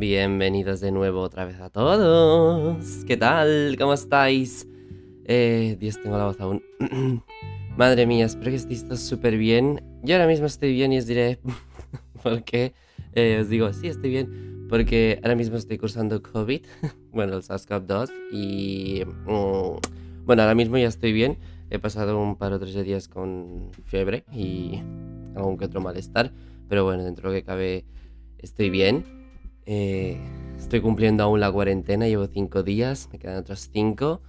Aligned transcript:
Bienvenidos 0.00 0.80
de 0.80 0.92
nuevo 0.92 1.20
otra 1.20 1.44
vez 1.44 1.60
a 1.60 1.68
todos. 1.68 3.04
¿Qué 3.06 3.18
tal? 3.18 3.76
¿Cómo 3.78 3.92
estáis? 3.92 4.66
Eh, 5.26 5.76
Dios, 5.78 6.00
tengo 6.02 6.16
la 6.16 6.24
voz 6.24 6.40
aún. 6.40 6.62
Madre 7.76 8.06
mía, 8.06 8.24
espero 8.24 8.50
que 8.50 8.56
estéis 8.56 8.82
todos 8.84 9.00
súper 9.00 9.36
bien. 9.36 9.84
Yo 10.02 10.14
ahora 10.14 10.26
mismo 10.26 10.46
estoy 10.46 10.72
bien 10.72 10.94
y 10.94 10.98
os 10.98 11.06
diré 11.06 11.38
por 12.22 12.42
qué. 12.44 12.72
Eh, 13.12 13.40
os 13.42 13.50
digo, 13.50 13.70
sí, 13.74 13.88
estoy 13.88 14.08
bien. 14.08 14.66
Porque 14.70 15.20
ahora 15.22 15.34
mismo 15.34 15.58
estoy 15.58 15.76
cursando 15.76 16.22
COVID. 16.22 16.62
bueno, 17.12 17.36
el 17.36 17.42
SARS-CoV-2. 17.42 18.10
Y... 18.32 19.02
mm, 19.04 20.24
bueno, 20.24 20.40
ahora 20.40 20.54
mismo 20.54 20.78
ya 20.78 20.88
estoy 20.88 21.12
bien. 21.12 21.40
He 21.68 21.78
pasado 21.78 22.18
un 22.18 22.36
par 22.36 22.54
o 22.54 22.58
tres 22.58 22.72
de 22.72 22.84
días 22.84 23.06
con 23.06 23.70
fiebre 23.84 24.24
y 24.32 24.80
algún 25.36 25.58
que 25.58 25.66
otro 25.66 25.82
malestar. 25.82 26.32
Pero 26.70 26.84
bueno, 26.84 27.04
dentro 27.04 27.28
de 27.28 27.36
lo 27.36 27.38
que 27.42 27.44
cabe 27.44 27.84
estoy 28.38 28.70
bien. 28.70 29.19
Eh, 29.72 30.16
estoy 30.58 30.80
cumpliendo 30.80 31.22
aún 31.22 31.38
la 31.38 31.52
cuarentena, 31.52 32.08
llevo 32.08 32.26
cinco 32.26 32.64
días, 32.64 33.08
me 33.12 33.20
quedan 33.20 33.36
otros 33.38 33.68
cinco. 33.72 34.20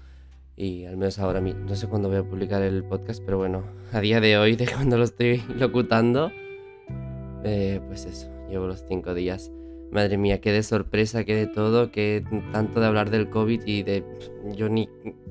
Y 0.56 0.86
al 0.86 0.98
menos 0.98 1.18
ahora, 1.18 1.42
mi- 1.42 1.56
no 1.56 1.74
sé 1.76 1.88
cuándo 1.88 2.10
voy 2.10 2.20
a 2.20 2.24
publicar 2.24 2.62
el 2.62 2.84
podcast, 2.84 3.24
pero 3.26 3.40
bueno, 3.40 3.64
a 3.92 4.02
día 4.02 4.22
de 4.22 4.38
hoy, 4.38 4.56
de 4.56 4.68
cuando 4.68 5.00
lo 5.00 5.04
estoy 5.04 5.42
locutando, 5.58 6.32
eh, 7.44 7.82
pues 7.88 8.06
eso, 8.06 8.30
llevo 8.52 8.68
los 8.68 8.86
cinco 8.88 9.16
días. 9.16 9.52
Madre 9.92 10.18
mía, 10.20 10.40
qué 10.42 10.52
de 10.52 10.62
sorpresa, 10.62 11.24
qué 11.24 11.36
de 11.36 11.48
todo, 11.48 11.92
qué 11.92 12.24
tanto 12.52 12.80
de 12.80 12.86
hablar 12.86 13.10
del 13.10 13.30
COVID 13.32 13.64
y 13.66 13.82
de 13.82 14.04
yo 14.56 14.70
ni 14.70 14.88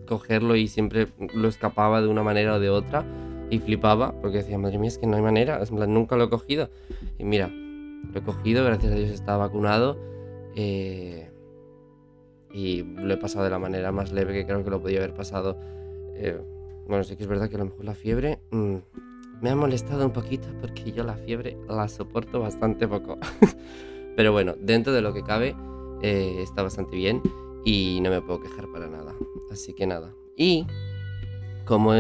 cogerlo 0.09 0.57
y 0.57 0.67
siempre 0.67 1.07
lo 1.35 1.47
escapaba 1.47 2.03
de 2.03 2.09
una 2.09 2.25
manera 2.25 2.55
o 2.57 2.61
de 2.61 2.69
otra 2.69 3.05
y 3.49 3.61
flipaba 3.61 4.13
porque 4.21 4.39
decía, 4.39 4.59
madre 4.59 4.79
mía, 4.79 4.89
es 4.89 4.99
que 4.99 5.07
no 5.07 5.17
hay 5.17 5.23
manera, 5.23 5.63
nunca 5.87 6.17
lo 6.17 6.25
he 6.25 6.31
cogido. 6.31 6.69
Y 7.17 7.23
mira, 7.25 7.51
lo 8.13 8.19
he 8.19 8.23
cogido, 8.23 8.65
gracias 8.65 8.93
a 8.93 8.97
Dios 8.97 9.11
estaba 9.11 9.47
vacunado 9.47 9.99
eh, 10.57 11.31
y 12.53 12.83
lo 12.83 13.13
he 13.13 13.17
pasado 13.17 13.45
de 13.45 13.51
la 13.51 13.59
manera 13.59 13.93
más 13.93 14.13
leve 14.13 14.33
que 14.33 14.47
creo 14.47 14.65
que 14.65 14.71
lo 14.71 14.81
podía 14.81 14.99
haber 14.99 15.15
pasado. 15.15 15.57
Eh, 16.15 16.41
bueno, 16.87 17.05
sí 17.05 17.17
que 17.17 17.23
es 17.23 17.29
verdad 17.29 17.49
que 17.49 17.57
a 17.57 17.59
lo 17.59 17.67
mejor 17.67 17.85
la 17.85 17.95
fiebre 17.95 18.41
mm, 18.51 18.77
me 19.41 19.51
ha 19.51 19.57
molestado 19.57 20.05
un 20.05 20.13
poquito 20.13 20.49
porque 20.61 20.93
yo 20.93 21.05
la 21.05 21.15
fiebre 21.15 21.57
la 21.69 21.89
soporto 21.89 22.41
bastante 22.41 22.89
poco. 22.89 23.19
Pero 24.17 24.33
bueno, 24.33 24.55
dentro 24.59 24.93
de 24.93 25.03
lo 25.03 25.15
que 25.15 25.23
cabe 25.23 25.55
eh, 26.03 26.41
está 26.43 26.63
bastante 26.63 26.97
bien 26.97 27.23
y 27.65 28.01
no 28.03 28.11
me 28.11 28.21
puedo 28.21 28.41
quejar 28.41 28.67
para 28.73 28.89
nada. 28.89 29.15
Así 29.53 29.73
que 29.73 29.87
nada. 29.87 30.13
Y 30.37 30.67
como, 31.65 31.93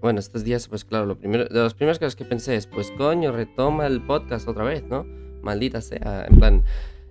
bueno, 0.00 0.18
estos 0.18 0.42
días, 0.42 0.66
pues 0.66 0.84
claro, 0.84 1.06
lo 1.06 1.16
primero, 1.16 1.44
de 1.44 1.60
las 1.60 1.74
primeras 1.74 1.98
cosas 1.98 2.16
que 2.16 2.24
pensé 2.24 2.56
es, 2.56 2.66
pues 2.66 2.90
coño, 2.98 3.30
retoma 3.30 3.86
el 3.86 4.04
podcast 4.04 4.48
otra 4.48 4.64
vez, 4.64 4.82
¿no? 4.84 5.06
Maldita 5.44 5.80
sea, 5.80 6.26
en 6.28 6.38
plan, 6.38 6.62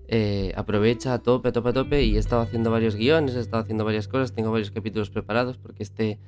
eh, 0.08 0.52
aprovecha 0.56 1.14
a 1.14 1.20
tope, 1.20 1.50
a 1.50 1.52
tope, 1.52 1.70
a 1.70 1.74
tope. 1.74 2.04
Y 2.04 2.16
he 2.16 2.20
estado 2.20 2.42
haciendo 2.42 2.72
varios 2.72 2.96
guiones, 2.96 3.36
he 3.36 3.40
estado 3.40 3.64
haciendo 3.64 3.86
varias 3.86 4.08
cosas, 4.08 4.34
tengo 4.34 4.52
varios 4.52 4.72
capítulos 4.72 5.10
preparados 5.10 5.58
porque 5.58 5.84
este 5.84 6.20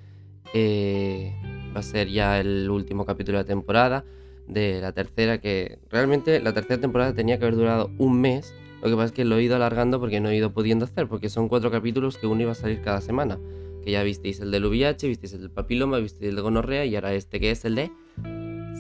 eh, 0.54 1.34
va 1.76 1.80
a 1.80 1.84
ser 1.84 2.08
ya 2.08 2.40
el 2.40 2.70
último 2.70 3.06
capítulo 3.06 3.38
de 3.38 3.44
la 3.44 3.48
temporada, 3.48 4.06
de 4.48 4.80
la 4.82 4.92
tercera, 4.94 5.40
que 5.40 5.80
realmente 5.90 6.40
la 6.40 6.54
tercera 6.54 6.80
temporada 6.80 7.14
tenía 7.14 7.38
que 7.38 7.46
haber 7.46 7.58
durado 7.58 7.92
un 7.98 8.22
mes, 8.22 8.54
lo 8.82 8.90
que 8.90 8.96
pasa 8.96 9.06
es 9.08 9.12
que 9.12 9.26
lo 9.26 9.38
he 9.38 9.44
ido 9.44 9.56
alargando 9.56 10.00
porque 10.00 10.20
no 10.20 10.30
he 10.30 10.36
ido 10.36 10.54
pudiendo 10.54 10.86
hacer, 10.86 11.08
porque 11.08 11.30
son 11.30 11.50
cuatro 11.50 11.72
capítulos 11.72 12.18
que 12.18 12.28
uno 12.28 12.42
iba 12.42 12.52
a 12.52 12.56
salir 12.56 12.82
cada 12.82 13.02
semana. 13.02 13.40
Que 13.84 13.92
ya 13.92 14.04
visteis 14.04 14.40
el 14.40 14.52
del 14.52 14.66
VIH, 14.66 15.08
visteis 15.08 15.34
el 15.34 15.42
del 15.42 15.52
papiloma, 15.52 15.98
visteis 15.98 16.30
el 16.30 16.36
de 16.36 16.42
gonorrea 16.42 16.86
y 16.86 16.96
ahora 16.96 17.14
este 17.14 17.40
que 17.40 17.52
es 17.52 17.66
el 17.66 17.76
de 17.76 17.92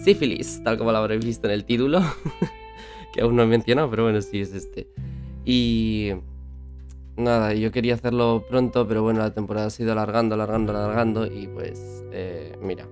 sífilis, 0.03 0.63
tal 0.63 0.77
como 0.77 0.91
lo 0.91 0.99
habréis 0.99 1.25
visto 1.25 1.47
en 1.47 1.53
el 1.53 1.65
título, 1.65 2.01
que 3.15 3.21
aún 3.21 3.37
no 3.37 3.43
he 3.43 3.47
mencionado, 3.47 3.89
pero 3.89 4.03
bueno, 4.03 4.21
sí 4.21 4.41
es 4.41 4.53
este. 4.53 4.89
Y 5.45 6.11
nada, 7.15 7.53
yo 7.53 7.71
quería 7.71 7.93
hacerlo 7.93 8.43
pronto, 8.49 8.85
pero 8.85 9.03
bueno, 9.03 9.19
la 9.19 9.33
temporada 9.33 9.67
ha 9.67 9.81
ido 9.81 9.93
alargando, 9.93 10.35
alargando, 10.35 10.75
alargando 10.75 11.25
y 11.25 11.47
pues 11.47 12.03
eh, 12.11 12.53
mira, 12.61 12.85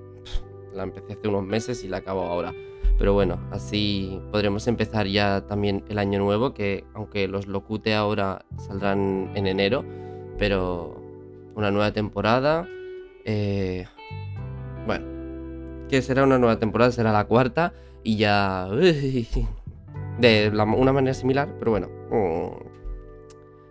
la 0.73 0.83
empecé 0.83 1.13
hace 1.13 1.27
unos 1.27 1.43
meses 1.43 1.83
y 1.83 1.89
la 1.89 1.97
acabo 1.97 2.23
ahora. 2.23 2.53
Pero 2.97 3.11
bueno, 3.13 3.37
así 3.51 4.21
podremos 4.31 4.65
empezar 4.67 5.07
ya 5.07 5.45
también 5.45 5.83
el 5.89 5.97
año 5.97 6.19
nuevo, 6.19 6.53
que 6.53 6.85
aunque 6.93 7.27
los 7.27 7.47
locute 7.47 7.93
ahora 7.93 8.45
saldrán 8.57 9.29
en 9.35 9.45
enero, 9.45 9.83
pero 10.37 11.03
una 11.55 11.69
nueva 11.69 11.91
temporada. 11.91 12.65
eh, 13.25 13.85
bueno, 14.87 15.05
que 15.89 16.01
será 16.01 16.23
una 16.23 16.37
nueva 16.39 16.59
temporada, 16.59 16.91
será 16.91 17.11
la 17.11 17.25
cuarta 17.25 17.73
y 18.03 18.15
ya... 18.15 18.69
De 20.19 20.51
la- 20.51 20.63
una 20.63 20.93
manera 20.93 21.13
similar, 21.13 21.53
pero 21.59 21.71
bueno. 21.71 21.89
mm, 22.11 22.73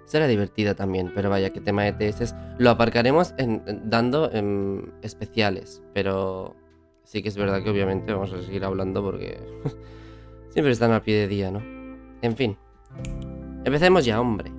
será 0.07 0.27
divertida 0.27 0.75
también, 0.75 1.11
pero 1.15 1.31
vaya, 1.31 1.51
que 1.51 1.61
tema 1.61 1.85
de 1.85 1.93
TS 1.93 2.35
lo 2.59 2.69
aparcaremos 2.71 3.35
en, 3.39 3.63
dando 3.89 4.31
especiales, 5.01 5.83
pero 5.95 6.55
sí 7.05 7.23
que 7.23 7.31
es 7.31 7.37
verdad 7.37 7.63
que 7.63 7.71
obviamente 7.71 8.13
vamos 8.13 8.33
a 8.35 8.43
seguir 8.43 8.63
hablando 8.65 9.03
porque 9.03 9.39
siempre 10.51 10.73
están 10.73 10.91
al 10.93 11.01
pie 11.03 11.15
de 11.17 11.29
día, 11.29 11.51
¿no? 11.51 11.63
En 12.21 12.37
fin, 12.37 12.57
empecemos 13.65 14.05
ya, 14.05 14.21
hombre. 14.21 14.53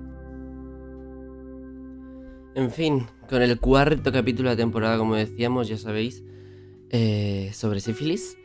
En 2.56 2.70
fin, 2.70 3.06
con 3.28 3.42
el 3.42 3.58
cuarto 3.60 4.12
capítulo 4.12 4.48
de 4.50 4.54
la 4.56 4.60
temporada, 4.60 4.96
como 4.98 5.14
decíamos, 5.16 5.68
ya 5.68 5.76
sabéis, 5.76 6.24
eh, 6.90 7.50
sobre 7.52 7.80
sífilis. 7.80 8.36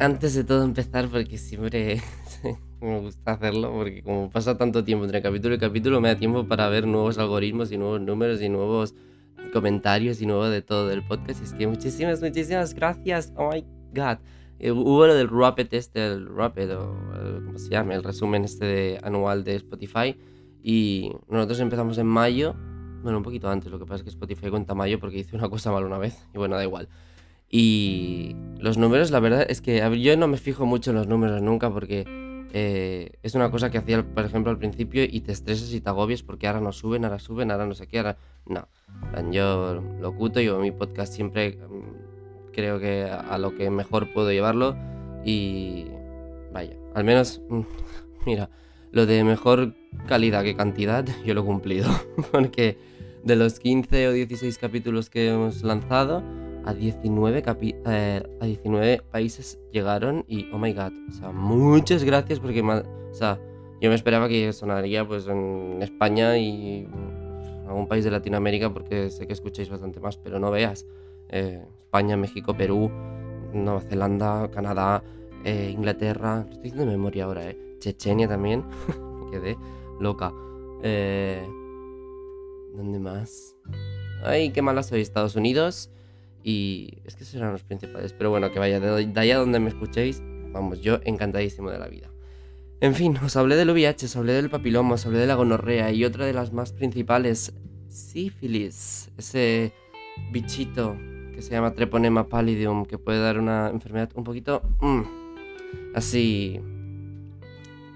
Antes 0.00 0.34
de 0.34 0.44
todo 0.44 0.64
empezar, 0.64 1.08
porque 1.08 1.38
siempre 1.38 2.02
me 2.80 3.00
gusta 3.00 3.32
hacerlo, 3.32 3.72
porque 3.72 4.02
como 4.02 4.28
pasa 4.28 4.56
tanto 4.58 4.82
tiempo 4.82 5.04
entre 5.04 5.22
capítulo 5.22 5.54
y 5.54 5.58
capítulo, 5.58 6.00
me 6.00 6.08
da 6.08 6.16
tiempo 6.16 6.46
para 6.46 6.68
ver 6.68 6.86
nuevos 6.86 7.16
algoritmos 7.18 7.70
y 7.70 7.78
nuevos 7.78 8.00
números 8.00 8.42
y 8.42 8.48
nuevos 8.48 8.94
comentarios 9.52 10.20
y 10.20 10.26
nuevo 10.26 10.48
de 10.48 10.62
todo 10.62 10.88
del 10.88 11.04
podcast. 11.04 11.42
Es 11.42 11.52
que 11.54 11.66
muchísimas, 11.68 12.20
muchísimas 12.20 12.74
gracias. 12.74 13.32
Oh 13.36 13.50
my 13.52 13.64
god. 13.94 14.18
Eh, 14.58 14.72
hubo 14.72 15.06
lo 15.06 15.14
del 15.14 15.28
Rapid 15.28 15.68
este, 15.72 16.04
el 16.06 16.26
Rapid, 16.26 16.74
o 16.76 16.94
eh, 17.14 17.40
¿cómo 17.46 17.58
se 17.58 17.70
llama? 17.70 17.94
El 17.94 18.02
resumen 18.02 18.44
este 18.44 18.64
de- 18.64 19.00
anual 19.02 19.44
de 19.44 19.54
Spotify. 19.56 20.16
Y 20.62 21.12
nosotros 21.28 21.60
empezamos 21.60 21.98
en 21.98 22.06
mayo. 22.06 22.54
Bueno, 23.02 23.18
un 23.18 23.24
poquito 23.24 23.48
antes, 23.48 23.70
lo 23.70 23.78
que 23.78 23.84
pasa 23.84 23.96
es 23.96 24.02
que 24.02 24.08
Spotify 24.08 24.48
cuenta 24.50 24.74
mayo 24.74 24.98
porque 24.98 25.18
hice 25.18 25.36
una 25.36 25.48
cosa 25.48 25.70
mal 25.70 25.84
una 25.84 25.98
vez. 25.98 26.26
Y 26.34 26.38
bueno, 26.38 26.56
da 26.56 26.64
igual. 26.64 26.88
Y 27.50 28.34
los 28.58 28.78
números, 28.78 29.10
la 29.10 29.20
verdad 29.20 29.46
es 29.48 29.60
que 29.60 29.82
yo 30.00 30.16
no 30.16 30.28
me 30.28 30.36
fijo 30.36 30.66
mucho 30.66 30.90
en 30.90 30.96
los 30.96 31.06
números 31.06 31.40
nunca 31.42 31.70
porque 31.70 32.04
eh, 32.56 33.10
es 33.24 33.34
una 33.34 33.50
cosa 33.50 33.70
que 33.70 33.78
hacía, 33.78 34.04
por 34.04 34.24
ejemplo, 34.24 34.50
al 34.52 34.58
principio 34.58 35.02
y 35.02 35.20
te 35.22 35.32
estresas 35.32 35.72
y 35.72 35.80
te 35.80 35.88
agobias 35.88 36.22
porque 36.22 36.46
ahora 36.46 36.60
no 36.60 36.70
suben, 36.70 37.04
ahora 37.04 37.18
suben, 37.18 37.50
ahora 37.50 37.66
no 37.66 37.74
sé 37.74 37.88
qué, 37.88 37.98
ahora... 37.98 38.16
No, 38.46 38.68
yo 39.32 39.82
lo 40.00 40.14
cuto, 40.14 40.40
yo 40.40 40.60
mi 40.60 40.70
podcast 40.70 41.12
siempre 41.12 41.56
mm, 41.56 42.52
creo 42.52 42.78
que 42.78 43.04
a, 43.04 43.38
lo 43.38 43.56
que 43.56 43.70
mejor 43.70 44.12
puedo 44.12 44.30
llevarlo 44.30 44.76
y 45.24 45.86
vaya, 46.52 46.76
al 46.94 47.02
menos, 47.02 47.42
mira, 48.26 48.50
lo 48.92 49.06
de 49.06 49.24
mejor 49.24 49.74
calidad 50.06 50.44
que 50.44 50.54
cantidad 50.54 51.04
yo 51.24 51.34
lo 51.34 51.40
he 51.40 51.44
cumplido 51.44 51.90
porque 52.32 52.78
de 53.24 53.34
los 53.34 53.58
15 53.58 54.08
o 54.08 54.12
16 54.12 54.58
capítulos 54.58 55.10
que 55.10 55.30
hemos 55.30 55.64
lanzado, 55.64 56.22
a 56.64 56.72
19, 56.74 57.42
capi- 57.42 57.76
eh, 57.86 58.22
a 58.40 58.44
19 58.46 59.02
países 59.10 59.58
llegaron 59.72 60.24
y, 60.28 60.50
oh 60.52 60.58
my 60.58 60.72
god, 60.72 60.92
o 61.08 61.12
sea, 61.12 61.30
muchas 61.32 62.04
gracias 62.04 62.40
porque, 62.40 62.62
o 62.62 63.14
sea, 63.14 63.38
yo 63.80 63.88
me 63.90 63.94
esperaba 63.96 64.28
que 64.28 64.52
sonaría 64.52 65.06
pues 65.06 65.26
en 65.28 65.78
España 65.82 66.38
y 66.38 66.88
algún 67.66 67.86
país 67.88 68.04
de 68.04 68.10
Latinoamérica 68.10 68.72
porque 68.72 69.10
sé 69.10 69.26
que 69.26 69.32
escucháis 69.32 69.68
bastante 69.68 70.00
más, 70.00 70.16
pero 70.16 70.38
no 70.38 70.50
veas. 70.50 70.86
eh, 71.28 71.62
España, 71.84 72.16
México, 72.16 72.54
Perú, 72.56 72.90
Nueva 73.52 73.80
Zelanda, 73.82 74.50
Canadá, 74.50 75.02
eh, 75.44 75.70
Inglaterra, 75.72 76.40
estoy 76.50 76.62
diciendo 76.62 76.84
de 76.86 76.90
memoria 76.96 77.24
ahora, 77.24 77.48
eh. 77.50 77.58
Chechenia 77.78 78.26
también, 78.26 78.64
me 79.24 79.30
quedé 79.30 79.56
loca. 80.00 80.32
Eh, 80.82 81.46
¿Dónde 82.74 82.98
más? 82.98 83.56
Ay, 84.24 84.50
qué 84.50 84.60
mala 84.62 84.82
soy, 84.82 85.00
Estados 85.02 85.36
Unidos. 85.36 85.90
Y 86.44 86.98
es 87.04 87.16
que 87.16 87.24
esos 87.24 87.36
eran 87.36 87.52
los 87.52 87.64
principales. 87.64 88.12
Pero 88.12 88.28
bueno, 88.28 88.52
que 88.52 88.58
vaya, 88.58 88.78
de, 88.78 89.10
allá 89.18 89.38
donde 89.38 89.58
me 89.58 89.70
escuchéis, 89.70 90.22
vamos, 90.52 90.82
yo 90.82 91.00
encantadísimo 91.04 91.70
de 91.70 91.78
la 91.78 91.88
vida. 91.88 92.10
En 92.80 92.94
fin, 92.94 93.16
os 93.24 93.34
hablé 93.36 93.56
del 93.56 93.70
VIH, 93.70 94.06
os 94.06 94.16
hablé 94.16 94.34
del 94.34 94.50
papiloma, 94.50 94.94
os 94.94 95.06
hablé 95.06 95.18
de 95.18 95.26
la 95.26 95.36
gonorrea 95.36 95.90
y 95.90 96.04
otra 96.04 96.26
de 96.26 96.34
las 96.34 96.52
más 96.52 96.72
principales, 96.72 97.54
sífilis. 97.88 99.10
Ese 99.16 99.72
bichito 100.30 100.96
que 101.34 101.40
se 101.40 101.52
llama 101.52 101.72
Treponema 101.72 102.28
pallidum, 102.28 102.84
que 102.84 102.98
puede 102.98 103.20
dar 103.20 103.38
una 103.38 103.70
enfermedad 103.70 104.10
un 104.14 104.24
poquito 104.24 104.62
mm, 104.80 105.94
así. 105.94 106.60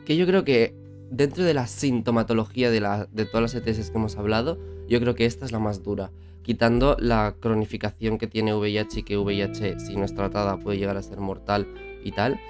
Que 0.06 0.16
yo 0.16 0.26
creo 0.26 0.42
que 0.42 0.74
dentro 1.10 1.44
de 1.44 1.52
la 1.52 1.66
sintomatología 1.66 2.70
de, 2.70 3.06
de 3.12 3.24
todas 3.26 3.54
las 3.54 3.54
ETS 3.54 3.90
que 3.90 3.98
hemos 3.98 4.16
hablado, 4.16 4.58
yo 4.88 5.00
creo 5.00 5.14
que 5.14 5.26
esta 5.26 5.44
es 5.44 5.52
la 5.52 5.58
más 5.58 5.82
dura. 5.82 6.10
Quitando 6.48 6.96
la 6.98 7.34
cronificación 7.38 8.16
que 8.16 8.26
tiene 8.26 8.54
VIH 8.54 9.00
y 9.00 9.02
que 9.02 9.18
VIH, 9.18 9.80
si 9.80 9.96
no 9.96 10.06
es 10.06 10.14
tratada, 10.14 10.56
puede 10.56 10.78
llegar 10.78 10.96
a 10.96 11.02
ser 11.02 11.18
mortal 11.20 11.66
y 12.02 12.12
tal. 12.12 12.40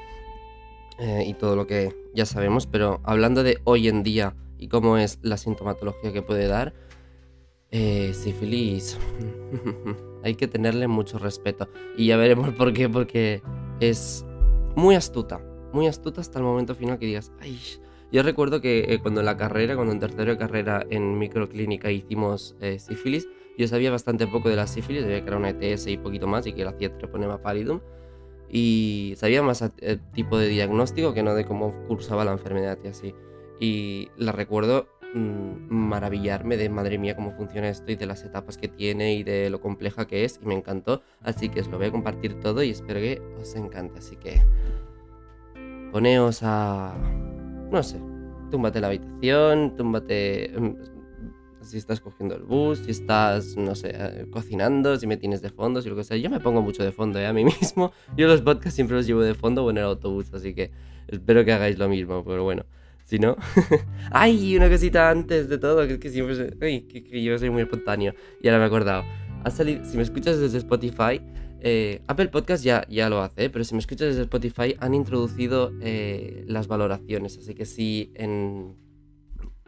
eh, 1.00 1.24
y 1.26 1.34
todo 1.34 1.56
lo 1.56 1.66
que 1.66 1.96
ya 2.14 2.24
sabemos, 2.24 2.68
pero 2.68 3.00
hablando 3.02 3.42
de 3.42 3.58
hoy 3.64 3.88
en 3.88 4.04
día 4.04 4.36
y 4.56 4.68
cómo 4.68 4.98
es 4.98 5.18
la 5.22 5.36
sintomatología 5.36 6.12
que 6.12 6.22
puede 6.22 6.46
dar, 6.46 6.74
eh, 7.72 8.12
sífilis, 8.14 8.96
hay 10.22 10.36
que 10.36 10.46
tenerle 10.46 10.86
mucho 10.86 11.18
respeto. 11.18 11.68
Y 11.96 12.06
ya 12.06 12.16
veremos 12.16 12.54
por 12.54 12.72
qué, 12.72 12.88
porque 12.88 13.42
es 13.80 14.24
muy 14.76 14.94
astuta, 14.94 15.40
muy 15.72 15.88
astuta 15.88 16.20
hasta 16.20 16.38
el 16.38 16.44
momento 16.44 16.76
final 16.76 17.00
que 17.00 17.06
digas, 17.06 17.32
ay, 17.40 17.58
yo 18.12 18.22
recuerdo 18.22 18.60
que 18.60 18.92
eh, 18.94 19.00
cuando 19.00 19.20
en 19.20 19.26
la 19.26 19.36
carrera, 19.36 19.74
cuando 19.74 19.92
en 19.92 19.98
tercero 19.98 20.30
de 20.30 20.38
carrera 20.38 20.86
en 20.88 21.18
microclínica 21.18 21.90
hicimos 21.90 22.54
sífilis, 22.78 23.26
yo 23.58 23.66
sabía 23.66 23.90
bastante 23.90 24.28
poco 24.28 24.49
de 24.49 24.55
la 24.55 24.69
sífilis, 24.69 25.02
sabía 25.02 25.20
que 25.20 25.26
era 25.26 25.37
una 25.37 25.50
ETS 25.50 25.88
y 25.88 25.96
poquito 25.96 26.28
más 26.28 26.46
y 26.46 26.52
que 26.52 26.64
la 26.64 26.70
hacía 26.70 26.96
treponema 26.96 27.43
pallidum. 27.43 27.81
Y 28.49 29.14
sabía 29.16 29.43
más 29.43 29.60
el 29.62 29.72
eh, 29.78 29.99
tipo 30.14 30.38
de 30.38 30.46
diagnóstico 30.46 31.12
que 31.12 31.25
no 31.25 31.34
de 31.34 31.44
cómo 31.44 31.75
cursaba 31.88 32.25
la 32.25 32.31
enfermedad 32.31 32.78
y 32.84 32.88
así. 32.88 33.14
Y 33.58 34.08
la 34.16 34.31
recuerdo 34.31 34.87
mm, 35.12 35.75
maravillarme 35.75 36.56
de 36.56 36.69
madre 36.70 36.99
mía 36.99 37.16
cómo 37.16 37.32
funciona 37.32 37.69
esto 37.69 37.90
y 37.90 37.96
de 37.96 38.06
las 38.06 38.22
etapas 38.22 38.56
que 38.56 38.69
tiene 38.69 39.14
y 39.14 39.25
de 39.25 39.50
lo 39.50 39.61
compleja 39.61 40.06
que 40.06 40.25
es 40.25 40.38
y 40.40 40.46
me 40.46 40.54
encantó. 40.54 41.02
Así 41.20 41.49
que 41.49 41.61
os 41.61 41.66
lo 41.66 41.78
voy 41.78 41.88
a 41.88 41.90
compartir 41.90 42.38
todo 42.38 42.62
y 42.62 42.70
espero 42.70 43.00
que 43.00 43.20
os 43.40 43.56
encante. 43.56 43.99
Así 43.99 44.14
que 44.14 44.40
poneos 45.90 46.44
a 46.44 46.96
no 47.72 47.82
sé, 47.82 48.00
túmbate 48.52 48.78
en 48.78 48.82
la 48.82 48.88
habitación, 48.88 49.76
túmbate 49.76 50.52
mm, 50.56 50.97
si 51.68 51.78
estás 51.78 52.00
cogiendo 52.00 52.34
el 52.34 52.42
bus, 52.42 52.78
si 52.80 52.90
estás, 52.90 53.56
no 53.56 53.74
sé, 53.74 53.92
eh, 53.94 54.26
cocinando, 54.30 54.96
si 54.96 55.06
me 55.06 55.16
tienes 55.16 55.42
de 55.42 55.50
fondo, 55.50 55.82
si 55.82 55.88
lo 55.88 55.96
que 55.96 56.04
sea. 56.04 56.16
Yo 56.16 56.30
me 56.30 56.40
pongo 56.40 56.62
mucho 56.62 56.82
de 56.82 56.92
fondo, 56.92 57.18
¿eh? 57.18 57.26
A 57.26 57.32
mí 57.32 57.44
mismo. 57.60 57.92
Yo 58.16 58.26
los 58.26 58.42
podcasts 58.42 58.74
siempre 58.74 58.96
los 58.96 59.06
llevo 59.06 59.22
de 59.22 59.34
fondo 59.34 59.64
o 59.64 59.70
en 59.70 59.78
el 59.78 59.84
autobús, 59.84 60.32
así 60.32 60.54
que 60.54 60.70
espero 61.06 61.44
que 61.44 61.52
hagáis 61.52 61.78
lo 61.78 61.88
mismo, 61.88 62.24
pero 62.24 62.44
bueno. 62.44 62.64
Si 63.04 63.18
no... 63.18 63.36
¡Ay! 64.10 64.54
Una 64.56 64.68
cosita 64.68 65.08
antes 65.08 65.48
de 65.48 65.56
todo, 65.56 65.86
que 65.86 65.94
es 65.94 65.98
que 65.98 66.10
siempre... 66.10 66.54
Ay, 66.60 66.82
que, 66.82 67.22
yo 67.22 67.38
soy 67.38 67.48
muy 67.48 67.62
espontáneo. 67.62 68.12
Y 68.42 68.48
ahora 68.48 68.58
me 68.58 68.64
he 68.64 68.66
acordado. 68.66 69.04
Ha 69.44 69.50
salido... 69.50 69.82
Si 69.86 69.96
me 69.96 70.02
escuchas 70.02 70.38
desde 70.38 70.58
Spotify, 70.58 71.22
eh, 71.60 72.02
Apple 72.06 72.28
Podcast 72.28 72.62
ya, 72.62 72.86
ya 72.88 73.08
lo 73.08 73.22
hace, 73.22 73.48
pero 73.50 73.64
si 73.64 73.74
me 73.74 73.80
escuchas 73.80 74.08
desde 74.08 74.22
Spotify 74.22 74.76
han 74.78 74.94
introducido 74.94 75.72
eh, 75.80 76.44
las 76.46 76.68
valoraciones. 76.68 77.38
Así 77.38 77.54
que 77.54 77.64
si 77.64 78.12
en, 78.14 78.76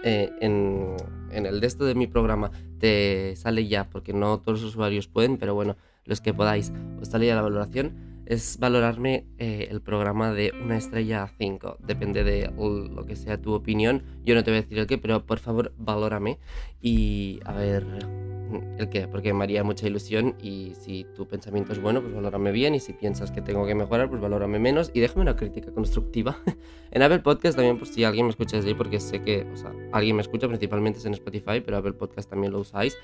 eh, 0.05 0.33
en, 0.41 0.97
en, 1.31 1.47
el 1.47 1.61
de 1.61 1.67
esto 1.67 1.85
de 1.85 1.95
mi 1.95 2.07
programa 2.07 2.51
te 2.79 3.35
sale 3.37 3.67
ya, 3.67 3.89
porque 3.91 4.13
no 4.13 4.41
todos 4.41 4.61
los 4.61 4.71
usuarios 4.71 5.09
pueden, 5.09 5.37
pero 5.39 5.55
bueno, 5.55 5.77
los 6.05 6.21
que 6.21 6.35
podáis, 6.35 6.73
os 7.01 7.09
sale 7.09 7.27
ya 7.27 7.35
la 7.35 7.43
valoración, 7.43 8.10
es 8.31 8.59
valorarme 8.61 9.27
el 9.39 9.83
programa 9.83 10.33
de 10.33 10.53
una 10.63 10.77
estrella 10.77 11.25
a 11.25 11.29
5. 11.29 11.79
Depende 11.81 12.23
de 12.23 12.49
lo 12.57 13.05
que 13.05 13.17
sea 13.17 13.43
tu 13.43 13.53
opinión. 13.55 14.05
Yo 14.25 14.37
no 14.37 14.45
te 14.45 14.53
voy 14.53 14.59
a 14.59 14.63
decir 14.63 14.79
el 14.79 14.87
qué, 14.87 14.99
pero 14.99 15.27
por 15.27 15.41
favor 15.41 15.73
valórame. 15.77 16.39
Y 16.81 17.41
a 17.45 17.55
ver 17.55 17.85
el 18.79 18.89
qué, 18.89 19.09
porque 19.09 19.33
me 19.33 19.43
haría 19.43 19.65
mucha 19.65 19.89
ilusión 19.89 20.37
y 20.41 20.75
si 20.75 21.05
tu 21.17 21.27
pensamiento 21.27 21.73
es 21.73 21.83
bueno, 21.83 22.01
pues 22.03 22.15
valórame 22.15 22.53
bien 22.53 22.77
y 22.77 22.81
si 22.81 22.93
piensas 22.93 23.33
que 23.33 23.43
tengo 23.43 23.67
que 23.67 23.75
mejorar, 23.75 24.09
pues 24.09 24.21
valórame 24.21 24.61
menos 24.61 24.93
y 24.95 25.01
déjame 25.01 25.23
una 25.23 25.35
crítica 25.35 25.73
constructiva. 25.73 26.39
en 26.93 27.03
Apple 27.03 27.21
Podcast 27.21 27.57
también, 27.57 27.79
pues 27.79 27.91
si 27.91 28.05
alguien 28.05 28.27
me 28.27 28.31
escucha 28.31 28.59
desde 28.59 28.69
ahí, 28.69 28.75
porque 28.75 29.01
sé 29.01 29.23
que, 29.23 29.45
o 29.53 29.57
sea, 29.57 29.73
alguien 29.91 30.15
me 30.15 30.23
escucha, 30.23 30.47
principalmente 30.47 31.01
es 31.01 31.05
en 31.05 31.15
Spotify, 31.15 31.61
pero 31.65 31.79
Apple 31.79 31.95
Podcast 31.95 32.31
también 32.31 32.53
lo 32.53 32.61
usáis. 32.61 32.97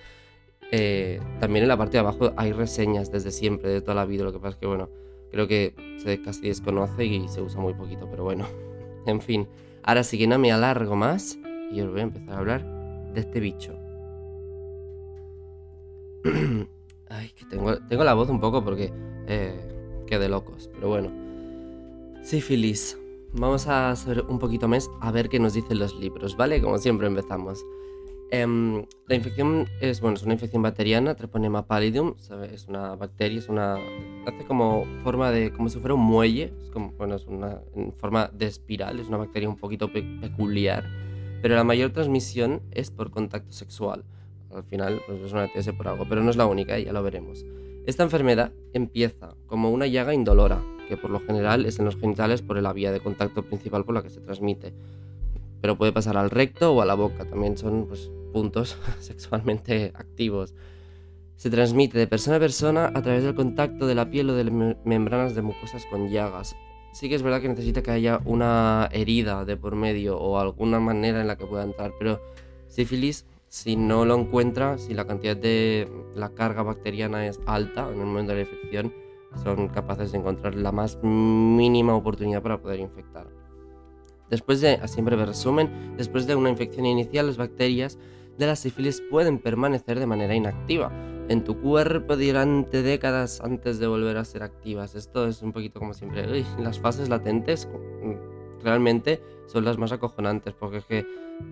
Eh, 0.71 1.21
también 1.41 1.65
en 1.65 1.69
la 1.69 1.77
parte 1.77 1.93
de 1.93 1.99
abajo 2.01 2.33
hay 2.37 2.53
reseñas 2.53 3.11
desde 3.11 3.33
siempre, 3.33 3.71
de 3.71 3.81
toda 3.81 3.95
la 3.95 4.05
vida, 4.05 4.23
lo 4.23 4.33
que 4.33 4.39
pasa 4.39 4.51
es 4.51 4.57
que, 4.57 4.67
bueno, 4.67 4.89
creo 5.37 5.47
que 5.47 5.75
se 5.99 6.23
casi 6.23 6.49
desconoce 6.49 7.05
y 7.05 7.29
se 7.29 7.43
usa 7.43 7.61
muy 7.61 7.75
poquito, 7.75 8.09
pero 8.11 8.25
bueno, 8.25 8.47
en 9.07 9.21
fin. 9.21 9.47
Ahora 9.83 10.03
sí 10.03 10.17
que 10.17 10.27
no 10.27 10.39
me 10.39 10.51
alargo 10.51 10.97
más 10.97 11.39
y 11.71 11.81
os 11.83 11.91
voy 11.91 12.01
a 12.01 12.05
empezar 12.05 12.35
a 12.35 12.39
hablar 12.39 12.65
de 13.13 13.21
este 13.21 13.39
bicho. 13.41 13.75
Ay, 17.11 17.31
que 17.37 17.45
tengo, 17.45 17.77
tengo 17.87 18.03
la 18.03 18.15
voz 18.15 18.31
un 18.31 18.41
poco 18.41 18.65
porque 18.65 18.91
eh, 19.27 19.55
de 20.09 20.29
locos, 20.29 20.71
pero 20.73 20.89
bueno. 20.89 21.13
Sífilis. 22.23 22.99
Vamos 23.33 23.67
a 23.67 23.91
hacer 23.91 24.23
un 24.23 24.39
poquito 24.39 24.67
más 24.69 24.89
a 25.01 25.11
ver 25.11 25.29
qué 25.29 25.39
nos 25.39 25.53
dicen 25.53 25.79
los 25.79 25.95
libros, 25.97 26.37
¿vale? 26.37 26.63
Como 26.63 26.79
siempre 26.79 27.07
empezamos. 27.09 27.63
Em, 28.33 28.85
la 29.07 29.15
infección 29.15 29.67
es, 29.81 30.01
bueno, 30.01 30.17
es 30.17 30.25
una 30.25 30.35
infección 30.35 30.61
bacteriana, 30.61 31.15
Treponema 31.15 31.67
pallidum, 31.67 32.15
es 32.53 32.67
una 32.67 32.97
bacteria, 32.97 33.39
es 33.39 33.49
una... 33.49 33.77
hace 34.27 34.45
como 34.47 34.85
forma 35.05 35.31
de, 35.31 35.53
como 35.53 35.69
si 35.69 35.79
fuera 35.79 35.95
un 35.95 36.01
muelle, 36.01 36.53
es 36.61 36.71
como, 36.71 36.91
bueno, 36.93 37.15
es 37.15 37.27
una 37.27 37.61
en 37.77 37.93
forma 37.93 38.29
de 38.33 38.47
espiral, 38.47 38.99
es 38.99 39.07
una 39.07 39.19
bacteria 39.19 39.49
un 39.49 39.57
poquito 39.57 39.93
peculiar, 39.93 40.85
pero 41.41 41.55
la 41.55 41.63
mayor 41.63 41.93
transmisión 41.93 42.63
es 42.73 42.91
por 42.91 43.11
contacto 43.13 43.53
sexual. 43.53 44.05
Al 44.53 44.65
final 44.65 45.01
pues 45.07 45.21
es 45.21 45.33
una 45.33 45.45
ETS 45.45 45.73
por 45.73 45.87
algo, 45.87 46.07
pero 46.09 46.23
no 46.23 46.31
es 46.31 46.37
la 46.37 46.47
única, 46.47 46.79
ya 46.79 46.93
lo 46.93 47.03
veremos. 47.03 47.45
Esta 47.87 48.03
enfermedad 48.03 48.53
empieza 48.73 49.37
como 49.47 49.71
una 49.71 49.87
llaga 49.87 50.15
indolora, 50.15 50.61
que 50.89 50.97
por 50.97 51.11
lo 51.11 51.21
general 51.21 51.67
es 51.67 51.79
en 51.79 51.85
los 51.85 51.97
genitales 51.97 52.43
por 52.43 52.61
la 52.61 52.73
vía 52.73 52.91
de 52.91 53.01
contacto 53.01 53.45
principal 53.45 53.85
por 53.85 53.95
la 53.95 54.03
que 54.03 54.11
se 54.11 54.21
transmite. 54.21 54.75
Pero 55.61 55.77
puede 55.77 55.93
pasar 55.93 56.17
al 56.17 56.31
recto 56.31 56.73
o 56.73 56.81
a 56.81 56.87
la 56.87 56.95
boca, 56.95 57.25
también 57.25 57.57
son 57.57 57.87
pues, 57.87 58.11
puntos 58.27 58.77
sexualmente 59.01 59.93
activos. 59.95 60.55
Se 61.37 61.51
transmite 61.51 61.99
de 61.99 62.07
persona 62.07 62.37
a 62.37 62.41
persona 62.41 62.93
a 62.95 63.03
través 63.03 63.23
del 63.23 63.35
contacto 63.35 63.87
de 63.87 63.95
la 63.95 64.09
piel 64.11 64.31
o 64.31 64.35
de 64.35 64.45
membranas 64.85 65.35
de 65.35 65.43
mucosas 65.43 65.85
con 65.87 66.09
llagas. 66.09 66.57
Sí 66.93 67.11
que 67.11 67.15
es 67.15 67.23
verdad 67.23 67.43
que 67.43 67.49
necesita 67.49 67.83
que 67.83 67.91
haya 67.91 68.21
una 68.25 68.89
herida 68.91 69.45
de 69.45 69.57
por 69.57 69.77
medio 69.77 70.19
o 70.19 70.39
alguna 70.39 70.81
manera 70.81 71.21
en 71.21 71.27
la 71.27 71.37
que 71.37 71.45
pueda 71.45 71.65
entrar, 71.65 71.93
pero 71.99 72.23
sífilis 72.69 73.27
si 73.49 73.77
no 73.77 74.05
lo 74.05 74.19
encuentra, 74.19 74.79
si 74.79 74.95
la 74.95 75.07
cantidad 75.07 75.37
de 75.37 75.89
la 76.15 76.31
carga 76.31 76.63
bacteriana 76.63 77.27
es 77.27 77.41
alta 77.47 77.89
en 77.91 78.01
el 78.01 78.07
momento 78.07 78.33
de 78.33 78.43
la 78.43 78.51
infección, 78.51 78.95
son 79.43 79.69
capaces 79.69 80.13
de 80.13 80.19
encontrar 80.19 80.55
la 80.55 80.73
más 80.73 80.99
mínima 81.03 81.95
oportunidad 81.95 82.43
para 82.43 82.61
poder 82.61 82.81
infectar. 82.81 83.29
Después 84.31 84.61
de, 84.61 84.75
así 84.75 84.99
en 84.99 85.05
breve 85.05 85.27
resumen, 85.27 85.95
después 85.97 86.27
de 86.27 86.35
una 86.35 86.51
infección 86.51 86.87
inicial, 86.87 87.27
las 87.27 87.37
bacterias 87.37 87.99
de 88.39 88.47
la 88.47 88.57
sífilis 88.57 89.03
pueden 89.11 89.39
permanecer 89.39 89.99
de 89.99 90.07
manera 90.07 90.35
inactiva 90.35 90.91
en 91.29 91.43
tu 91.43 91.61
cuerpo 91.61 92.17
durante 92.17 92.83
décadas 92.83 93.41
antes 93.41 93.79
de 93.79 93.87
volver 93.87 94.17
a 94.17 94.25
ser 94.25 94.43
activas. 94.43 94.95
Esto 94.95 95.27
es 95.27 95.43
un 95.43 95.53
poquito 95.53 95.81
como 95.81 95.95
siempre. 95.95 96.45
las 96.59 96.79
fases 96.79 97.09
latentes 97.09 97.69
realmente 98.63 99.21
son 99.47 99.65
las 99.65 99.79
más 99.79 99.93
acojonantes, 99.93 100.55
porque 100.55 100.79
es 100.79 100.85
que 100.85 101.07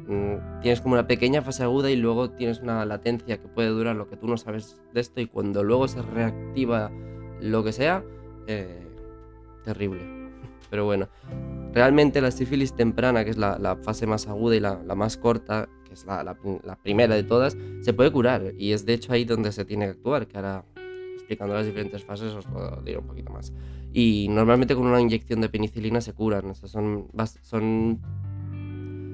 mm, 0.08 0.60
tienes 0.60 0.80
como 0.80 0.94
una 0.94 1.06
pequeña 1.06 1.42
fase 1.42 1.62
aguda 1.62 1.90
y 1.90 1.96
luego 1.96 2.30
tienes 2.30 2.60
una 2.60 2.84
latencia 2.84 3.40
que 3.40 3.48
puede 3.48 3.68
durar 3.68 3.96
lo 3.96 4.08
que 4.08 4.16
tú 4.16 4.26
no 4.26 4.36
sabes 4.36 4.80
de 4.92 5.00
esto 5.00 5.20
y 5.20 5.26
cuando 5.26 5.62
luego 5.62 5.88
se 5.88 6.02
reactiva 6.02 6.90
lo 7.40 7.64
que 7.64 7.72
sea, 7.72 8.04
eh, 8.46 8.86
terrible. 9.64 10.00
Pero 10.70 10.84
bueno, 10.84 11.08
realmente 11.72 12.20
la 12.20 12.30
sífilis 12.30 12.74
temprana, 12.74 13.24
que 13.24 13.30
es 13.30 13.36
la, 13.36 13.78
fase 13.82 14.06
más 14.06 14.26
aguda 14.28 14.56
y 14.56 14.60
la, 14.60 14.76
más 14.94 15.16
corta, 15.16 15.68
es 15.94 16.04
la, 16.06 16.78
primera 16.82 17.14
de 17.14 17.22
todas, 17.22 17.56
se 17.80 17.92
puede 17.92 18.12
curar 18.12 18.52
y 18.58 18.72
es 18.72 18.84
de 18.84 18.94
hecho 18.94 19.12
ahí 19.12 19.24
donde 19.24 19.52
se 19.52 19.64
tiene 19.64 19.86
que 19.86 19.92
actuar, 19.92 20.26
que 20.26 20.36
ahora 20.36 20.64
explicando 21.14 21.54
las 21.54 21.66
diferentes 21.66 22.04
fases 22.04 22.34
os 22.34 22.44
puedo 22.46 22.82
decir 22.82 22.98
un 22.98 23.06
poquito 23.06 23.32
más. 23.32 23.52
Y 23.92 24.28
normalmente 24.28 24.74
con 24.74 24.86
una 24.86 25.00
inyección 25.00 25.40
de 25.40 25.48
penicilina 25.48 26.00
se 26.00 26.12
curan. 26.12 26.54
son, 26.54 27.08
son, 27.42 28.00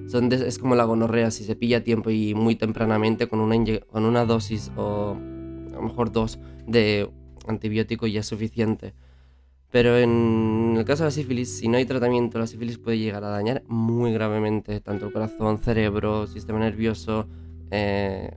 son 0.08 0.32
es 0.32 0.58
como 0.58 0.75
la 0.75 0.84
gonorrea, 0.84 1.30
si 1.30 1.44
se 1.44 1.54
pilla 1.54 1.78
a 1.78 1.80
tiempo 1.82 2.10
y 2.10 2.34
muy 2.34 2.56
tempranamente 2.56 3.28
con 3.28 3.40
una, 3.40 3.56
con 3.88 4.04
una 4.04 4.25
dosis 4.25 4.72
o 4.76 5.12
a 5.12 5.75
lo 5.75 5.82
mejor 5.82 6.10
dos 6.10 6.40
de 6.66 7.08
antibiótico 7.46 8.06
ya 8.06 8.20
es 8.20 8.26
suficiente. 8.26 8.94
Pero 9.70 9.96
en 9.96 10.74
el 10.76 10.84
caso 10.84 11.04
de 11.04 11.08
la 11.08 11.10
sífilis, 11.12 11.58
si 11.58 11.68
no 11.68 11.76
hay 11.76 11.84
tratamiento, 11.84 12.38
la 12.38 12.46
sífilis 12.46 12.78
puede 12.78 12.98
llegar 12.98 13.22
a 13.22 13.28
dañar 13.28 13.62
muy 13.68 14.12
gravemente 14.12 14.80
tanto 14.80 15.06
el 15.06 15.12
corazón, 15.12 15.58
cerebro, 15.58 16.26
sistema 16.26 16.58
nervioso, 16.58 17.28
eh, 17.70 18.36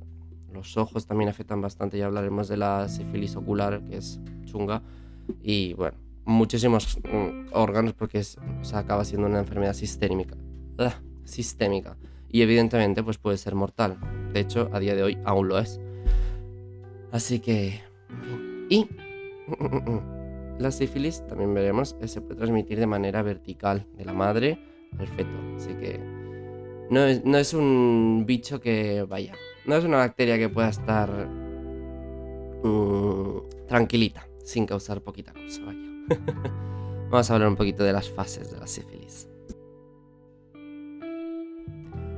los 0.54 0.78
ojos 0.78 1.08
también 1.08 1.30
afectan 1.30 1.62
bastante. 1.62 1.98
Ya 1.98 2.06
hablaremos 2.06 2.48
de 2.48 2.58
la 2.58 2.88
sífilis 2.88 3.36
ocular, 3.36 3.82
que 3.90 3.98
es 3.98 4.20
chunga. 4.46 4.84
Y 5.42 5.74
bueno, 5.74 5.98
muchísimos 6.26 7.00
mm, 7.00 7.48
órganos 7.52 7.94
porque 7.94 8.20
es, 8.20 8.38
acaba 8.74 9.04
siendo 9.04 9.28
una 9.28 9.40
enfermedad 9.40 9.74
sistémica. 9.74 10.38
Sistémica. 11.24 11.98
Y 12.30 12.42
evidentemente 12.42 13.04
pues 13.04 13.18
puede 13.18 13.38
ser 13.38 13.56
mortal. 13.56 13.98
De 14.34 14.40
hecho, 14.40 14.70
a 14.72 14.80
día 14.80 14.96
de 14.96 15.04
hoy 15.04 15.18
aún 15.26 15.48
lo 15.48 15.60
es. 15.60 15.80
Así 17.12 17.40
que... 17.40 17.82
Y... 18.70 18.88
La 20.60 20.72
sífilis, 20.72 21.26
también 21.28 21.54
veremos, 21.54 21.96
se 22.06 22.22
puede 22.22 22.36
transmitir 22.36 22.80
de 22.80 22.88
manera 22.88 23.22
vertical, 23.22 23.86
de 23.98 24.06
la 24.06 24.14
madre 24.14 24.60
al 24.98 25.08
feto. 25.08 25.36
Así 25.58 25.74
que 25.74 26.00
no 26.90 27.02
es, 27.06 27.26
no 27.26 27.38
es 27.38 27.54
un 27.54 28.24
bicho 28.26 28.60
que 28.60 29.04
vaya. 29.04 29.34
No 29.66 29.76
es 29.76 29.84
una 29.84 29.98
bacteria 29.98 30.38
que 30.38 30.50
pueda 30.50 30.70
estar 30.70 31.10
mm, 32.64 33.66
tranquilita, 33.68 34.28
sin 34.44 34.66
causar 34.66 35.02
poquita 35.02 35.34
cosa, 35.34 35.62
vaya. 35.66 35.80
vamos 37.10 37.30
a 37.30 37.34
hablar 37.34 37.50
un 37.50 37.56
poquito 37.56 37.84
de 37.84 37.94
las 37.94 38.10
fases 38.10 38.52
de 38.52 38.60
la 38.60 38.68
sífilis. 38.68 39.30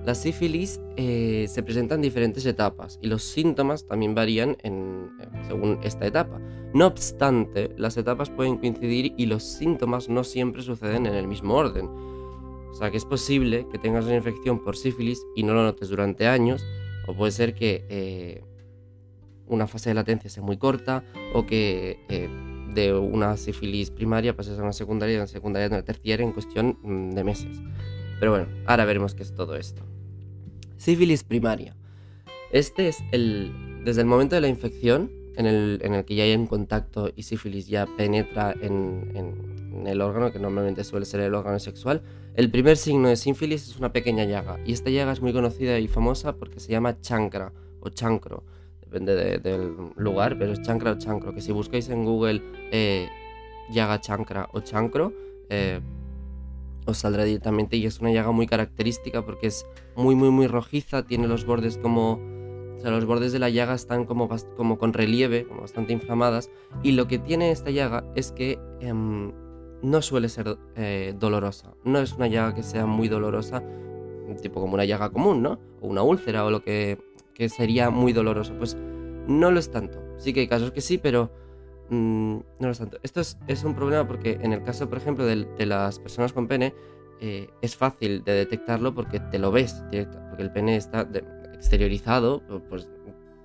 La 0.06 0.14
sífilis 0.14 0.80
eh, 0.98 1.48
se 1.50 1.64
presenta 1.64 1.96
en 1.96 2.02
diferentes 2.02 2.46
etapas 2.46 3.00
y 3.02 3.08
los 3.08 3.24
síntomas 3.24 3.88
también 3.88 4.14
varían 4.14 4.56
en, 4.62 5.10
eh, 5.20 5.28
según 5.48 5.80
esta 5.82 6.06
etapa. 6.06 6.40
No 6.76 6.86
obstante, 6.86 7.72
las 7.76 7.98
etapas 7.98 8.30
pueden 8.30 8.58
coincidir 8.58 9.16
y 9.18 9.26
los 9.26 9.44
síntomas 9.44 10.08
no 10.08 10.24
siempre 10.24 10.62
suceden 10.62 11.08
en 11.08 11.16
el 11.16 11.28
mismo 11.28 11.56
orden. 11.56 11.88
O 11.88 12.74
sea 12.78 12.92
que 12.92 12.98
es 12.98 13.06
posible 13.06 13.66
que 13.72 13.80
tengas 13.80 14.06
una 14.06 14.16
infección 14.16 14.64
por 14.64 14.78
sífilis 14.78 15.26
y 15.36 15.42
no 15.42 15.56
lo 15.56 15.64
notes 15.64 15.90
durante 15.90 16.28
años, 16.28 16.64
o 17.08 17.16
puede 17.16 17.32
ser 17.32 17.56
que 17.56 17.86
eh, 17.90 18.44
una 19.48 19.66
fase 19.66 19.90
de 19.90 19.96
latencia 19.96 20.30
sea 20.30 20.44
muy 20.44 20.58
corta 20.58 21.04
o 21.34 21.48
que 21.48 21.98
de 22.76 22.94
una 22.94 23.38
sífilis 23.38 23.90
primaria 23.90 24.36
pases 24.36 24.60
a 24.60 24.62
una 24.62 24.74
secundaria 24.74 25.16
de 25.16 25.22
una 25.22 25.28
secundaria 25.28 25.68
a 25.68 25.70
una 25.70 25.86
terciaria 25.86 26.24
en 26.24 26.34
cuestión 26.34 26.78
mm, 26.84 27.12
de 27.12 27.24
meses. 27.24 27.58
Pero 28.20 28.32
bueno, 28.32 28.48
ahora 28.68 28.86
veremos 28.86 29.16
qué 29.16 29.24
es 29.24 29.34
todo 29.34 29.56
esto. 29.56 29.95
Sífilis 30.78 31.24
primaria. 31.24 31.76
Este 32.52 32.88
es 32.88 33.04
el. 33.12 33.52
Desde 33.84 34.02
el 34.02 34.08
momento 34.08 34.36
de 34.36 34.42
la 34.42 34.48
infección, 34.48 35.12
en 35.36 35.46
el, 35.46 35.80
en 35.84 35.94
el 35.94 36.06
que 36.06 36.16
ya 36.16 36.24
hay 36.24 36.36
un 36.36 36.48
contacto 36.48 37.12
y 37.16 37.24
sífilis 37.24 37.68
ya 37.68 37.86
penetra 37.86 38.54
en, 38.62 39.12
en, 39.14 39.88
el 39.88 40.02
órgano, 40.02 40.32
que 40.32 40.40
normalmente 40.40 40.84
suele 40.84 41.06
ser 41.06 41.20
el 41.20 41.36
órgano 41.36 41.60
sexual, 41.60 42.02
el 42.36 42.50
primer 42.50 42.78
signo 42.78 43.10
de 43.10 43.18
sífilis 43.18 43.68
es 43.68 43.78
una 43.78 43.92
pequeña 43.92 44.24
llaga. 44.24 44.60
Y 44.66 44.74
esta 44.74 44.90
llaga 44.90 45.12
es 45.12 45.22
muy 45.22 45.34
conocida 45.34 45.78
y 45.80 45.88
famosa 45.88 46.38
porque 46.38 46.60
se 46.60 46.72
llama 46.72 47.00
chancra 47.02 47.52
o 47.82 47.90
chancro. 47.90 48.44
Depende 48.82 49.40
del 49.40 49.74
lugar, 49.98 50.38
pero 50.40 50.54
es 50.54 50.62
chancra 50.62 50.92
o 50.92 50.98
chancro. 50.98 51.34
Que 51.34 51.42
si 51.42 51.52
buscáis 51.52 51.90
en 51.90 52.06
Google 52.06 52.42
eh, 52.72 53.08
llaga 53.70 54.00
chancra 54.00 54.50
o 54.54 54.62
chancro, 54.62 55.14
eh, 55.50 55.82
os 56.86 56.98
saldrá 56.98 57.24
directamente 57.24 57.78
y 57.78 57.86
es 57.86 58.00
una 58.00 58.12
llaga 58.12 58.32
muy 58.32 58.48
característica 58.48 59.26
porque 59.26 59.48
es 59.48 59.66
muy 59.96 60.16
muy 60.16 60.30
muy 60.30 60.48
rojiza, 60.48 61.06
tiene 61.06 61.28
los 61.28 61.46
bordes 61.46 61.78
como... 61.78 62.20
O 62.76 62.80
sea, 62.80 62.92
los 62.92 63.06
bordes 63.06 63.32
de 63.32 63.40
la 63.40 63.50
llaga 63.50 63.74
están 63.74 64.04
como, 64.04 64.30
como 64.58 64.78
con 64.78 64.92
relieve, 64.92 65.48
como 65.48 65.62
bastante 65.62 65.94
inflamadas 65.94 66.50
y 66.84 66.92
lo 66.92 67.08
que 67.08 67.18
tiene 67.18 67.52
esta 67.52 67.72
llaga 67.72 68.04
es 68.16 68.34
que 68.34 68.60
em, 68.82 69.32
no 69.82 70.02
suele 70.02 70.28
ser 70.28 70.58
eh, 70.76 71.16
dolorosa, 71.18 71.74
no 71.86 72.00
es 72.00 72.14
una 72.14 72.28
llaga 72.28 72.54
que 72.54 72.64
sea 72.64 72.86
muy 72.86 73.08
dolorosa, 73.08 73.64
tipo 74.42 74.60
como 74.62 74.74
una 74.74 74.86
llaga 74.86 75.10
común, 75.10 75.42
¿no? 75.42 75.60
O 75.82 75.88
una 75.88 76.04
úlcera 76.04 76.46
o 76.46 76.52
lo 76.52 76.64
que, 76.64 76.98
que 77.34 77.50
sería 77.50 77.90
muy 77.90 78.14
doloroso, 78.14 78.54
pues 78.58 78.76
no 79.28 79.52
lo 79.52 79.60
es 79.60 79.72
tanto. 79.72 80.00
Sí 80.18 80.34
que 80.34 80.42
hay 80.42 80.48
casos 80.48 80.72
que 80.72 80.82
sí, 80.82 80.98
pero 80.98 81.32
Mm, 81.90 82.38
no 82.60 82.68
lo 82.68 82.74
tanto. 82.74 82.98
Esto 83.04 83.22
es, 83.22 83.64
un 83.64 83.76
problema 83.76 84.08
porque 84.08 84.40
en 84.42 84.54
el 84.54 84.64
caso, 84.64 84.90
por 84.90 84.98
ejemplo, 84.98 85.26
de, 85.26 85.66
las 85.66 86.00
personas 86.00 86.34
con 86.34 86.48
pene, 86.48 86.74
eh, 87.22 87.50
es 87.62 87.76
fácil 87.76 88.24
de 88.24 88.34
detectarlo 88.34 88.94
porque 88.94 89.20
te 89.20 89.40
lo 89.40 89.52
ves 89.52 89.84
porque 90.30 90.44
el 90.44 90.52
pene 90.52 90.76
está 90.76 91.08
exteriorizado, 91.54 92.42
pues 92.70 92.90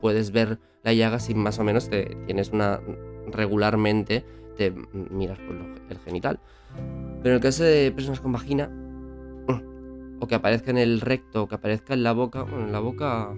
puedes 0.00 0.32
ver 0.32 0.58
la 0.82 0.92
llaga 0.92 1.18
si 1.18 1.34
más 1.34 1.58
o 1.58 1.64
menos 1.64 1.88
te 1.88 2.16
tienes 2.26 2.50
una 2.50 2.80
regularmente 3.26 4.24
te 4.56 4.72
miras 4.92 5.38
por 5.38 5.56
el 5.88 5.98
genital. 5.98 6.40
Pero 7.22 7.30
en 7.30 7.34
el 7.34 7.40
caso 7.40 7.64
de 7.64 7.92
personas 7.92 8.20
con 8.20 8.32
vagina, 8.32 8.70
o 10.20 10.26
que 10.26 10.34
aparezca 10.34 10.70
en 10.70 10.78
el 10.78 11.00
recto, 11.00 11.44
o 11.44 11.48
que 11.48 11.54
aparezca 11.54 11.94
en 11.94 12.02
la 12.02 12.12
boca, 12.12 12.42
bueno, 12.42 12.66
en 12.66 12.72
la 12.72 12.80
boca 12.80 13.34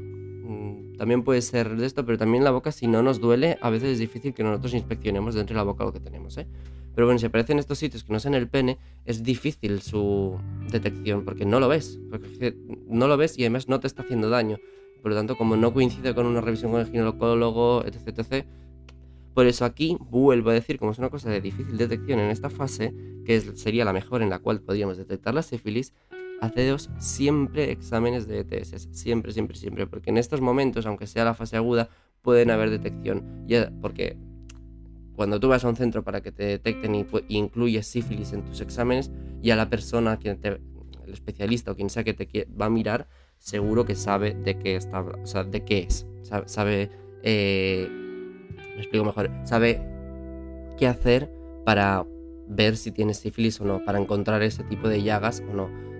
también 0.99 1.23
puede 1.23 1.43
ser 1.43 1.77
de 1.77 1.87
esto, 1.87 2.05
pero 2.07 2.19
también 2.19 2.45
la 2.45 2.51
boca, 2.51 2.73
si 2.73 2.87
no 2.87 3.03
nos 3.03 3.21
duele, 3.21 3.59
a 3.61 3.71
veces 3.71 3.91
es 3.91 3.99
difícil 3.99 4.35
que 4.35 4.43
nosotros 4.43 4.75
inspeccionemos 4.75 5.35
dentro 5.35 5.55
de 5.55 5.59
la 5.59 5.65
boca 5.65 5.85
lo 5.85 5.93
que 5.93 6.01
tenemos. 6.01 6.37
¿eh? 6.39 6.47
Pero 6.95 7.07
bueno, 7.07 7.19
si 7.19 7.27
aparece 7.27 7.53
en 7.53 7.59
estos 7.59 7.79
sitios 7.79 8.05
que 8.05 8.13
no 8.13 8.19
es 8.19 8.27
en 8.27 8.35
el 8.35 8.49
pene, 8.49 8.79
es 9.05 9.23
difícil 9.23 9.81
su 9.81 10.39
detección, 10.71 11.25
porque 11.25 11.45
no 11.47 11.61
lo 11.61 11.69
ves. 11.69 11.99
Porque 12.11 12.57
no 12.87 13.09
lo 13.09 13.17
ves 13.17 13.39
y 13.39 13.43
además 13.43 13.69
no 13.69 13.81
te 13.81 13.87
está 13.87 14.03
haciendo 14.03 14.29
daño. 14.29 14.59
Por 15.03 15.11
lo 15.11 15.17
tanto, 15.17 15.37
como 15.37 15.57
no 15.57 15.73
coincide 15.73 16.15
con 16.15 16.27
una 16.27 16.41
revisión 16.41 16.71
con 16.71 16.81
el 16.81 16.87
ginecólogo, 16.87 17.85
etc, 17.85 18.19
etc. 18.19 18.47
Por 19.35 19.47
eso 19.47 19.65
aquí 19.65 19.97
vuelvo 19.99 20.51
a 20.51 20.53
decir, 20.53 20.79
como 20.79 20.93
es 20.93 20.99
una 20.99 21.09
cosa 21.09 21.31
de 21.31 21.41
difícil 21.41 21.79
detección 21.79 22.21
en 22.21 22.31
esta 22.31 22.51
fase, 22.51 22.95
que 23.25 23.41
sería 23.41 23.85
la 23.85 23.93
mejor 23.93 24.23
en 24.23 24.31
la 24.31 24.39
cual 24.39 24.61
podríamos 24.61 24.99
detectar 24.99 25.35
la 25.35 25.43
sífilis, 25.43 25.95
haceos 26.43 26.91
siempre 26.99 27.71
exámenes 27.71 28.27
de 28.27 28.41
ETS, 28.41 28.89
siempre, 28.91 29.33
siempre, 29.33 29.57
siempre, 29.57 29.87
porque 29.87 30.11
en 30.11 30.19
estos 30.19 30.41
momentos, 30.41 30.87
aunque 30.87 31.07
sea 31.07 31.25
la 31.25 31.35
fase 31.35 31.57
aguda, 31.57 31.89
pueden 32.21 32.51
haber 32.51 32.71
detección, 32.71 33.45
ya, 33.47 33.73
porque 33.81 34.17
cuando 35.15 35.39
tú 35.39 35.49
vas 35.49 35.65
a 35.65 35.69
un 35.69 35.77
centro 35.77 36.03
para 36.03 36.21
que 36.21 36.33
te 36.33 36.45
detecten 36.45 36.97
y, 36.97 37.07
incluyes 37.29 37.87
sífilis 37.87 38.33
en 38.33 38.45
tus 38.45 38.61
exámenes, 38.61 39.13
ya 39.41 39.55
la 39.55 39.71
persona, 39.71 40.17
quien 40.17 40.41
te, 40.41 40.49
el 40.49 41.13
especialista 41.13 41.71
o 41.71 41.77
quien 41.77 41.91
sea 41.91 42.03
que 42.03 42.13
te 42.13 42.49
va 42.61 42.67
a 42.67 42.71
mirar, 42.71 43.07
seguro 43.39 43.85
que 43.85 43.95
sabe 43.95 44.35
de 44.35 44.59
qué 44.59 44.75
está, 44.75 45.01
o 45.01 45.27
sea, 45.27 45.45
de 45.45 45.65
qué 45.65 45.87
es, 45.89 46.09
sabe, 46.47 46.91
eh, 47.23 47.87
me 47.89 48.79
explico 48.79 49.05
mejor, 49.05 49.31
sabe 49.45 49.81
qué 50.77 50.89
hacer 50.89 51.31
para 51.65 52.05
ver 52.49 52.77
si 52.77 52.91
tienes 52.91 53.19
sífilis 53.19 53.61
o 53.61 53.65
no, 53.65 53.85
para 53.85 54.01
encontrar 54.01 54.43
ese 54.43 54.65
tipo 54.65 54.89
de 54.89 55.05
llagas 55.05 55.41
o 55.49 55.55
no 55.55 55.92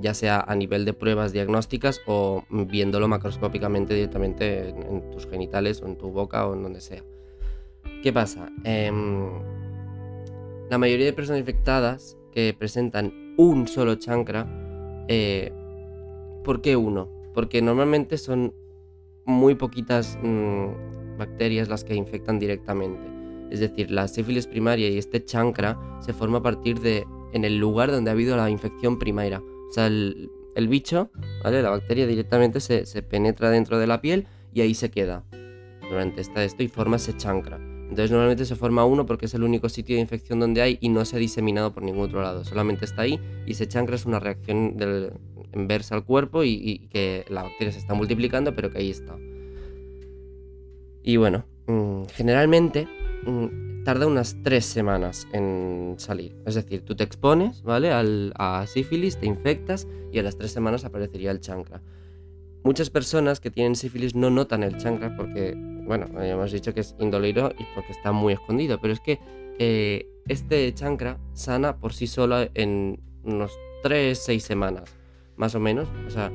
ya 0.00 0.14
sea 0.14 0.40
a 0.40 0.54
nivel 0.54 0.84
de 0.84 0.92
pruebas 0.92 1.32
diagnósticas 1.32 2.00
o 2.06 2.44
viéndolo 2.50 3.08
macroscópicamente 3.08 3.94
directamente 3.94 4.68
en, 4.68 5.10
tus 5.10 5.26
genitales 5.26 5.82
o 5.82 5.86
en 5.86 5.96
tu 5.96 6.10
boca 6.10 6.46
o 6.46 6.54
en 6.54 6.62
donde 6.62 6.80
sea. 6.80 7.02
¿Qué 8.02 8.12
pasa? 8.12 8.50
Em, 8.64 9.30
la 10.70 10.78
mayoría 10.78 11.06
de 11.06 11.12
personas 11.12 11.40
infectadas 11.40 12.16
que 12.32 12.54
presentan 12.58 13.34
un 13.36 13.68
solo 13.68 13.96
chancra, 13.96 14.46
eh, 15.08 15.52
¿por 16.44 16.60
qué 16.60 16.76
uno? 16.76 17.08
Porque 17.34 17.62
normalmente 17.62 18.18
son 18.18 18.54
muy 19.24 19.54
poquitas 19.54 20.18
mm, 20.22 21.18
bacterias 21.18 21.68
las 21.68 21.84
que 21.84 21.94
infectan 21.94 22.38
directamente. 22.38 23.06
Es 23.50 23.60
decir, 23.60 23.90
la 23.90 24.08
sífilis 24.08 24.46
primaria 24.46 24.88
y 24.88 24.98
este 24.98 25.24
chancra 25.24 25.78
se 26.00 26.12
forma 26.12 26.38
a 26.38 26.42
partir 26.42 26.80
de 26.80 27.04
en 27.32 27.44
el 27.44 27.58
lugar 27.58 27.90
donde 27.90 28.10
ha 28.10 28.14
habido 28.14 28.36
la 28.36 28.50
infección 28.50 28.98
primaria. 28.98 29.40
O 29.40 29.72
sea, 29.72 29.86
el, 29.86 30.30
bicho, 30.68 31.10
¿vale? 31.42 31.62
La 31.62 31.70
bacteria 31.70 32.06
directamente 32.06 32.60
se, 32.60 33.02
penetra 33.02 33.50
dentro 33.50 33.78
de 33.78 33.86
la 33.86 34.00
piel 34.00 34.26
y 34.52 34.60
ahí 34.60 34.74
se 34.74 34.90
queda 34.90 35.24
durante 35.88 36.20
esta, 36.20 36.44
esto 36.44 36.62
y 36.62 36.68
forma 36.68 36.96
ese 36.96 37.16
chancra. 37.16 37.56
Entonces 37.56 38.10
normalmente 38.10 38.46
se 38.46 38.56
forma 38.56 38.84
uno 38.86 39.04
porque 39.04 39.26
es 39.26 39.34
el 39.34 39.42
único 39.42 39.68
sitio 39.68 39.96
de 39.96 40.00
infección 40.00 40.40
donde 40.40 40.62
hay 40.62 40.78
y 40.80 40.88
no 40.88 41.04
se 41.04 41.16
ha 41.16 41.18
diseminado 41.18 41.74
por 41.74 41.82
ningún 41.82 42.04
otro 42.04 42.22
lado. 42.22 42.44
Solamente 42.44 42.86
está 42.86 43.02
ahí 43.02 43.20
y 43.46 43.52
ese 43.52 43.68
chancra 43.68 43.96
es 43.96 44.06
una 44.06 44.18
reacción 44.18 44.78
del, 44.78 45.12
inversa 45.54 45.94
al 45.94 46.04
cuerpo 46.04 46.44
y, 46.44 46.88
que 46.90 47.24
la 47.28 47.42
bacteria 47.42 47.72
se 47.72 47.78
está 47.78 47.94
multiplicando 47.94 48.54
pero 48.54 48.70
que 48.70 48.78
ahí 48.78 48.90
está. 48.90 49.16
Y 51.02 51.16
bueno, 51.16 51.44
mm, 51.66 52.04
generalmente 52.14 52.88
tarda 53.84 54.06
unas 54.06 54.36
tres 54.42 54.64
semanas 54.64 55.26
en 55.32 55.94
salir. 55.98 56.36
Es 56.46 56.54
decir, 56.54 56.82
tú 56.82 56.94
te 56.94 57.04
expones, 57.04 57.62
¿vale? 57.62 57.92
Al, 57.92 58.32
a 58.36 58.66
sífilis, 58.66 59.18
te 59.18 59.26
infectas 59.26 59.88
y 60.12 60.18
a 60.18 60.22
las 60.22 60.36
tres 60.36 60.52
semanas 60.52 60.84
aparecería 60.84 61.30
el 61.30 61.40
chancra. 61.40 61.82
Muchas 62.64 62.90
personas 62.90 63.40
que 63.40 63.50
tienen 63.50 63.74
sífilis 63.74 64.14
no 64.14 64.30
notan 64.30 64.62
el 64.62 64.76
chancra 64.76 65.16
porque, 65.16 65.54
bueno, 65.84 66.06
hemos 66.22 66.52
dicho 66.52 66.72
que 66.72 66.80
es 66.80 66.94
indoloro 67.00 67.52
y 67.58 67.64
porque 67.74 67.90
está 67.90 68.12
muy 68.12 68.34
escondido, 68.34 68.78
pero 68.80 68.92
es 68.92 69.00
que 69.00 69.18
eh, 69.58 70.06
este 70.28 70.72
chancra 70.72 71.18
sana 71.32 71.78
por 71.78 71.92
sí 71.92 72.06
solo 72.06 72.48
en 72.54 73.00
unos 73.24 73.52
3-6 73.82 74.38
semanas, 74.38 74.94
más 75.36 75.56
o 75.56 75.60
menos. 75.60 75.88
O 76.06 76.10
sea, 76.10 76.30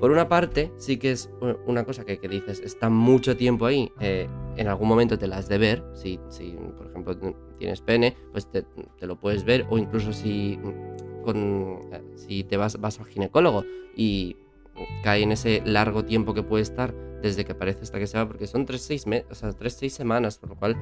por 0.00 0.10
una 0.10 0.28
parte, 0.28 0.72
sí 0.78 0.96
que 0.96 1.12
es 1.12 1.30
una 1.66 1.84
cosa 1.84 2.04
que, 2.04 2.16
dices, 2.26 2.60
está 2.60 2.88
mucho 2.88 3.36
tiempo 3.36 3.66
ahí, 3.66 3.92
eh, 4.00 4.28
en 4.56 4.66
algún 4.66 4.88
momento 4.88 5.18
te 5.18 5.26
las 5.26 5.40
has 5.40 5.48
de 5.48 5.58
ver, 5.58 5.84
si, 5.92 6.18
si 6.30 6.56
por 6.76 6.86
ejemplo 6.86 7.16
tienes 7.58 7.82
pene, 7.82 8.16
pues 8.32 8.50
te, 8.50 8.64
lo 9.02 9.20
puedes 9.20 9.44
ver, 9.44 9.66
o 9.68 9.76
incluso 9.76 10.14
si, 10.14 10.58
con, 11.22 11.80
si 12.14 12.44
te 12.44 12.56
vas, 12.56 12.80
vas 12.80 12.98
al 12.98 13.06
ginecólogo 13.06 13.64
y 13.94 14.36
cae 15.02 15.22
en 15.22 15.32
ese 15.32 15.62
largo 15.66 16.02
tiempo 16.04 16.32
que 16.32 16.42
puede 16.42 16.62
estar 16.62 16.94
desde 17.20 17.44
que 17.44 17.52
aparece 17.52 17.82
hasta 17.82 17.98
que 17.98 18.06
se 18.06 18.16
va, 18.16 18.26
porque 18.26 18.46
son 18.46 18.66
3-6 18.66 19.26
o 19.30 19.34
sea, 19.34 19.90
semanas, 19.90 20.38
por 20.38 20.48
lo 20.48 20.56
cual 20.56 20.76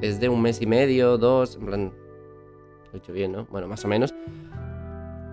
es 0.00 0.20
de 0.20 0.28
un 0.28 0.40
mes 0.40 0.60
y 0.62 0.66
medio, 0.66 1.18
dos, 1.18 1.56
en 1.56 1.66
plan, 1.66 1.92
lo 2.86 2.94
he 2.94 2.98
hecho 2.98 3.12
bien, 3.12 3.32
¿no? 3.32 3.46
Bueno, 3.46 3.66
más 3.66 3.84
o 3.84 3.88
menos. 3.88 4.14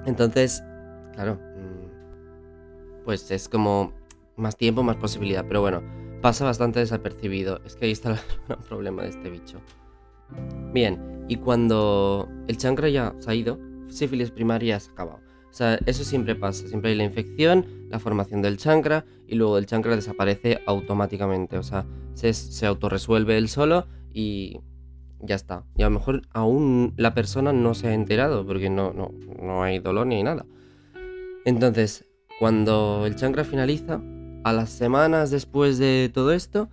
Entonces, 0.05 0.63
claro, 1.13 1.39
pues 3.09 3.31
es 3.31 3.49
como 3.49 3.91
más 4.37 4.55
tiempo, 4.55 4.83
más 4.83 4.97
posibilidad. 4.97 5.43
Pero 5.47 5.61
bueno, 5.61 5.81
pasa 6.21 6.45
bastante 6.45 6.79
desapercibido. 6.79 7.59
Es 7.65 7.75
que 7.75 7.85
ahí 7.85 7.91
está 7.91 8.11
el 8.49 8.57
problema 8.67 9.01
de 9.01 9.09
este 9.09 9.31
bicho. 9.31 9.59
Bien, 10.71 11.25
y 11.27 11.37
cuando 11.37 12.29
el 12.47 12.57
chancra 12.57 12.87
ya 12.87 13.15
se 13.17 13.31
ha 13.31 13.33
ido, 13.33 13.57
sífilis 13.87 14.29
primaria 14.29 14.79
se 14.79 14.91
ha 14.91 14.93
acabado. 14.93 15.21
O 15.49 15.53
sea, 15.53 15.79
eso 15.87 16.03
siempre 16.03 16.35
pasa. 16.35 16.67
Siempre 16.67 16.91
hay 16.91 16.97
la 16.97 17.03
infección, 17.03 17.65
la 17.89 17.97
formación 17.97 18.43
del 18.43 18.57
chancra 18.57 19.05
y 19.25 19.33
luego 19.33 19.57
el 19.57 19.65
chancra 19.65 19.95
desaparece 19.95 20.61
automáticamente. 20.67 21.57
O 21.57 21.63
sea, 21.63 21.87
se, 22.13 22.31
se 22.33 22.67
autorresuelve 22.67 23.39
él 23.39 23.49
solo 23.49 23.87
y 24.13 24.59
ya 25.19 25.33
está. 25.33 25.65
Y 25.77 25.81
a 25.81 25.85
lo 25.85 25.95
mejor 25.95 26.21
aún 26.31 26.93
la 26.95 27.15
persona 27.15 27.53
no 27.53 27.73
se 27.73 27.87
ha 27.87 27.95
enterado 27.95 28.45
porque 28.45 28.69
no, 28.69 28.93
no, 28.93 29.09
no 29.41 29.63
hay 29.63 29.79
dolor 29.79 30.05
ni 30.05 30.21
nada. 30.21 30.45
Entonces, 31.43 32.05
cuando 32.39 33.03
el 33.05 33.17
chancra 33.17 33.43
finaliza, 33.43 34.01
a 34.45 34.53
las 34.53 34.69
semanas 34.69 35.29
después 35.29 35.77
de 35.77 36.09
todo 36.13 36.31
esto, 36.31 36.69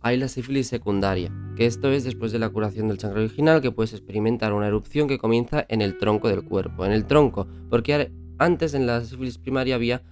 hay 0.00 0.16
la 0.16 0.26
sífilis 0.26 0.66
secundaria, 0.66 1.30
que 1.54 1.66
esto 1.66 1.92
es 1.92 2.02
después 2.02 2.32
de 2.32 2.38
la 2.38 2.48
curación 2.48 2.88
del 2.88 2.96
chancra 2.96 3.20
original, 3.20 3.60
que 3.60 3.70
puedes 3.70 3.92
experimentar 3.92 4.54
una 4.54 4.66
erupción 4.66 5.08
que 5.08 5.18
comienza 5.18 5.66
en 5.68 5.82
el 5.82 5.98
tronco 5.98 6.28
del 6.28 6.44
cuerpo. 6.44 6.86
En 6.86 6.92
el 6.92 7.04
tronco, 7.04 7.46
porque 7.68 8.10
antes 8.38 8.72
en 8.72 8.86
la 8.86 9.04
sífilis 9.04 9.36
primaria 9.36 9.74
había 9.74 10.02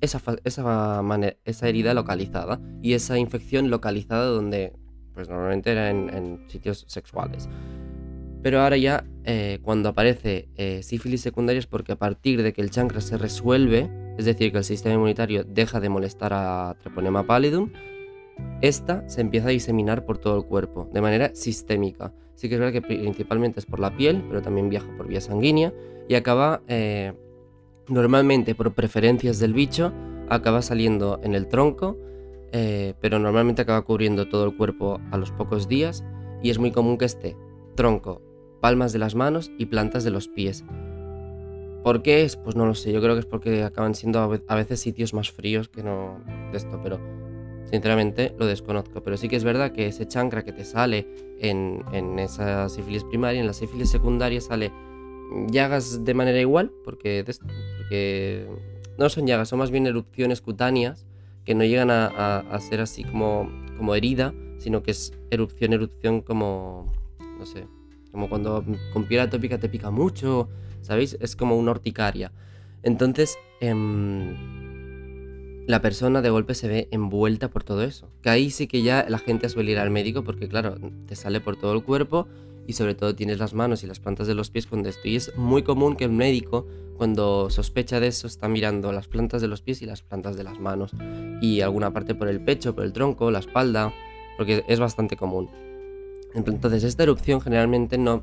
esa, 0.00 0.20
esa, 0.44 1.02
esa 1.44 1.68
herida 1.68 1.94
localizada 1.94 2.60
y 2.82 2.94
esa 2.94 3.16
infección 3.16 3.70
localizada 3.70 4.26
donde 4.26 4.72
pues 5.14 5.28
normalmente 5.28 5.70
era 5.70 5.90
en, 5.90 6.44
sitios 6.48 6.84
sexuales. 6.88 7.48
Pero 8.42 8.60
ahora 8.60 8.76
ya 8.76 9.04
eh, 9.24 9.60
cuando 9.62 9.88
aparece 9.88 10.48
eh, 10.56 10.82
sífilis 10.82 11.20
secundaria 11.20 11.58
es 11.58 11.66
porque 11.66 11.92
a 11.92 11.96
partir 11.96 12.42
de 12.42 12.52
que 12.52 12.60
el 12.60 12.70
chancra 12.70 13.00
se 13.00 13.18
resuelve, 13.18 13.90
es 14.18 14.24
decir, 14.24 14.52
que 14.52 14.58
el 14.58 14.64
sistema 14.64 14.96
inmunitario 14.96 15.44
deja 15.44 15.80
de 15.80 15.88
molestar 15.88 16.32
a 16.34 16.76
Treponema 16.80 17.26
pallidum, 17.26 17.70
esta 18.60 19.08
se 19.08 19.20
empieza 19.20 19.48
a 19.48 19.52
diseminar 19.52 20.04
por 20.04 20.18
todo 20.18 20.36
el 20.36 20.44
cuerpo, 20.44 20.88
de 20.92 21.00
manera 21.00 21.30
sistémica. 21.34 22.12
Sí 22.34 22.48
que 22.48 22.56
es 22.56 22.60
verdad 22.60 22.72
que 22.72 22.82
principalmente 22.82 23.60
es 23.60 23.66
por 23.66 23.80
la 23.80 23.96
piel, 23.96 24.24
pero 24.28 24.42
también 24.42 24.68
viaja 24.68 24.88
por 24.96 25.06
vía 25.06 25.20
sanguínea 25.20 25.72
y 26.08 26.14
acaba 26.16 26.62
eh, 26.66 27.12
normalmente 27.88 28.54
por 28.54 28.72
preferencias 28.74 29.38
del 29.38 29.54
bicho, 29.54 29.92
acaba 30.28 30.62
saliendo 30.62 31.20
en 31.22 31.34
el 31.34 31.46
tronco, 31.46 31.96
eh, 32.52 32.94
pero 33.00 33.18
normalmente 33.18 33.62
acaba 33.62 33.82
cubriendo 33.82 34.28
todo 34.28 34.44
el 34.44 34.56
cuerpo 34.56 35.00
a 35.10 35.16
los 35.16 35.30
pocos 35.30 35.68
días 35.68 36.04
y 36.42 36.50
es 36.50 36.58
muy 36.58 36.72
común 36.72 36.98
que 36.98 37.04
esté 37.04 37.36
tronco, 37.76 38.20
palmas 38.60 38.92
de 38.92 38.98
las 38.98 39.14
manos 39.14 39.52
y 39.58 39.66
plantas 39.66 40.02
de 40.02 40.10
los 40.10 40.26
pies. 40.26 40.64
¿Por 41.88 42.02
qué 42.02 42.20
es? 42.20 42.36
Pues 42.36 42.54
no 42.54 42.66
lo 42.66 42.74
sé, 42.74 42.92
yo 42.92 43.00
creo 43.00 43.14
que 43.14 43.20
es 43.20 43.24
porque 43.24 43.62
acaban 43.62 43.94
siendo 43.94 44.20
a 44.20 44.54
veces 44.54 44.78
sitios 44.78 45.14
más 45.14 45.30
fríos 45.30 45.70
que 45.70 45.82
no 45.82 46.20
de 46.52 46.58
esto, 46.58 46.78
pero 46.82 47.00
sinceramente 47.64 48.34
lo 48.38 48.44
desconozco. 48.44 49.02
Pero 49.02 49.16
sí 49.16 49.26
que 49.26 49.36
es 49.36 49.42
verdad 49.42 49.72
que 49.72 49.86
ese 49.86 50.06
chancra 50.06 50.44
que 50.44 50.52
te 50.52 50.66
sale 50.66 51.08
en, 51.40 51.82
en 51.92 52.18
esa 52.18 52.68
sífilis 52.68 53.04
primaria, 53.04 53.40
en 53.40 53.46
la 53.46 53.54
sífilis 53.54 53.88
secundaria 53.88 54.38
sale 54.42 54.70
llagas 55.50 56.04
de 56.04 56.12
manera 56.12 56.38
igual, 56.38 56.70
porque, 56.84 57.24
no 58.98 59.08
son 59.08 59.26
llagas, 59.26 59.48
son 59.48 59.58
más 59.58 59.70
bien 59.70 59.86
erupciones 59.86 60.42
cutáneas 60.42 61.06
que 61.46 61.54
no 61.54 61.64
llegan 61.64 61.90
a, 61.90 62.58
ser 62.60 62.82
así 62.82 63.02
como, 63.02 63.50
como 63.78 63.94
herida, 63.94 64.34
sino 64.58 64.82
que 64.82 64.90
es 64.90 65.14
erupción, 65.30 65.72
erupción 65.72 66.20
como, 66.20 66.92
no 67.38 67.46
sé, 67.46 67.66
como 68.12 68.28
cuando 68.28 68.62
con 68.92 69.04
piel 69.04 69.22
atópica 69.22 69.56
te 69.56 69.70
pica 69.70 69.90
mucho, 69.90 70.50
¿sabéis? 70.88 71.16
Es 71.20 71.36
como 71.36 71.56
una 71.56 71.70
horticaria. 71.70 72.32
Entonces, 72.82 73.38
em, 73.60 74.34
la 75.66 75.82
persona 75.82 76.22
de 76.22 76.30
golpe 76.30 76.54
se 76.54 76.66
ve 76.66 76.88
envuelta 76.90 77.48
por 77.50 77.62
todo 77.62 77.82
eso. 77.82 78.08
Que 78.22 78.30
ahí 78.30 78.50
sí 78.50 78.66
que 78.66 78.82
ya 78.82 79.04
la 79.08 79.18
gente 79.18 79.48
suele 79.48 79.72
ir 79.72 79.78
al 79.78 79.90
médico 79.90 80.24
porque, 80.24 80.48
claro, 80.48 80.76
te 81.06 81.14
sale 81.14 81.40
por 81.40 81.56
todo 81.56 81.74
el 81.74 81.84
cuerpo 81.84 82.26
y 82.66 82.72
sobre 82.72 82.94
todo 82.94 83.14
tienes 83.14 83.38
las 83.38 83.54
manos 83.54 83.84
y 83.84 83.86
las 83.86 84.00
plantas 84.00 84.26
de 84.26 84.34
los 84.34 84.50
pies 84.50 84.66
cuando 84.66 84.88
esto. 84.88 85.06
Y 85.06 85.16
es 85.16 85.36
muy 85.36 85.62
común 85.62 85.94
que 85.94 86.04
el 86.04 86.12
médico, 86.12 86.66
cuando 86.96 87.50
sospecha 87.50 88.00
de 88.00 88.08
eso, 88.08 88.26
está 88.26 88.48
mirando 88.48 88.92
las 88.92 89.08
plantas 89.08 89.42
de 89.42 89.48
los 89.48 89.60
pies 89.60 89.82
y 89.82 89.86
las 89.86 90.02
plantas 90.02 90.36
de 90.36 90.44
las 90.44 90.58
manos. 90.58 90.92
Y 91.42 91.60
alguna 91.60 91.92
parte 91.92 92.14
por 92.14 92.28
el 92.28 92.40
pecho, 92.40 92.74
por 92.74 92.84
el 92.84 92.94
tronco, 92.94 93.30
la 93.30 93.40
espalda, 93.40 93.92
porque 94.38 94.64
es 94.68 94.80
bastante 94.80 95.16
común. 95.16 95.50
Entonces 96.34 96.84
esta 96.84 97.02
erupción 97.02 97.40
generalmente 97.40 97.98
no, 97.98 98.22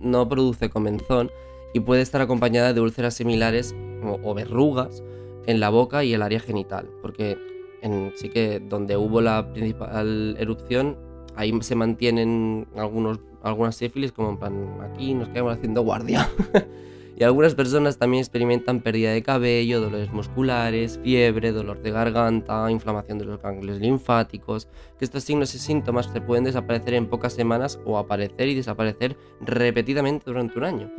no 0.00 0.28
produce 0.28 0.68
comenzón 0.68 1.30
y 1.72 1.80
puede 1.80 2.02
estar 2.02 2.20
acompañada 2.20 2.72
de 2.72 2.80
úlceras 2.80 3.14
similares 3.14 3.74
o, 4.22 4.34
verrugas 4.34 5.02
en 5.46 5.60
la 5.60 5.70
boca 5.70 6.04
y 6.04 6.12
el 6.12 6.22
área 6.22 6.40
genital. 6.40 6.88
Porque 7.00 7.38
en, 7.82 8.12
sí 8.16 8.28
que 8.28 8.60
donde 8.60 8.96
hubo 8.96 9.20
la 9.20 9.52
principal 9.52 10.36
erupción, 10.38 10.96
ahí 11.36 11.52
se 11.62 11.74
mantienen 11.74 12.66
algunos 12.76 13.20
algunas 13.42 13.74
sífilis 13.74 14.12
como 14.12 14.30
en 14.30 14.38
plan, 14.38 14.78
aquí 14.82 15.14
nos 15.14 15.28
quedamos 15.28 15.54
haciendo 15.54 15.82
guardia. 15.82 16.28
y 17.16 17.24
algunas 17.24 17.54
personas 17.54 17.98
también 17.98 18.20
experimentan 18.20 18.80
pérdida 18.80 19.12
de 19.12 19.22
cabello, 19.22 19.80
dolores 19.80 20.12
musculares, 20.12 20.98
fiebre, 21.02 21.52
dolor 21.52 21.82
de 21.82 21.90
garganta, 21.90 22.70
inflamación 22.70 23.18
de 23.18 23.26
los 23.26 23.40
ganglios 23.40 23.80
linfáticos, 23.80 24.68
que 24.98 25.04
estos 25.04 25.24
signos 25.24 25.54
y 25.54 25.58
síntomas 25.58 26.06
se 26.12 26.20
pueden 26.20 26.44
desaparecer 26.44 26.94
en 26.94 27.06
pocas 27.06 27.34
semanas 27.34 27.78
o 27.84 27.98
aparecer 27.98 28.48
y 28.48 28.54
desaparecer 28.54 29.16
repetidamente 29.40 30.24
durante 30.26 30.58
un 30.58 30.64
año. 30.64 30.90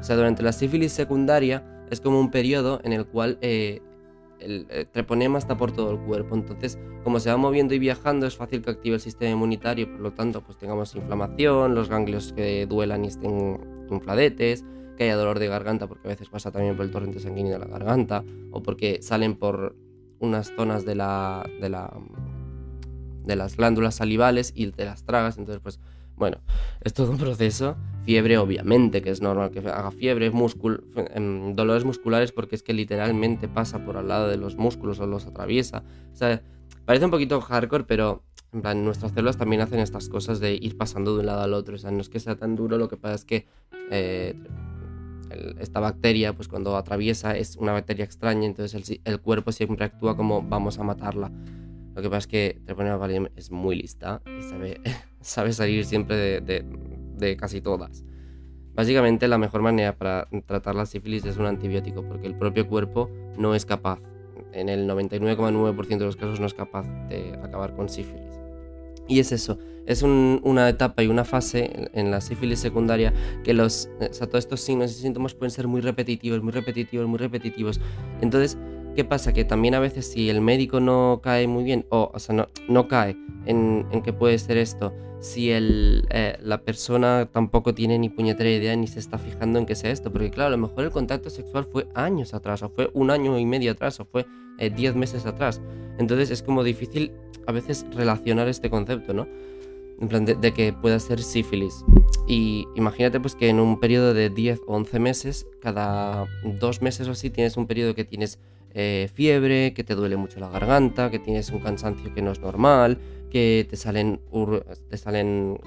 O 0.00 0.02
sea, 0.02 0.16
durante 0.16 0.42
la 0.42 0.52
sífilis 0.52 0.92
secundaria 0.92 1.86
es 1.90 2.00
como 2.00 2.20
un 2.20 2.30
periodo 2.30 2.80
en 2.84 2.92
el 2.92 3.06
cual 3.06 3.38
eh, 3.40 3.80
el, 4.40 4.66
treponema 4.92 5.38
está 5.38 5.56
por 5.56 5.72
todo 5.72 5.92
el 5.92 5.98
cuerpo. 5.98 6.34
Entonces, 6.34 6.78
como 7.04 7.20
se 7.20 7.30
va 7.30 7.36
moviendo 7.36 7.74
y 7.74 7.78
viajando, 7.78 8.26
es 8.26 8.36
fácil 8.36 8.62
que 8.62 8.70
active 8.70 8.96
el 8.96 9.00
sistema 9.00 9.32
inmunitario, 9.32 9.90
por 9.90 10.00
lo 10.00 10.12
tanto, 10.12 10.42
pues 10.42 10.58
tengamos 10.58 10.94
inflamación, 10.94 11.74
los 11.74 11.88
ganglios 11.88 12.32
que 12.32 12.66
duelan 12.66 13.04
y 13.04 13.08
estén 13.08 13.60
infladetes, 13.90 14.64
que 14.96 15.04
haya 15.04 15.16
dolor 15.16 15.38
de 15.38 15.48
garganta, 15.48 15.86
porque 15.86 16.08
a 16.08 16.10
veces 16.10 16.28
pasa 16.28 16.50
también 16.50 16.76
por 16.76 16.84
el 16.84 16.90
torrente 16.90 17.20
sanguíneo 17.20 17.52
de 17.52 17.58
la 17.58 17.66
garganta, 17.66 18.24
o 18.50 18.62
porque 18.62 19.00
salen 19.02 19.34
por 19.36 19.76
unas 20.18 20.52
zonas 20.54 20.84
de 20.84 20.94
la, 20.94 21.48
de 21.60 21.68
la 21.68 21.92
de 23.24 23.36
las 23.36 23.56
glándulas 23.56 23.94
salivales 23.94 24.52
y 24.54 24.70
te 24.72 24.84
las 24.84 25.04
tragas, 25.04 25.38
entonces 25.38 25.60
pues 25.62 25.78
bueno, 26.16 26.38
es 26.82 26.92
todo 26.92 27.10
un 27.10 27.18
proceso. 27.18 27.76
Fiebre, 28.04 28.36
obviamente, 28.38 29.00
que 29.02 29.10
es 29.10 29.22
normal 29.22 29.50
que 29.50 29.60
haga 29.60 29.90
fiebre, 29.90 30.30
dolores 30.30 31.84
musculares, 31.84 32.32
porque 32.32 32.54
es 32.54 32.62
que 32.62 32.72
literalmente 32.74 33.48
pasa 33.48 33.84
por 33.84 33.96
al 33.96 34.08
lado 34.08 34.28
de 34.28 34.36
los 34.36 34.56
músculos 34.56 35.00
o 35.00 35.06
los 35.06 35.26
atraviesa. 35.26 35.84
O 36.12 36.16
sea, 36.16 36.42
parece 36.84 37.06
un 37.06 37.10
poquito 37.10 37.40
hardcore, 37.40 37.84
pero 37.84 38.24
en 38.52 38.60
plan, 38.60 38.84
nuestras 38.84 39.12
células 39.12 39.36
también 39.36 39.62
hacen 39.62 39.80
estas 39.80 40.08
cosas 40.08 40.38
de 40.38 40.54
ir 40.54 40.76
pasando 40.76 41.14
de 41.14 41.20
un 41.20 41.26
lado 41.26 41.42
al 41.42 41.54
otro. 41.54 41.76
O 41.76 41.78
sea, 41.78 41.90
no 41.90 42.00
es 42.00 42.08
que 42.08 42.20
sea 42.20 42.36
tan 42.36 42.54
duro, 42.54 42.76
lo 42.76 42.88
que 42.88 42.96
pasa 42.96 43.14
es 43.14 43.24
que 43.24 43.46
eh, 43.90 44.34
esta 45.60 45.80
bacteria, 45.80 46.32
pues 46.32 46.48
cuando 46.48 46.76
atraviesa, 46.76 47.36
es 47.36 47.56
una 47.56 47.72
bacteria 47.72 48.04
extraña, 48.04 48.46
entonces 48.46 49.00
el, 49.04 49.20
cuerpo 49.20 49.52
siempre 49.52 49.84
actúa 49.84 50.16
como 50.16 50.42
vamos 50.42 50.78
a 50.78 50.82
matarla. 50.82 51.30
Lo 51.94 52.00
que 52.02 52.08
pasa 52.08 52.18
es 52.18 52.26
que 52.26 52.60
Treponema 52.64 52.98
pallidum 52.98 53.28
es 53.36 53.50
muy 53.50 53.76
lista 53.76 54.22
y 54.38 54.42
sabe, 54.42 54.80
sabe 55.20 55.52
salir 55.52 55.84
siempre 55.84 56.16
de, 56.16 56.64
de, 57.16 57.36
casi 57.36 57.60
todas. 57.60 58.04
Básicamente 58.74 59.28
la 59.28 59.38
mejor 59.38 59.60
manera 59.60 59.96
para 59.96 60.28
tratar 60.46 60.74
la 60.74 60.86
sífilis 60.86 61.24
es 61.26 61.36
un 61.36 61.46
antibiótico 61.46 62.02
porque 62.02 62.26
el 62.26 62.34
propio 62.34 62.66
cuerpo 62.66 63.10
no 63.36 63.54
es 63.54 63.66
capaz, 63.66 64.00
en 64.52 64.68
el 64.68 64.88
99,9% 64.88 65.98
de 65.98 66.04
los 66.04 66.16
casos 66.16 66.40
no 66.40 66.46
es 66.46 66.54
capaz 66.54 66.86
de 67.08 67.38
acabar 67.42 67.74
con 67.74 67.88
sífilis. 67.88 68.31
Y 69.08 69.18
es 69.18 69.32
eso, 69.32 69.58
es 69.86 70.02
una 70.02 70.68
etapa 70.68 71.02
y 71.02 71.08
una 71.08 71.24
fase 71.24 71.90
en, 71.92 72.10
la 72.10 72.20
sífilis 72.20 72.60
secundaria 72.60 73.12
que 73.42 73.52
los, 73.52 73.88
o 74.00 74.12
sea, 74.14 74.28
todos 74.28 74.44
estos 74.44 74.60
signos 74.60 74.92
y 74.92 74.94
síntomas 74.94 75.34
pueden 75.34 75.50
ser 75.50 75.66
muy 75.66 75.80
repetitivos, 75.80 76.42
muy 76.42 76.52
repetitivos, 76.52 77.06
muy 77.08 77.18
repetitivos. 77.18 77.80
Entonces, 78.20 78.56
¿Qué 78.94 79.04
pasa? 79.04 79.32
Que 79.32 79.44
también 79.44 79.74
a 79.74 79.80
veces 79.80 80.06
si 80.06 80.28
el 80.28 80.40
médico 80.40 80.80
no 80.80 81.20
cae 81.22 81.46
muy 81.46 81.64
bien, 81.64 81.86
o, 81.88 82.10
o 82.12 82.18
sea, 82.18 82.34
no, 82.34 82.48
no 82.68 82.88
cae 82.88 83.16
en, 83.46 83.86
en 83.90 84.02
qué 84.02 84.12
puede 84.12 84.38
ser 84.38 84.58
esto, 84.58 84.92
si 85.22 85.52
el, 85.52 86.04
eh, 86.10 86.36
la 86.42 86.62
persona 86.62 87.28
tampoco 87.30 87.72
tiene 87.74 87.96
ni 87.96 88.08
puñetera 88.08 88.50
idea 88.50 88.74
ni 88.74 88.88
se 88.88 88.98
está 88.98 89.18
fijando 89.18 89.58
en 89.58 89.66
qué 89.66 89.76
sea 89.76 89.92
esto, 89.92 90.12
porque 90.12 90.30
claro, 90.30 90.48
a 90.48 90.56
lo 90.56 90.58
mejor 90.58 90.84
el 90.84 90.90
contacto 90.90 91.30
sexual 91.30 91.64
fue 91.64 91.86
años 91.94 92.34
atrás, 92.34 92.62
o 92.64 92.68
fue 92.68 92.90
un 92.92 93.10
año 93.10 93.38
y 93.38 93.46
medio 93.46 93.70
atrás, 93.70 94.00
o 94.00 94.04
fue 94.04 94.26
10 94.58 94.94
eh, 94.94 94.98
meses 94.98 95.24
atrás. 95.24 95.62
Entonces 95.98 96.30
es 96.30 96.42
como 96.42 96.64
difícil 96.64 97.12
a 97.46 97.52
veces 97.52 97.86
relacionar 97.94 98.48
este 98.48 98.68
concepto, 98.68 99.14
¿no? 99.14 99.28
En 100.00 100.08
plan, 100.08 100.24
de, 100.24 100.34
de, 100.34 100.52
que 100.52 100.72
pueda 100.72 100.98
ser 100.98 101.22
sífilis. 101.22 101.84
Y 102.26 102.66
imagínate 102.74 103.20
pues 103.20 103.36
que 103.36 103.48
en 103.48 103.60
un 103.60 103.78
periodo 103.78 104.14
de 104.14 104.28
10 104.28 104.62
o 104.66 104.74
11 104.74 104.98
meses, 104.98 105.46
cada 105.60 106.26
dos 106.44 106.82
meses 106.82 107.06
o 107.06 107.12
así, 107.12 107.30
tienes 107.30 107.56
un 107.56 107.68
periodo 107.68 107.94
que 107.94 108.04
tienes 108.04 108.40
eh, 108.74 109.08
fiebre, 109.12 109.74
que 109.74 109.84
te 109.84 109.94
duele 109.94 110.16
mucho 110.16 110.40
la 110.40 110.48
garganta, 110.48 111.10
que 111.10 111.18
tienes 111.18 111.50
un 111.50 111.60
cansancio 111.60 112.14
que 112.14 112.22
no 112.22 112.32
es 112.32 112.40
normal, 112.40 112.98
que 113.30 113.66
te 113.68 113.76
salen, 113.76 114.20
te 114.90 114.96
salen 114.96 115.58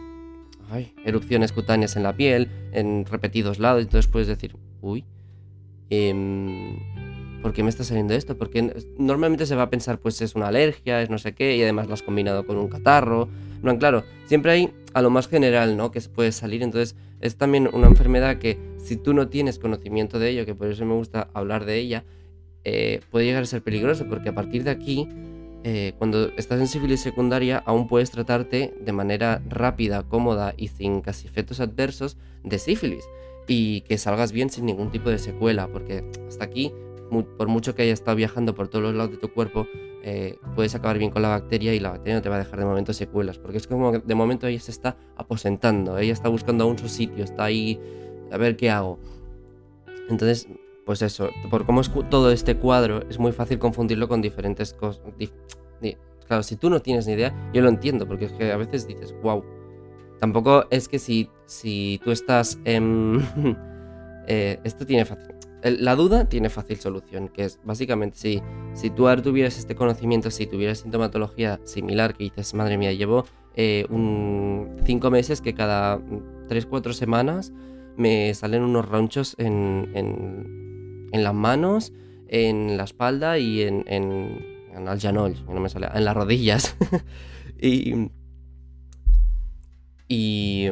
erupciones 1.03 1.51
cutáneas 1.51 1.95
en 1.95 2.03
la 2.03 2.13
piel, 2.13 2.49
en 2.71 3.05
repetidos 3.05 3.59
lados, 3.59 3.83
entonces 3.83 4.11
puedes 4.11 4.27
decir, 4.27 4.55
uy, 4.81 5.05
em, 5.89 6.77
¿por 7.41 7.53
qué 7.53 7.63
me 7.63 7.69
está 7.69 7.83
saliendo 7.83 8.13
esto? 8.13 8.37
Porque 8.37 8.73
normalmente 8.97 9.45
se 9.45 9.55
va 9.55 9.63
a 9.63 9.69
pensar, 9.69 9.99
pues 9.99 10.21
es 10.21 10.35
una 10.35 10.47
alergia, 10.47 11.01
es 11.01 11.09
no 11.09 11.17
sé 11.17 11.33
qué, 11.33 11.55
y 11.55 11.61
además 11.61 11.87
lo 11.87 11.93
has 11.93 12.01
combinado 12.01 12.45
con 12.45 12.57
un 12.57 12.67
catarro. 12.67 13.29
No, 13.61 13.77
claro, 13.77 14.03
siempre 14.25 14.51
hay 14.51 14.73
a 14.93 15.01
lo 15.01 15.09
más 15.09 15.27
general, 15.27 15.77
¿no? 15.77 15.91
Que 15.91 16.01
se 16.01 16.09
puede 16.09 16.31
salir, 16.31 16.63
entonces 16.63 16.95
es 17.21 17.35
también 17.35 17.69
una 17.71 17.87
enfermedad 17.87 18.37
que 18.37 18.57
si 18.77 18.97
tú 18.97 19.13
no 19.13 19.27
tienes 19.27 19.59
conocimiento 19.59 20.19
de 20.19 20.29
ello, 20.29 20.45
que 20.45 20.55
por 20.55 20.67
eso 20.67 20.85
me 20.85 20.93
gusta 20.93 21.29
hablar 21.33 21.65
de 21.65 21.77
ella, 21.77 22.03
eh, 22.65 23.01
puede 23.11 23.25
llegar 23.25 23.43
a 23.43 23.45
ser 23.45 23.61
peligroso 23.61 24.05
porque 24.07 24.29
a 24.29 24.35
partir 24.35 24.63
de 24.63 24.71
aquí 24.71 25.07
eh, 25.63 25.93
cuando 25.97 26.29
estás 26.37 26.59
en 26.59 26.67
sífilis 26.67 27.01
secundaria 27.01 27.63
aún 27.65 27.87
puedes 27.87 28.11
tratarte 28.11 28.73
de 28.79 28.91
manera 28.91 29.41
rápida, 29.49 30.03
cómoda 30.03 30.53
y 30.57 30.67
sin 30.67 31.01
casi 31.01 31.27
efectos 31.27 31.59
adversos 31.59 32.17
de 32.43 32.59
sífilis 32.59 33.03
y 33.47 33.81
que 33.81 33.97
salgas 33.97 34.31
bien 34.31 34.49
sin 34.49 34.65
ningún 34.65 34.91
tipo 34.91 35.09
de 35.09 35.17
secuela, 35.17 35.67
porque 35.67 36.03
hasta 36.27 36.43
aquí, 36.43 36.71
por 37.37 37.47
mucho 37.47 37.75
que 37.75 37.83
hayas 37.83 37.99
estado 37.99 38.17
viajando 38.17 38.55
por 38.55 38.67
todos 38.67 38.83
los 38.83 38.95
lados 38.95 39.11
de 39.11 39.17
tu 39.17 39.31
cuerpo, 39.31 39.67
eh, 40.03 40.37
puedes 40.55 40.75
acabar 40.75 40.97
bien 40.97 41.11
con 41.11 41.21
la 41.21 41.29
bacteria 41.29 41.73
y 41.73 41.79
la 41.79 41.91
bacteria 41.91 42.15
no 42.15 42.21
te 42.21 42.29
va 42.29 42.35
a 42.35 42.39
dejar 42.39 42.59
de 42.59 42.65
momento 42.65 42.93
secuelas, 42.93 43.39
porque 43.39 43.57
es 43.57 43.67
como 43.67 43.91
de 43.91 44.15
momento 44.15 44.47
ella 44.47 44.59
se 44.59 44.71
está 44.71 44.97
aposentando, 45.15 45.97
ella 45.97 46.13
está 46.13 46.29
buscando 46.29 46.63
aún 46.63 46.77
su 46.77 46.89
sitio, 46.89 47.23
está 47.23 47.45
ahí 47.45 47.79
a 48.31 48.37
ver 48.37 48.55
qué 48.55 48.69
hago. 48.69 48.99
Entonces, 50.09 50.47
pues 50.85 51.01
eso, 51.01 51.29
por 51.49 51.65
cómo 51.65 51.81
es 51.81 51.91
todo 52.09 52.31
este 52.31 52.55
cuadro, 52.57 53.01
es 53.09 53.17
muy 53.17 53.31
fácil 53.31 53.57
confundirlo 53.57 54.07
con 54.07 54.21
diferentes 54.21 54.73
cosas. 54.73 55.03
claro, 56.27 56.43
si 56.43 56.55
tú 56.55 56.69
no 56.69 56.79
tienes 56.79 57.07
ni 57.07 57.13
idea, 57.13 57.33
yo 57.53 57.61
lo 57.61 57.69
entiendo, 57.69 58.07
porque 58.07 58.25
es 58.25 58.33
que 58.33 58.51
a 58.51 58.57
veces 58.57 58.87
dices, 58.87 59.13
wow. 59.21 59.43
Tampoco 60.19 60.65
es 60.69 60.87
que 60.87 60.99
si, 60.99 61.29
si 61.45 61.99
tú 62.03 62.11
estás. 62.11 62.59
Eh, 64.27 64.59
esto 64.63 64.87
tiene 64.87 65.05
fácil... 65.05 65.35
La 65.61 65.95
duda 65.95 66.25
tiene 66.27 66.49
fácil 66.49 66.77
solución, 66.77 67.27
que 67.29 67.43
es 67.43 67.59
básicamente 67.63 68.17
si, 68.17 68.41
si 68.73 68.89
tú 68.89 69.07
ahora 69.07 69.21
tuvieras 69.21 69.59
este 69.59 69.75
conocimiento, 69.75 70.31
si 70.31 70.47
tuvieras 70.47 70.79
sintomatología 70.79 71.59
similar, 71.63 72.15
que 72.15 72.23
dices, 72.23 72.55
madre 72.55 72.79
mía, 72.79 72.91
llevo 72.91 73.25
eh, 73.55 73.85
un, 73.91 74.77
cinco 74.83 75.11
meses 75.11 75.41
que 75.41 75.53
cada 75.53 75.99
3-4 75.99 76.93
semanas 76.93 77.53
me 77.97 78.33
salen 78.33 78.63
unos 78.63 78.89
ronchos 78.89 79.35
en 79.37 80.64
las 81.11 81.33
manos, 81.33 81.93
en 82.27 82.77
la 82.77 82.83
espalda 82.83 83.37
y 83.39 83.61
en, 83.61 83.83
en, 83.87 84.45
en 84.73 84.87
el 84.87 84.99
genoll, 84.99 85.35
no 85.47 85.59
me 85.59 85.69
sale, 85.69 85.87
en 85.93 86.05
las 86.05 86.15
rodillas. 86.15 86.75
y. 87.61 88.09
Y. 90.07 90.67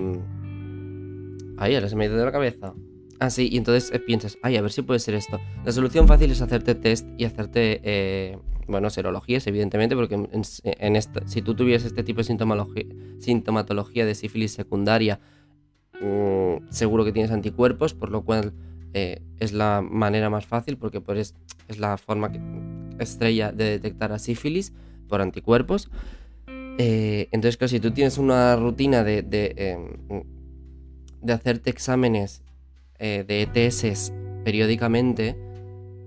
Ay, 1.57 1.75
ahora 1.75 1.87
se 1.87 1.95
me 1.95 2.03
ha 2.03 2.07
ido 2.07 2.17
de 2.17 2.25
la 2.25 2.31
cabeza. 2.31 2.73
Ah, 3.19 3.29
sí, 3.29 3.47
y 3.49 3.57
entonces 3.57 3.89
eh, 3.93 3.99
piensas, 3.99 4.37
ay, 4.41 4.57
a 4.57 4.61
ver 4.61 4.71
si 4.71 4.81
puede 4.81 4.99
ser 4.99 5.13
esto. 5.15 5.39
La 5.63 5.71
solución 5.71 6.07
fácil 6.07 6.31
es 6.31 6.41
hacerte 6.41 6.75
test 6.75 7.07
y 7.17 7.23
hacerte, 7.23 7.79
eh, 7.83 8.37
bueno, 8.67 8.89
serologías, 8.89 9.47
evidentemente, 9.47 9.95
porque 9.95 10.15
en, 10.15 11.01
si 11.27 11.41
tú 11.41 11.55
tuvieras 11.55 11.85
este 11.85 12.03
tipo 12.03 12.17
de 12.17 12.25
sintomatología, 12.25 12.85
sintomatología 13.19 14.05
de 14.05 14.15
sífilis 14.15 14.51
secundaria, 14.51 15.21
mm, 16.01 16.69
seguro 16.69 17.05
que 17.05 17.13
tienes 17.13 17.31
anticuerpos, 17.31 17.93
por 17.93 18.09
lo 18.09 18.23
cual 18.25 18.53
eh, 18.93 19.21
es 19.39 19.53
la 19.53 19.81
manera 19.81 20.29
más 20.29 20.45
fácil 20.45 20.77
porque 20.77 21.01
pues, 21.01 21.35
es 21.67 21.79
la 21.79 21.97
forma 21.97 22.31
estrella 22.99 23.51
de 23.51 23.65
detectar 23.65 24.11
a 24.11 24.19
sífilis 24.19 24.73
por 25.07 25.21
anticuerpos. 25.21 25.89
Eh, 26.77 27.27
entonces, 27.31 27.57
claro, 27.57 27.69
si 27.69 27.79
tú 27.79 27.91
tienes 27.91 28.17
una 28.17 28.55
rutina 28.55 29.03
de, 29.03 29.21
de, 29.21 29.53
em, 29.57 30.23
hacerte 31.29 31.69
exámenes 31.69 32.41
eh, 32.99 33.23
de 33.27 33.43
ETS 33.43 34.11
periódicamente, 34.43 35.37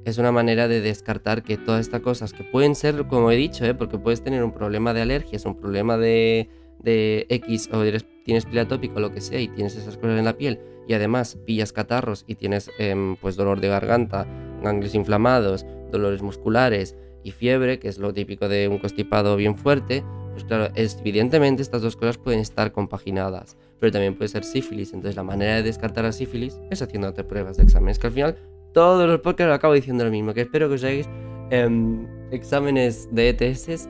es 0.05 0.19
una 0.19 0.31
manera 0.31 0.69
de 0.69 0.81
descartar 0.81 1.43
que 1.43 1.57
todas 1.57 1.81
estas 1.81 2.01
cosas, 2.01 2.33
que 2.33 2.45
pueden 2.45 2.77
ser, 2.77 3.07
como 3.09 3.31
he 3.31 3.37
dicho, 3.37 3.65
porque 3.77 3.99
puedes 3.99 4.23
tener 4.23 4.45
un 4.45 4.53
problema 4.53 4.95
de 4.95 5.03
alergias, 5.03 5.45
un 5.45 5.57
problema 5.57 5.97
de, 5.97 6.49
de 6.81 7.27
X 7.29 7.69
o 7.73 7.83
eres, 7.83 8.07
tienes 8.27 8.45
piel 8.45 8.59
atópica 8.59 8.97
o 8.97 9.01
lo 9.01 9.13
que 9.13 9.21
sea 9.21 9.41
y 9.41 9.49
tienes 9.49 9.77
esas 9.77 9.97
cosas 9.97 10.19
en 10.19 10.25
la 10.25 10.37
piel 10.37 10.59
y 10.89 10.95
además 10.95 11.39
pillas 11.47 11.73
catarros 11.73 12.25
y 12.27 12.35
tienes 12.35 12.71
em, 12.79 13.17
pues 13.17 13.37
dolor 13.37 13.61
de 13.61 13.69
garganta, 13.69 14.27
ganglios 14.63 14.95
inflamados, 14.95 15.65
dolores 15.91 16.23
musculares 16.23 16.97
y 17.23 17.31
fiebre, 17.31 17.79
que 17.79 17.89
es 17.89 17.99
lo 17.99 18.13
típico 18.13 18.49
de 18.49 18.69
un 18.69 18.79
constipado 18.79 19.37
bien 19.37 19.57
fuerte, 19.57 20.05
pues 20.33 20.45
claro, 20.45 20.73
evidentemente 20.77 21.63
estas 21.63 21.83
dos 21.83 21.97
cosas 21.97 22.19
pueden 22.19 22.41
estar 22.41 22.73
compaginadas, 22.73 23.57
pero 23.81 23.93
también 23.93 24.17
puede 24.17 24.29
ser 24.29 24.45
sífilis, 24.45 24.93
entonces 24.93 25.17
la 25.17 25.23
manera 25.23 25.57
de 25.57 25.63
descartar 25.63 26.05
la 26.05 26.13
sífilis 26.13 26.61
es 26.71 26.83
haciéndote 26.83 27.25
pruebas 27.25 27.57
de 27.57 27.63
exámenes, 27.63 27.99
que 27.99 28.09
al 28.09 28.13
final 28.13 28.37
todos 28.73 29.09
los 29.09 29.21
podcasts 29.21 29.49
lo 29.49 29.55
acabo 29.55 29.75
diciendo 29.75 30.05
lo 30.05 30.11
mismo, 30.11 30.35
que 30.35 30.43
espero 30.43 30.69
que 30.69 30.75
os 30.75 30.85
hagáis 30.85 31.09
em, 31.51 32.07
exámenes 32.33 33.09
de 33.13 33.29
ETS 33.31 33.89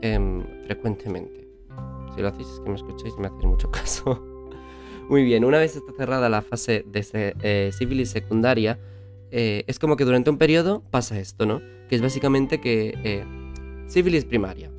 em, 0.00 0.44
frecuentemente. 0.64 1.47
Lo 2.22 2.28
hacéis 2.28 2.48
es 2.48 2.60
que 2.60 2.68
me 2.68 2.76
escucháis 2.76 3.14
y 3.16 3.20
me 3.20 3.28
hacéis 3.28 3.44
mucho 3.44 3.70
caso. 3.70 4.22
Muy 5.08 5.24
bien, 5.24 5.44
una 5.44 5.58
vez 5.58 5.74
está 5.74 5.92
cerrada 5.92 6.28
la 6.28 6.42
fase 6.42 6.84
de 6.86 7.34
eh, 7.42 7.70
sífilis 7.72 8.10
secundaria, 8.10 8.78
eh, 9.30 9.64
es 9.66 9.78
como 9.78 9.96
que 9.96 10.04
durante 10.04 10.28
un 10.28 10.36
periodo 10.36 10.82
pasa 10.90 11.18
esto, 11.18 11.46
¿no? 11.46 11.60
Que 11.88 11.96
es 11.96 12.02
básicamente 12.02 12.60
que 12.60 12.94
eh, 13.04 13.24
sífilis 13.86 14.24
primaria. 14.24 14.70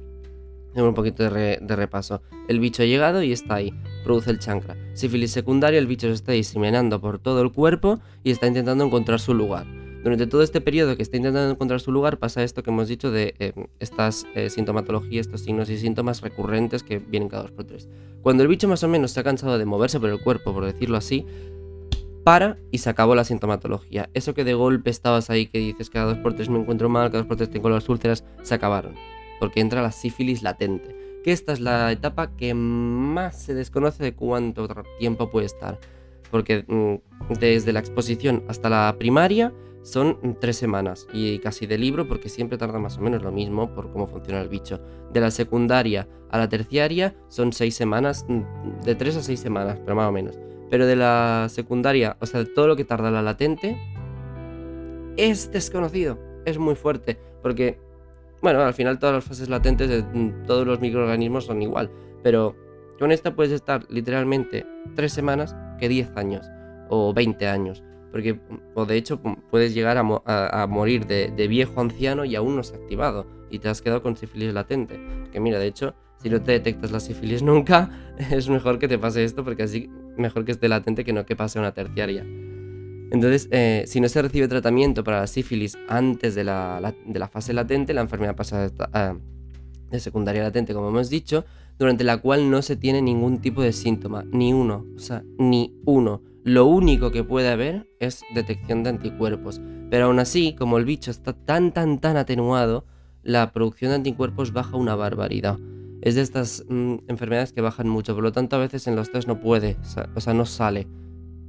Un 0.75 0.93
poquito 0.93 1.28
de, 1.30 1.58
de, 1.60 1.75
repaso. 1.75 2.21
El 2.47 2.60
bicho 2.60 2.84
ha 2.84 2.86
llegado 2.86 3.23
y 3.23 3.34
está 3.34 3.56
ahí, 3.56 3.73
produce 4.04 4.30
el 4.30 4.39
chancra. 4.39 4.78
Sífilis 4.93 5.32
secundaria, 5.32 5.80
el 5.80 5.88
bicho 5.88 6.08
se 6.08 6.13
está 6.13 6.32
diseminando 6.32 7.02
por 7.02 7.19
todo 7.19 7.41
el 7.41 7.52
cuerpo 7.52 7.99
y 8.23 8.32
está 8.32 8.47
intentando 8.47 8.86
encontrar 8.86 9.19
su 9.19 9.34
lugar. 9.34 9.65
Durante 10.03 10.27
todo 10.27 10.43
este 10.43 10.62
periodo 10.62 10.95
que 10.95 11.03
está 11.03 11.17
intentando 11.17 11.51
encontrar 11.51 11.81
su 11.81 11.91
lugar 11.91 12.19
pasa 12.19 12.43
esto 12.43 12.63
que 12.63 12.69
hemos 12.69 12.88
dicho 12.88 13.12
de 13.12 13.35
eh, 13.39 13.53
estas 13.79 14.25
eh, 14.33 14.49
sintomatologías, 14.49 15.27
estos 15.27 15.41
signos 15.41 15.69
y 15.69 15.77
síntomas 15.77 16.21
recurrentes 16.21 16.83
que 16.83 16.99
vienen 16.99 17.27
cada 17.27 17.43
dos 17.43 17.51
por 17.51 17.65
tres. 17.65 17.89
Cuando 18.21 18.43
el 18.43 18.49
bicho 18.49 18.67
más 18.69 18.83
o 18.83 18.88
menos 18.88 19.12
se 19.12 19.19
ha 19.19 19.23
cansado 19.23 19.57
de 19.57 19.65
moverse 19.65 19.99
por 19.99 20.09
el 20.09 20.21
cuerpo, 20.21 20.53
por 20.53 20.65
decirlo 20.65 20.95
así, 20.95 21.25
para 22.23 22.57
y 22.71 22.77
se 22.77 22.89
acabó 22.89 23.13
la 23.13 23.25
sintomatología. 23.25 24.09
Eso 24.13 24.33
que 24.33 24.45
de 24.45 24.53
golpe 24.53 24.89
estabas 24.89 25.29
ahí 25.29 25.47
que 25.47 25.59
dices 25.59 25.89
cada 25.89 26.13
dos 26.13 26.17
por 26.19 26.33
tres 26.33 26.49
me 26.49 26.59
encuentro 26.59 26.88
mal, 26.88 27.09
cada 27.09 27.19
dos 27.19 27.27
por 27.27 27.38
tres 27.38 27.49
tengo 27.49 27.69
las 27.69 27.89
úlceras, 27.89 28.23
se 28.41 28.55
acabaron. 28.55 28.95
Porque 29.39 29.59
entra 29.59 29.81
la 29.81 29.91
sífilis 29.91 30.43
latente. 30.43 30.95
Que 31.23 31.33
esta 31.33 31.51
es 31.51 31.59
la 31.59 31.91
etapa 31.91 32.35
que 32.38 32.53
más 32.53 33.41
se 33.41 33.53
desconoce 33.53 34.01
de 34.01 34.13
cuánto 34.13 34.67
tiempo 34.97 35.29
puede 35.29 35.45
estar. 35.45 35.77
Porque 36.31 36.63
mm, 36.67 37.33
desde 37.39 37.73
la 37.73 37.79
exposición 37.79 38.43
hasta 38.47 38.69
la 38.69 38.95
primaria 38.97 39.53
son 39.81 40.37
tres 40.39 40.57
semanas 40.57 41.07
y 41.13 41.39
casi 41.39 41.65
de 41.65 41.77
libro 41.77 42.07
porque 42.07 42.29
siempre 42.29 42.57
tarda 42.57 42.79
más 42.79 42.97
o 42.97 43.01
menos 43.01 43.23
lo 43.23 43.31
mismo 43.31 43.73
por 43.73 43.91
cómo 43.91 44.07
funciona 44.07 44.41
el 44.41 44.49
bicho. 44.49 44.79
De 45.11 45.19
la 45.19 45.31
secundaria 45.31 46.07
a 46.29 46.37
la 46.37 46.49
terciaria 46.49 47.15
son 47.27 47.53
seis 47.53 47.75
semanas, 47.75 48.25
mm, 48.27 48.81
de 48.83 48.95
tres 48.95 49.15
a 49.15 49.23
seis 49.23 49.39
semanas, 49.39 49.79
pero 49.83 49.95
más 49.95 50.09
o 50.09 50.11
menos. 50.11 50.37
Pero 50.69 50.85
de 50.85 50.95
la 50.95 51.47
secundaria, 51.49 52.17
o 52.19 52.25
sea, 52.25 52.43
de 52.43 52.45
todo 52.45 52.67
lo 52.67 52.75
que 52.75 52.83
tarda 52.83 53.09
la 53.09 53.21
latente, 53.21 53.77
es 55.17 55.51
desconocido, 55.51 56.19
es 56.45 56.57
muy 56.57 56.75
fuerte, 56.75 57.19
porque, 57.41 57.79
bueno, 58.41 58.61
al 58.61 58.73
final 58.73 58.99
todas 58.99 59.15
las 59.15 59.23
fases 59.23 59.49
latentes 59.49 59.89
de 59.89 60.03
mm, 60.03 60.45
todos 60.45 60.67
los 60.67 60.79
microorganismos 60.79 61.45
son 61.45 61.61
igual, 61.61 61.89
pero 62.21 62.55
con 62.99 63.11
esta 63.11 63.35
puedes 63.35 63.53
estar 63.53 63.85
literalmente 63.89 64.65
tres 64.95 65.13
semanas 65.13 65.55
que 65.79 65.89
diez 65.89 66.11
años 66.15 66.45
o 66.89 67.13
20 67.13 67.47
años. 67.47 67.83
Porque, 68.11 68.39
o 68.75 68.85
de 68.85 68.97
hecho, 68.97 69.21
puedes 69.49 69.73
llegar 69.73 69.97
a, 69.97 70.67
morir 70.67 71.05
de, 71.05 71.47
viejo 71.47 71.79
anciano 71.81 72.25
y 72.25 72.35
aún 72.35 72.55
no 72.55 72.63
se 72.63 72.75
ha 72.75 72.77
activado. 72.77 73.27
Y 73.49 73.59
te 73.59 73.69
has 73.69 73.81
quedado 73.81 74.01
con 74.01 74.15
sífilis 74.15 74.53
latente. 74.53 74.99
Que 75.31 75.39
mira, 75.39 75.59
de 75.59 75.67
hecho, 75.67 75.95
si 76.21 76.29
no 76.29 76.41
te 76.41 76.53
detectas 76.53 76.91
la 76.91 76.99
sífilis 76.99 77.43
nunca, 77.43 77.91
es 78.31 78.49
mejor 78.49 78.79
que 78.79 78.87
te 78.87 78.97
pase 78.97 79.23
esto, 79.23 79.43
porque 79.43 79.63
así 79.63 79.89
mejor 80.17 80.45
que 80.45 80.51
esté 80.51 80.67
latente 80.67 81.05
que 81.05 81.13
no 81.13 81.25
que 81.25 81.35
pase 81.35 81.59
una 81.59 81.73
terciaria. 81.73 82.25
Entonces, 83.11 83.47
eh, 83.51 83.85
si 83.87 84.01
no 84.01 84.07
se 84.07 84.21
recibe 84.21 84.47
tratamiento 84.47 85.03
para 85.03 85.21
la 85.21 85.27
sífilis 85.27 85.77
antes 85.87 86.35
de 86.35 86.43
la, 86.43 86.93
de 87.05 87.19
la 87.19 87.27
fase 87.27 87.53
latente, 87.53 87.93
la 87.93 88.01
enfermedad 88.01 88.35
pasa 88.35 88.69
de 89.89 89.99
secundaria 89.99 90.43
latente, 90.43 90.73
como 90.73 90.89
hemos 90.89 91.09
dicho, 91.09 91.45
durante 91.79 92.03
la 92.03 92.17
cual 92.17 92.51
no 92.51 92.61
se 92.61 92.75
tiene 92.75 93.01
ningún 93.01 93.39
tipo 93.39 93.61
de 93.61 93.73
síntoma, 93.73 94.23
ni 94.31 94.53
uno, 94.53 94.85
o 94.95 94.99
sea, 94.99 95.23
ni 95.37 95.73
uno. 95.85 96.21
Lo 96.49 96.65
único 96.65 97.12
que 97.12 97.23
puede 97.23 97.49
haber 97.49 97.88
es 97.99 98.23
detección 98.33 98.81
de 98.81 98.89
anticuerpos, 98.89 99.62
pero 99.91 100.05
aún 100.05 100.17
así, 100.17 100.55
como 100.57 100.79
el 100.79 100.85
bicho 100.85 101.12
está 101.12 101.33
tan 101.33 101.71
tan 101.73 102.01
tan 102.01 102.17
atenuado, 102.17 102.88
la 103.21 103.51
producción 103.51 103.91
de 103.91 103.97
anticuerpos 103.97 104.51
baja 104.51 104.75
una 104.75 104.95
barbaridad. 104.95 105.59
Es 106.01 106.15
de 106.15 106.21
estas 106.21 106.65
mm, 106.67 106.95
enfermedades 107.07 107.53
que 107.53 107.62
bajan 107.62 107.88
mucho, 107.88 108.15
por 108.15 108.23
lo 108.23 108.31
tanto 108.31 108.55
a 108.55 108.59
veces 108.59 108.88
en 108.88 108.95
los 108.95 109.12
test 109.12 109.27
no 109.27 109.39
puede, 109.39 109.77
o 110.15 110.19
sea, 110.19 110.33
no 110.33 110.47
sale. 110.47 110.88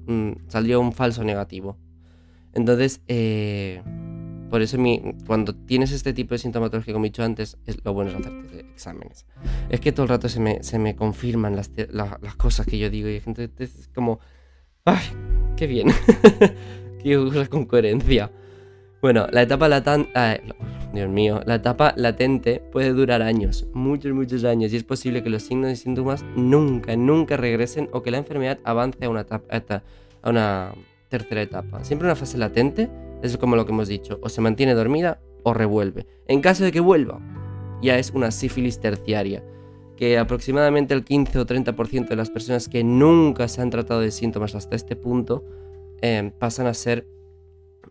Mm, 0.07 0.33
salió 0.49 0.83
un 0.83 0.93
falso 0.93 1.25
negativo. 1.25 1.79
Entonces, 2.53 3.01
eh, 3.09 3.83
por 4.51 4.61
eso 4.61 4.77
cuando 5.27 5.55
tienes 5.55 5.93
este 5.93 6.13
tipo 6.13 6.35
de 6.35 6.41
sintomatología, 6.41 6.93
como 6.93 7.07
he 7.07 7.09
dicho 7.09 7.25
antes, 7.25 7.57
es, 7.65 7.83
lo 7.87 7.95
bueno 7.95 8.11
es 8.11 8.17
hacerte 8.17 8.67
exámenes. 8.71 9.25
Es 9.71 9.81
que 9.81 9.93
todo 9.93 10.03
el 10.03 10.11
rato 10.11 10.29
se 10.29 10.41
me, 10.41 10.63
se 10.63 10.79
me 10.79 10.95
confirman 10.95 11.57
las, 11.57 11.71
las 11.91 12.37
cosas 12.37 12.67
que 12.67 12.77
yo 12.77 12.91
digo 12.91 13.09
y 13.09 13.19
gente 13.21 13.51
es 13.61 13.89
como 13.95 14.21
¡Ay! 14.85 15.05
¡Qué 15.57 15.67
bien! 15.67 15.89
¡Qué 17.03 17.17
cosas 17.17 17.49
con 17.49 17.67
coherencia! 17.67 18.31
Bueno, 19.03 19.27
la 19.31 19.43
etapa 19.43 19.69
latente. 19.69 20.11
Dios 20.93 21.09
mío, 21.09 21.41
la 21.47 21.57
etapa 21.57 21.93
latente 21.97 22.63
puede 22.73 22.93
durar 22.93 23.23
años, 23.23 23.67
muchos, 23.73 24.13
muchos 24.13 24.43
años, 24.45 24.73
y 24.73 24.77
es 24.77 24.85
posible 24.85 25.23
que 25.23 25.31
los 25.31 25.43
signos 25.43 25.71
y 25.71 25.77
síntomas 25.77 26.25
nunca, 26.35 26.97
nunca 26.97 27.37
regresen 27.37 27.89
o 27.93 28.03
que 28.03 28.11
la 28.11 28.19
enfermedad 28.19 28.59
avance 28.65 29.05
a 29.05 29.09
una, 29.09 29.21
etapa, 29.21 29.83
a 30.23 30.31
una 30.31 30.73
tercera 31.09 31.43
etapa. 31.43 31.85
Siempre 31.85 32.07
una 32.07 32.17
fase 32.17 32.39
latente 32.39 32.91
es 33.23 33.37
como 33.37 33.55
lo 33.55 33.67
que 33.67 33.73
hemos 33.73 33.87
dicho, 33.87 34.19
o 34.23 34.29
se 34.29 34.41
mantiene 34.41 34.75
dormida 34.75 35.21
o 35.45 35.55
revuelve. 35.55 36.07
En 36.27 36.41
caso 36.41 36.65
de 36.65 36.73
que 36.73 36.81
vuelva, 36.81 37.21
ya 37.83 37.99
es 37.99 38.11
una 38.11 38.31
sífilis 38.31 38.81
terciaria, 38.81 39.45
que 40.01 40.17
aproximadamente 40.17 40.95
el 40.95 41.05
15 41.05 41.41
o 41.41 41.47
30% 41.47 42.09
de 42.09 42.17
las 42.17 42.31
personas 42.31 42.71
que 42.71 42.83
nunca 42.83 43.49
se 43.49 43.61
han 43.61 43.69
tratado 43.69 44.01
de 44.01 44.11
síntomas 44.11 44.55
hasta 44.55 44.75
este 44.75 44.97
punto 44.97 45.45
eh, 46.01 46.33
pasan 46.39 46.67
a 46.67 46.73
ser 46.73 47.07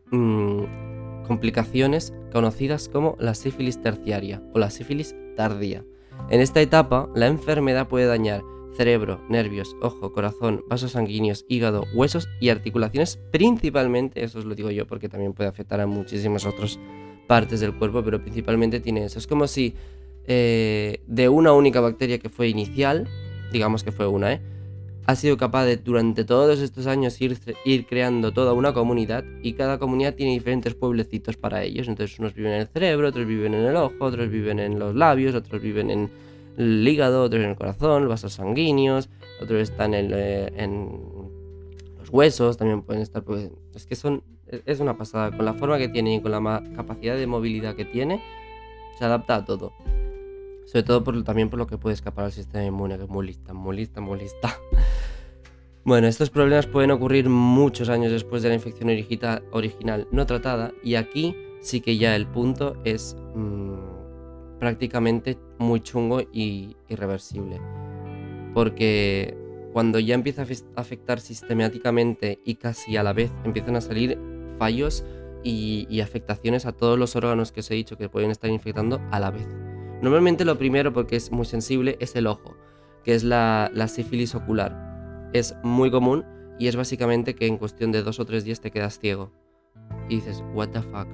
mm, 0.10 1.24
complicaciones 1.28 2.12
conocidas 2.34 2.90
como 2.90 3.16
la 3.20 3.36
sífilis 3.36 3.80
terciaria 3.80 4.42
o 4.56 4.58
la 4.58 4.72
sífilis 4.72 5.16
tardía. 5.36 5.86
En 6.32 6.42
esta 6.42 6.62
etapa, 6.62 7.08
la 7.14 7.28
enfermedad 7.28 7.88
puede 7.88 8.08
dañar 8.08 8.42
cerebro, 8.76 9.22
nervios, 9.30 9.76
ojo, 9.80 10.12
corazón, 10.12 10.64
vasos 10.68 10.94
sanguíneos, 10.94 11.46
hígado, 11.48 11.84
huesos 11.94 12.28
y 12.42 12.50
articulaciones, 12.50 13.20
principalmente, 13.32 14.24
eso 14.24 14.40
os 14.40 14.46
lo 14.46 14.56
digo 14.56 14.72
yo 14.72 14.88
porque 14.88 15.10
también 15.10 15.34
puede 15.34 15.50
afectar 15.50 15.80
a 15.80 15.86
muchísimas 15.86 16.48
otras 16.48 16.80
partes 17.28 17.60
del 17.60 17.78
cuerpo, 17.78 18.04
pero 18.04 18.20
principalmente 18.20 18.80
tiene 18.80 19.06
eso. 19.06 19.20
Es 19.20 19.28
como 19.28 19.46
si 19.46 19.76
eh, 20.32 21.02
de 21.08 21.28
una 21.28 21.54
única 21.54 21.82
bacteria 21.82 22.20
que 22.20 22.30
fue 22.30 22.50
inicial, 22.50 23.08
digamos 23.52 23.84
que 23.84 23.92
fue 23.92 24.06
una, 24.06 24.34
¿eh? 24.34 24.42
ha 25.08 25.16
sido 25.16 25.38
capaz 25.38 25.66
de 25.66 25.78
durante 25.78 26.24
todos 26.24 26.60
estos 26.60 26.86
años 26.86 27.20
ir, 27.20 27.36
creando 27.88 28.32
toda 28.32 28.54
una 28.54 28.72
comunidad 28.72 29.24
y 29.42 29.54
cada 29.54 29.80
comunidad 29.80 30.14
tiene 30.14 30.34
diferentes 30.34 30.76
pueblecitos 30.76 31.36
para 31.36 31.64
ellos. 31.64 31.88
Entonces 31.88 32.20
unos 32.20 32.36
viven 32.36 32.52
en 32.52 32.62
el 32.62 32.68
cerebro, 32.68 33.08
otros 33.08 33.26
viven 33.26 33.56
en 33.56 33.66
el 33.66 33.76
ojo, 33.76 33.96
otros 34.02 34.30
viven 34.30 34.60
en 34.60 34.78
los 34.78 34.94
labios, 34.94 35.34
otros 35.34 35.64
viven 35.64 35.90
en 35.90 36.12
el 36.58 36.88
hígado, 36.88 37.24
otros 37.24 37.44
en 37.44 37.50
el 37.50 37.56
corazón, 37.56 38.08
vasos 38.08 38.34
sanguíneos, 38.34 39.10
otros 39.42 39.62
están 39.64 39.96
en, 39.96 40.12
eh, 40.14 40.54
en 40.58 40.90
los 41.98 42.12
huesos, 42.12 42.58
también 42.58 42.84
pueden 42.84 43.02
estar, 43.02 43.24
pues, 43.24 43.50
es 43.74 43.88
que 43.88 43.96
son, 43.96 44.22
es 44.46 44.80
una 44.80 44.96
pasada, 44.96 45.36
con 45.36 45.44
la 45.44 45.56
forma 45.56 45.80
que 45.80 45.88
tiene 45.88 46.14
y 46.14 46.22
con 46.22 46.32
la 46.32 46.64
capacidad 46.76 47.16
de 47.16 47.26
movilidad 47.26 47.76
que 47.76 47.86
tiene, 47.86 48.22
se 49.00 49.06
adapta 49.06 49.38
a 49.38 49.46
todo. 49.46 49.74
Sobre 50.70 50.84
todo 50.84 51.04
por, 51.04 51.24
también 51.24 51.50
por 51.50 51.58
lo 51.58 51.66
que 51.66 51.80
puede 51.80 51.96
escapar 51.96 52.26
al 52.26 52.32
sistema 52.32 52.64
inmune, 52.64 52.98
que 52.98 53.06
es 53.06 53.10
muy 53.10 53.26
lista, 53.26 53.54
muy 53.54 53.76
lista, 53.76 54.02
muy 54.02 54.20
lista. 54.20 54.56
Bueno, 55.86 56.08
estos 56.08 56.30
problemas 56.30 56.68
pueden 56.68 56.92
ocurrir 56.92 57.30
muchos 57.30 57.90
años 57.90 58.12
después 58.12 58.44
de 58.44 58.50
la 58.50 58.56
infección 58.56 58.90
original 58.90 60.08
no 60.12 60.26
tratada 60.28 60.72
y 60.84 60.96
aquí 60.96 61.36
sí 61.62 61.80
que 61.80 61.98
ya 61.98 62.16
el 62.16 62.28
punto 62.28 62.76
es 62.84 63.16
mm, 63.34 64.60
prácticamente 64.60 65.40
muy 65.58 65.80
chungo 65.80 66.22
y 66.34 66.76
irreversible. 66.90 67.60
Porque 68.54 69.36
cuando 69.74 70.00
ya 70.00 70.14
empieza 70.14 70.44
a 70.44 70.82
afectar 70.82 71.22
sistemáticamente 71.22 72.40
y 72.44 72.56
casi 72.56 72.98
a 72.98 73.02
la 73.02 73.14
vez 73.14 73.32
empiezan 73.44 73.78
a 73.78 73.82
salir 73.82 74.20
fallos 74.60 75.04
y, 75.44 76.02
afectaciones 76.02 76.66
a 76.66 76.74
todos 76.74 77.00
los 77.00 77.16
órganos 77.16 77.52
que 77.52 77.62
os 77.62 77.72
he 77.72 77.76
dicho 77.76 77.98
que 77.98 78.10
pueden 78.10 78.30
estar 78.30 78.52
infectando 78.52 79.02
a 79.10 79.20
la 79.20 79.32
vez. 79.32 79.48
Normalmente 80.02 80.46
lo 80.46 80.58
primero, 80.58 80.94
porque 80.94 81.18
es 81.18 81.32
muy 81.32 81.46
sensible, 81.46 81.98
es 82.00 82.16
el 82.16 82.28
ojo, 82.28 82.56
que 83.04 83.16
es 83.16 83.24
la, 83.24 83.70
sífilis 83.88 84.34
ocular. 84.34 85.30
Es 85.34 85.56
muy 85.64 85.92
común 85.92 86.26
y 86.58 86.68
es 86.68 86.76
básicamente 86.76 87.36
que 87.36 87.48
en 87.48 87.58
cuestión 87.58 87.92
de 87.92 88.02
dos 88.02 88.20
o 88.20 88.26
tres 88.26 88.46
días 88.46 88.62
te 88.62 88.72
quedas 88.72 89.00
ciego. 89.00 89.32
Y 90.08 90.16
dices, 90.16 90.44
what 90.54 90.70
the 90.70 90.82
fuck. 90.82 91.08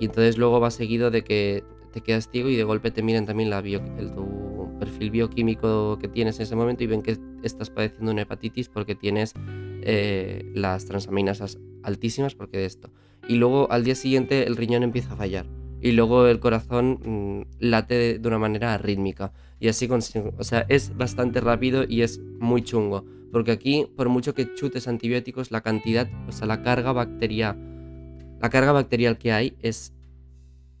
Y 0.00 0.06
entonces 0.06 0.36
luego 0.36 0.60
va 0.60 0.70
seguido 0.70 1.10
de 1.10 1.24
que 1.24 1.64
te 1.92 2.02
quedas 2.02 2.28
ciego 2.30 2.50
y 2.50 2.56
de 2.56 2.64
golpe 2.64 2.90
te 2.90 3.02
miran 3.02 3.24
también 3.24 3.50
la 3.50 3.60
bio, 3.62 3.80
el, 3.98 4.12
tu 4.12 4.76
perfil 4.78 5.10
bioquímico 5.10 5.98
que 5.98 6.08
tienes 6.08 6.36
en 6.36 6.42
ese 6.42 6.54
momento 6.54 6.84
y 6.84 6.86
ven 6.86 7.02
que 7.02 7.18
estás 7.42 7.70
padeciendo 7.70 8.12
una 8.12 8.22
hepatitis 8.22 8.68
porque 8.68 8.94
tienes 8.94 9.32
eh, 9.82 10.44
las 10.54 10.84
transaminasas 10.84 11.58
altísimas 11.82 12.34
porque 12.34 12.58
de 12.58 12.66
esto. 12.66 12.90
Y 13.26 13.36
luego 13.36 13.72
al 13.72 13.84
día 13.84 13.94
siguiente 13.94 14.46
el 14.46 14.56
riñón 14.56 14.82
empieza 14.82 15.14
a 15.14 15.16
fallar. 15.16 15.46
Y 15.80 15.92
luego 15.92 16.26
el 16.26 16.40
corazón 16.40 17.00
mm, 17.04 17.42
late 17.60 18.18
de, 18.18 18.28
una 18.28 18.38
manera 18.38 18.76
rítmica. 18.78 19.32
Y 19.60 19.68
así 19.68 19.88
consigo. 19.88 20.34
O 20.38 20.44
sea, 20.44 20.66
es 20.68 20.96
bastante 20.96 21.40
rápido 21.40 21.84
y 21.88 22.02
es 22.02 22.20
muy 22.38 22.62
chungo. 22.62 23.04
Porque 23.32 23.52
aquí, 23.52 23.86
por 23.96 24.08
mucho 24.08 24.34
que 24.34 24.54
chutes 24.54 24.88
antibióticos, 24.88 25.50
la 25.50 25.60
cantidad, 25.60 26.08
o 26.26 26.32
sea, 26.32 26.46
la 26.46 26.62
carga 26.62 26.92
bacterial, 26.92 27.56
la 28.40 28.50
carga 28.50 28.72
bacterial 28.72 29.18
que 29.18 29.32
hay 29.32 29.56
es 29.60 29.92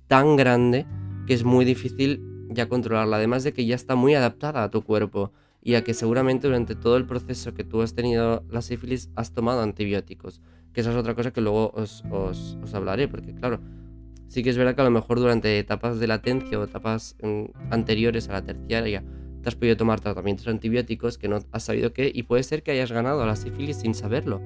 tan 0.06 0.36
grande 0.36 0.86
que 1.26 1.34
es 1.34 1.44
muy 1.44 1.64
difícil 1.64 2.22
ya 2.48 2.68
controlarla. 2.68 3.16
Además 3.16 3.44
de 3.44 3.52
que 3.52 3.66
ya 3.66 3.74
está 3.74 3.94
muy 3.94 4.14
adaptada 4.14 4.64
a 4.64 4.70
tu 4.70 4.82
cuerpo 4.82 5.32
y 5.62 5.74
a 5.74 5.84
que 5.84 5.94
seguramente 5.94 6.46
durante 6.46 6.74
todo 6.74 6.96
el 6.96 7.06
proceso 7.06 7.54
que 7.54 7.64
tú 7.64 7.82
has 7.82 7.94
tenido 7.94 8.44
la 8.48 8.62
sífilis 8.62 9.10
has 9.16 9.32
tomado 9.32 9.60
antibióticos. 9.62 10.40
Que 10.72 10.80
esa 10.80 10.90
es 10.90 10.96
otra 10.96 11.14
cosa 11.14 11.32
que 11.32 11.40
luego 11.40 11.72
os, 11.74 12.04
hablaré, 12.72 13.08
porque 13.08 13.34
claro, 13.34 13.60
sí 14.28 14.42
que 14.42 14.50
es 14.50 14.56
verdad 14.56 14.74
que 14.74 14.82
a 14.82 14.84
lo 14.84 14.90
mejor 14.90 15.18
durante 15.18 15.58
etapas 15.58 15.98
de 15.98 16.06
latencia 16.06 16.58
o 16.58 16.64
etapas 16.64 17.16
mm, 17.22 17.44
anteriores 17.70 18.28
a 18.28 18.34
la 18.34 18.42
terciaria 18.42 19.02
te 19.42 19.48
has 19.48 19.56
podido 19.56 19.76
tomar 19.76 20.00
tratamientos 20.00 20.46
antibióticos 20.48 21.18
que 21.18 21.28
no 21.28 21.38
has 21.52 21.62
sabido 21.62 21.92
qué 21.92 22.10
y 22.14 22.24
puede 22.24 22.42
ser 22.42 22.62
que 22.62 22.72
hayas 22.72 22.92
ganado 22.92 23.24
la 23.24 23.36
sífilis 23.36 23.78
sin 23.78 23.94
saberlo. 23.94 24.40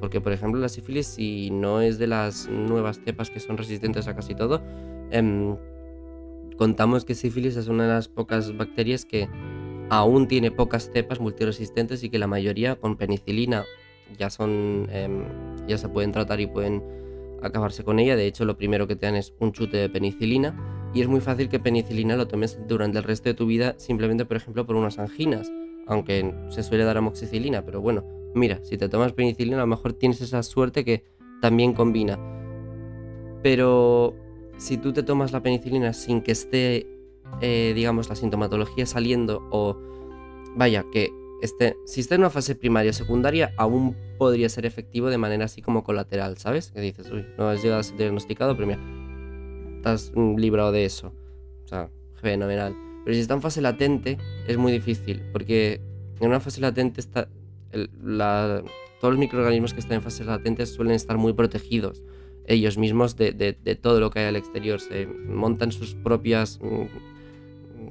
Porque, 0.00 0.20
por 0.20 0.32
ejemplo, 0.32 0.60
la 0.60 0.68
sífilis, 0.68 1.06
si 1.06 1.50
no 1.50 1.80
es 1.80 1.98
de 1.98 2.08
las 2.08 2.48
nuevas 2.48 3.00
cepas 3.04 3.30
que 3.30 3.38
son 3.38 3.56
resistentes 3.56 4.08
a 4.08 4.16
casi 4.16 4.34
todo, 4.34 4.60
em, 5.12 5.56
contamos 6.58 7.04
que 7.04 7.14
sífilis 7.14 7.56
es 7.56 7.68
una 7.68 7.84
de 7.84 7.90
las 7.90 8.08
pocas 8.08 8.56
bacterias 8.56 9.04
que 9.04 9.28
aún 9.90 10.26
tiene 10.26 10.50
pocas 10.50 10.90
cepas 10.92 11.20
multiresistentes 11.20 12.02
y 12.02 12.10
que 12.10 12.18
la 12.18 12.26
mayoría 12.26 12.76
con 12.76 12.96
penicilina 12.96 13.64
ya 14.18 14.28
son 14.28 14.88
em, 14.90 15.24
ya 15.68 15.78
se 15.78 15.88
pueden 15.88 16.10
tratar 16.12 16.40
y 16.40 16.46
pueden 16.46 16.82
acabarse 17.42 17.84
con 17.84 17.98
ella. 17.98 18.16
De 18.16 18.26
hecho, 18.26 18.44
lo 18.44 18.56
primero 18.56 18.86
que 18.86 18.96
te 18.96 19.06
dan 19.06 19.16
es 19.16 19.34
un 19.38 19.52
chute 19.52 19.76
de 19.76 19.88
penicilina 19.88 20.90
y 20.94 21.00
es 21.00 21.08
muy 21.08 21.20
fácil 21.20 21.48
que 21.48 21.60
penicilina 21.60 22.16
lo 22.16 22.28
tomes 22.28 22.58
durante 22.66 22.98
el 22.98 23.04
resto 23.04 23.28
de 23.28 23.34
tu 23.34 23.46
vida 23.46 23.74
simplemente, 23.78 24.24
por 24.24 24.36
ejemplo, 24.36 24.66
por 24.66 24.76
unas 24.76 24.98
anginas, 24.98 25.50
aunque 25.86 26.34
se 26.48 26.62
suele 26.62 26.84
dar 26.84 26.98
amoxicilina, 26.98 27.64
pero 27.64 27.80
bueno, 27.80 28.04
mira, 28.34 28.60
si 28.62 28.76
te 28.76 28.88
tomas 28.88 29.12
penicilina 29.12 29.56
a 29.56 29.60
lo 29.60 29.66
mejor 29.66 29.94
tienes 29.94 30.20
esa 30.20 30.42
suerte 30.42 30.84
que 30.84 31.04
también 31.40 31.72
combina. 31.72 32.18
Pero 33.42 34.14
si 34.56 34.76
tú 34.76 34.92
te 34.92 35.02
tomas 35.02 35.32
la 35.32 35.42
penicilina 35.42 35.92
sin 35.92 36.22
que 36.22 36.32
esté 36.32 36.86
eh, 37.40 37.72
digamos, 37.74 38.08
la 38.08 38.14
sintomatología 38.14 38.86
saliendo 38.86 39.42
o, 39.50 39.76
vaya, 40.54 40.84
que 40.92 41.10
esté, 41.42 41.76
si 41.86 42.00
está 42.00 42.14
en 42.14 42.22
una 42.22 42.30
fase 42.30 42.54
primaria 42.54 42.90
o 42.90 42.94
secundaria, 42.94 43.52
aún 43.56 43.96
podría 44.18 44.48
ser 44.48 44.66
efectivo 44.66 45.10
de 45.10 45.18
manera 45.18 45.44
así 45.44 45.62
como 45.62 45.84
colateral, 45.84 46.38
¿sabes? 46.38 46.70
Que 46.70 46.80
dices, 46.80 47.10
uy, 47.10 47.26
no 47.36 47.48
has 47.48 47.62
llegado 47.62 47.80
a 47.80 47.82
ser 47.82 47.96
diagnosticado, 47.96 48.56
pero 48.56 48.66
mira, 48.66 48.80
estás 49.76 50.12
librado 50.14 50.72
de 50.72 50.84
eso. 50.84 51.12
O 51.64 51.68
sea, 51.68 51.90
fenomenal. 52.14 52.74
Pero 53.04 53.14
si 53.14 53.20
está 53.20 53.34
en 53.34 53.42
fase 53.42 53.60
latente, 53.60 54.18
es 54.46 54.56
muy 54.56 54.72
difícil, 54.72 55.22
porque 55.32 55.80
en 56.20 56.28
una 56.28 56.40
fase 56.40 56.60
latente 56.60 57.02
todos 57.02 59.14
los 59.14 59.18
microorganismos 59.18 59.74
que 59.74 59.80
están 59.80 59.96
en 59.96 60.02
fase 60.02 60.24
latente 60.24 60.66
suelen 60.66 60.94
estar 60.94 61.18
muy 61.18 61.32
protegidos 61.32 62.04
ellos 62.46 62.78
mismos 62.78 63.16
de, 63.16 63.32
de, 63.32 63.76
todo 63.76 64.00
lo 64.00 64.10
que 64.10 64.20
hay 64.20 64.26
al 64.26 64.36
exterior. 64.36 64.80
Se 64.80 65.06
montan 65.06 65.72
sus 65.72 65.94
propias 65.94 66.58
mm, 66.60 67.11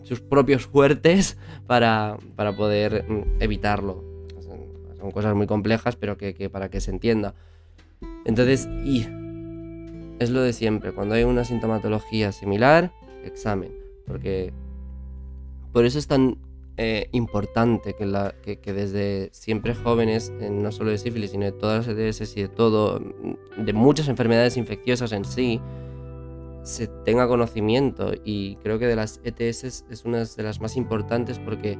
sus 0.04 0.22
propios 0.22 0.66
fuertes 0.66 1.38
para, 1.68 2.18
poder 2.58 3.06
mm, 3.08 3.42
evitarlo. 3.42 4.04
Son 4.98 5.12
cosas 5.12 5.36
muy 5.36 5.48
complejas, 5.48 5.96
pero 5.96 6.18
que, 6.18 6.50
para 6.50 6.70
que 6.70 6.80
se 6.80 6.92
entienda. 6.92 7.34
Entonces, 8.26 8.68
y 8.86 9.08
es 10.20 10.30
lo 10.30 10.42
de 10.42 10.54
siempre. 10.54 10.92
Cuando 10.92 11.16
hay 11.16 11.24
una 11.24 11.44
sintomatología 11.44 12.32
similar, 12.32 12.92
examen. 13.24 13.72
Porque 14.06 14.54
por 15.72 15.86
eso 15.86 15.98
es 15.98 16.08
tan 16.08 16.38
eh, 16.78 17.10
importante 17.12 17.94
que, 17.94 18.06
la, 18.06 18.34
que, 18.44 18.74
desde 18.74 19.30
siempre 19.34 19.74
jóvenes, 19.74 20.32
no 20.32 20.72
solo 20.72 20.92
de 20.92 20.98
sífilis, 20.98 21.32
sino 21.32 21.46
de 21.46 21.52
todas 21.52 21.88
las 21.88 21.98
ETS 21.98 22.38
y 22.38 22.42
de 22.44 22.48
todo, 22.48 23.00
mm, 23.00 23.64
de 23.66 23.74
muchas 23.74 24.08
enfermedades 24.08 24.58
infecciosas 24.58 25.12
en 25.12 25.26
sí, 25.26 25.60
se 26.64 26.88
tenga 26.88 27.28
conocimiento 27.28 28.12
y 28.24 28.56
creo 28.58 28.80
que 28.80 28.88
de 28.88 28.96
las 28.96 29.20
ETS 29.24 29.86
es 29.90 30.06
una 30.06 30.24
de 30.24 30.44
las 30.44 30.62
más 30.62 30.78
importantes 30.78 31.40
porque 31.40 31.78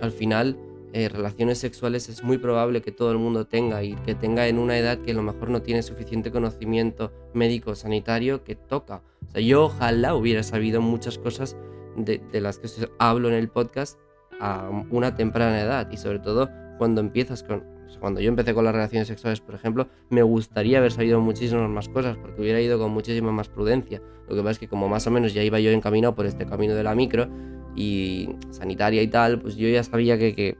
al 0.00 0.12
final 0.12 0.56
eh, 0.96 1.08
relaciones 1.08 1.58
sexuales 1.58 2.08
es 2.08 2.22
muy 2.22 2.38
probable 2.38 2.80
que 2.80 2.92
todo 2.92 3.10
el 3.10 3.18
mundo 3.18 3.48
tenga 3.48 3.82
y 3.82 3.94
que 3.96 4.14
tenga 4.14 4.46
en 4.46 4.60
una 4.60 4.78
edad 4.78 4.98
que 4.98 5.10
a 5.10 5.14
lo 5.14 5.24
mejor 5.24 5.50
no 5.50 5.60
tiene 5.60 5.82
suficiente 5.82 6.30
conocimiento 6.30 7.10
médico 7.32 7.74
sanitario 7.74 8.44
que 8.44 8.54
toca. 8.54 9.02
O 9.26 9.32
sea, 9.32 9.40
yo 9.40 9.64
ojalá 9.64 10.14
hubiera 10.14 10.44
sabido 10.44 10.80
muchas 10.80 11.18
cosas 11.18 11.56
de, 11.96 12.22
de 12.30 12.40
las 12.40 12.60
que 12.60 12.68
hablo 13.00 13.26
en 13.26 13.34
el 13.34 13.48
podcast 13.48 13.98
a 14.40 14.70
una 14.90 15.16
temprana 15.16 15.60
edad 15.60 15.90
y 15.90 15.96
sobre 15.96 16.20
todo 16.20 16.48
cuando 16.78 17.00
empiezas 17.00 17.42
con 17.42 17.64
cuando 17.98 18.20
yo 18.20 18.28
empecé 18.28 18.54
con 18.54 18.64
las 18.64 18.74
relaciones 18.74 19.08
sexuales, 19.08 19.40
por 19.40 19.54
ejemplo, 19.54 19.88
me 20.10 20.22
gustaría 20.22 20.78
haber 20.78 20.92
sabido 20.92 21.20
muchísimas 21.20 21.68
más 21.68 21.88
cosas 21.88 22.16
porque 22.16 22.40
hubiera 22.40 22.60
ido 22.60 22.78
con 22.78 22.92
muchísima 22.92 23.32
más 23.32 23.48
prudencia. 23.48 24.02
Lo 24.28 24.34
que 24.34 24.40
pasa 24.42 24.52
es 24.52 24.58
que 24.58 24.68
como 24.68 24.88
más 24.88 25.06
o 25.06 25.10
menos 25.10 25.34
ya 25.34 25.42
iba 25.42 25.60
yo 25.60 25.70
encaminado 25.70 26.14
por 26.14 26.26
este 26.26 26.46
camino 26.46 26.74
de 26.74 26.82
la 26.82 26.94
micro 26.94 27.28
y 27.76 28.30
sanitaria 28.50 29.02
y 29.02 29.08
tal, 29.08 29.40
pues 29.40 29.56
yo 29.56 29.68
ya 29.68 29.82
sabía 29.82 30.18
que, 30.18 30.56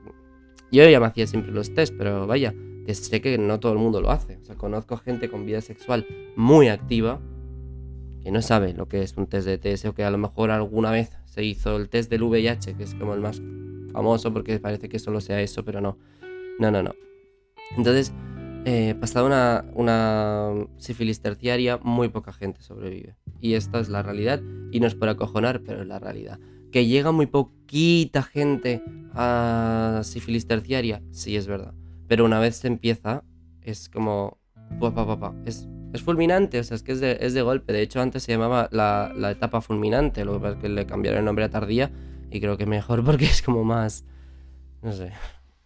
yo 0.70 0.88
ya 0.88 1.00
me 1.00 1.06
hacía 1.06 1.26
siempre 1.26 1.52
los 1.52 1.72
test, 1.74 1.94
pero 1.96 2.26
vaya, 2.26 2.54
que 2.86 2.94
sé 2.94 3.20
que 3.20 3.38
no 3.38 3.60
todo 3.60 3.72
el 3.72 3.78
mundo 3.78 4.00
lo 4.00 4.10
hace. 4.10 4.36
O 4.36 4.44
sea, 4.44 4.56
conozco 4.56 4.96
gente 4.96 5.28
con 5.28 5.46
vida 5.46 5.60
sexual 5.60 6.06
muy 6.36 6.68
activa, 6.68 7.20
que 8.22 8.30
no 8.30 8.42
sabe 8.42 8.72
lo 8.74 8.88
que 8.88 9.02
es 9.02 9.16
un 9.16 9.26
test 9.26 9.46
de 9.46 9.58
TS 9.58 9.86
o 9.86 9.94
que 9.94 10.04
a 10.04 10.10
lo 10.10 10.18
mejor 10.18 10.50
alguna 10.50 10.90
vez 10.90 11.10
se 11.26 11.44
hizo 11.44 11.76
el 11.76 11.88
test 11.88 12.10
del 12.10 12.22
VIH, 12.22 12.74
que 12.74 12.84
es 12.84 12.94
como 12.94 13.14
el 13.14 13.20
más 13.20 13.40
famoso 13.92 14.32
porque 14.32 14.58
parece 14.58 14.88
que 14.88 14.98
solo 14.98 15.20
sea 15.20 15.40
eso, 15.40 15.64
pero 15.64 15.80
no. 15.80 15.98
No, 16.58 16.70
no, 16.70 16.82
no. 16.82 16.94
Entonces, 17.76 18.12
eh, 18.66 18.94
pasada 18.98 19.64
una, 19.74 20.66
sífilis 20.78 21.20
terciaria, 21.20 21.78
muy 21.78 22.08
poca 22.08 22.32
gente 22.32 22.62
sobrevive. 22.62 23.16
Y 23.40 23.54
esta 23.54 23.80
es 23.80 23.88
la 23.88 24.02
realidad. 24.02 24.40
Y 24.72 24.80
no 24.80 24.86
es 24.86 24.94
por 24.94 25.08
acojonar, 25.08 25.62
pero 25.64 25.82
es 25.82 25.86
la 25.86 25.98
realidad. 25.98 26.38
Que 26.72 26.86
llega 26.86 27.12
muy 27.12 27.26
poquita 27.26 28.22
gente 28.22 28.82
a 29.12 30.00
sífilis 30.02 30.46
terciaria, 30.46 31.02
sí 31.10 31.36
es 31.36 31.46
verdad. 31.46 31.74
Pero 32.08 32.24
una 32.24 32.40
vez 32.40 32.56
se 32.56 32.68
empieza, 32.68 33.22
es 33.62 33.88
como... 33.88 34.38
Es, 35.44 35.68
es 35.92 36.02
fulminante, 36.02 36.58
o 36.58 36.64
sea, 36.64 36.74
es 36.74 36.82
que 36.82 36.92
es 36.92 37.00
de, 37.34 37.42
golpe. 37.42 37.72
De 37.72 37.82
hecho, 37.82 38.00
antes 38.00 38.22
se 38.22 38.32
llamaba 38.32 38.68
la, 38.72 39.30
etapa 39.30 39.60
fulminante, 39.60 40.24
lo 40.24 40.40
que 40.40 40.58
que 40.58 40.68
le 40.68 40.86
cambiaron 40.86 41.18
el 41.18 41.24
nombre 41.24 41.44
a 41.44 41.50
tardía 41.50 41.92
y 42.30 42.40
creo 42.40 42.56
que 42.56 42.66
mejor 42.66 43.04
porque 43.04 43.24
es 43.26 43.42
como 43.42 43.62
más... 43.62 44.04
No 44.82 44.92
sé, 44.92 45.12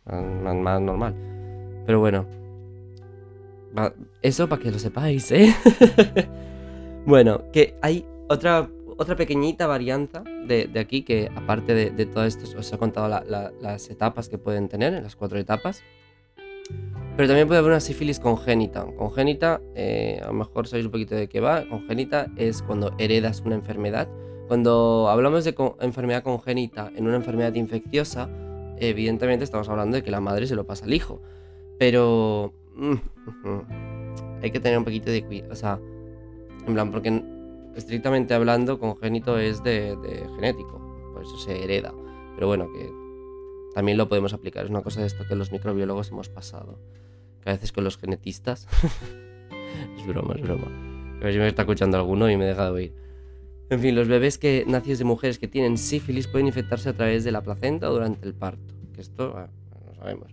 más 0.04 0.80
normal. 0.80 1.14
Pero 1.88 2.00
bueno, 2.00 2.26
eso 4.20 4.46
para 4.46 4.60
que 4.60 4.70
lo 4.70 4.78
sepáis, 4.78 5.32
¿eh? 5.32 5.54
bueno, 7.06 7.50
que 7.50 7.76
hay 7.80 8.04
otra, 8.28 8.68
otra 8.98 9.16
pequeñita 9.16 9.66
varianza 9.66 10.22
de, 10.46 10.70
aquí 10.78 11.00
que 11.00 11.30
aparte 11.34 11.72
de, 11.72 12.04
todo 12.04 12.26
esto 12.26 12.44
os 12.58 12.70
he 12.70 12.76
contado 12.76 13.08
las 13.08 13.88
etapas 13.88 14.28
que 14.28 14.36
pueden 14.36 14.68
tener, 14.68 15.02
las 15.02 15.16
cuatro 15.16 15.38
etapas. 15.38 15.82
Pero 17.16 17.26
también 17.26 17.48
puede 17.48 17.60
haber 17.60 17.70
una 17.70 17.80
sífilis 17.80 18.20
congénita. 18.20 18.84
Congénita, 18.98 19.62
eh, 19.74 20.20
a 20.22 20.26
lo 20.26 20.34
mejor 20.34 20.68
sabéis 20.68 20.84
un 20.84 20.92
poquito 20.92 21.14
de 21.14 21.26
qué 21.26 21.40
va. 21.40 21.66
Congénita 21.70 22.26
es 22.36 22.60
cuando 22.60 22.92
heredas 22.98 23.40
una 23.46 23.54
enfermedad. 23.54 24.08
Cuando 24.46 25.08
hablamos 25.08 25.42
de 25.44 25.54
enfermedad 25.80 26.22
congénita 26.22 26.92
en 26.94 27.06
una 27.06 27.16
enfermedad 27.16 27.54
infecciosa, 27.54 28.28
evidentemente 28.76 29.44
estamos 29.44 29.70
hablando 29.70 29.96
de 29.96 30.02
que 30.02 30.10
la 30.10 30.20
madre 30.20 30.46
se 30.46 30.54
lo 30.54 30.66
pasa 30.66 30.84
al 30.84 30.92
hijo. 30.92 31.22
Pero 31.78 32.52
hay 34.42 34.50
que 34.50 34.60
tener 34.60 34.78
un 34.78 34.84
poquito 34.84 35.10
de 35.10 35.24
cuidado. 35.24 35.52
O 35.52 35.56
sea, 35.56 35.80
en 36.66 36.74
plan, 36.74 36.90
porque 36.90 37.22
estrictamente 37.76 38.34
hablando, 38.34 38.78
congénito 38.78 39.38
es 39.38 39.62
de, 39.62 39.96
genético. 40.36 40.80
Por 41.12 41.22
eso 41.22 41.38
se 41.38 41.64
hereda. 41.64 41.92
Pero 42.34 42.46
bueno, 42.46 42.68
que 42.72 42.90
también 43.74 43.98
lo 43.98 44.08
podemos 44.08 44.32
aplicar. 44.32 44.64
Es 44.64 44.70
una 44.70 44.82
cosa 44.82 45.00
de 45.00 45.06
esto 45.06 45.24
que 45.26 45.34
los 45.34 45.52
microbiólogos 45.52 46.10
hemos 46.10 46.28
pasado. 46.28 46.78
Que 47.42 47.50
a 47.50 47.52
veces 47.52 47.72
con 47.72 47.84
los 47.84 47.98
genetistas. 47.98 48.66
es 49.98 50.06
broma, 50.06 50.34
es 50.34 50.42
broma. 50.42 50.66
A 51.20 51.24
ver 51.24 51.32
si 51.32 51.38
me 51.38 51.48
está 51.48 51.62
escuchando 51.62 51.96
alguno 51.96 52.30
y 52.30 52.36
me 52.36 52.44
deja 52.44 52.64
de 52.64 52.70
oír. 52.70 52.94
En 53.70 53.80
fin, 53.80 53.94
los 53.94 54.08
bebés 54.08 54.38
que 54.38 54.64
nacidos 54.66 54.98
de 54.98 55.04
mujeres 55.04 55.38
que 55.38 55.46
tienen 55.46 55.76
sífilis 55.76 56.26
pueden 56.26 56.46
infectarse 56.46 56.88
a 56.88 56.94
través 56.94 57.24
de 57.24 57.32
la 57.32 57.42
placenta 57.42 57.88
durante 57.88 58.26
el 58.26 58.34
parto. 58.34 58.74
Que 58.94 59.02
esto, 59.02 59.36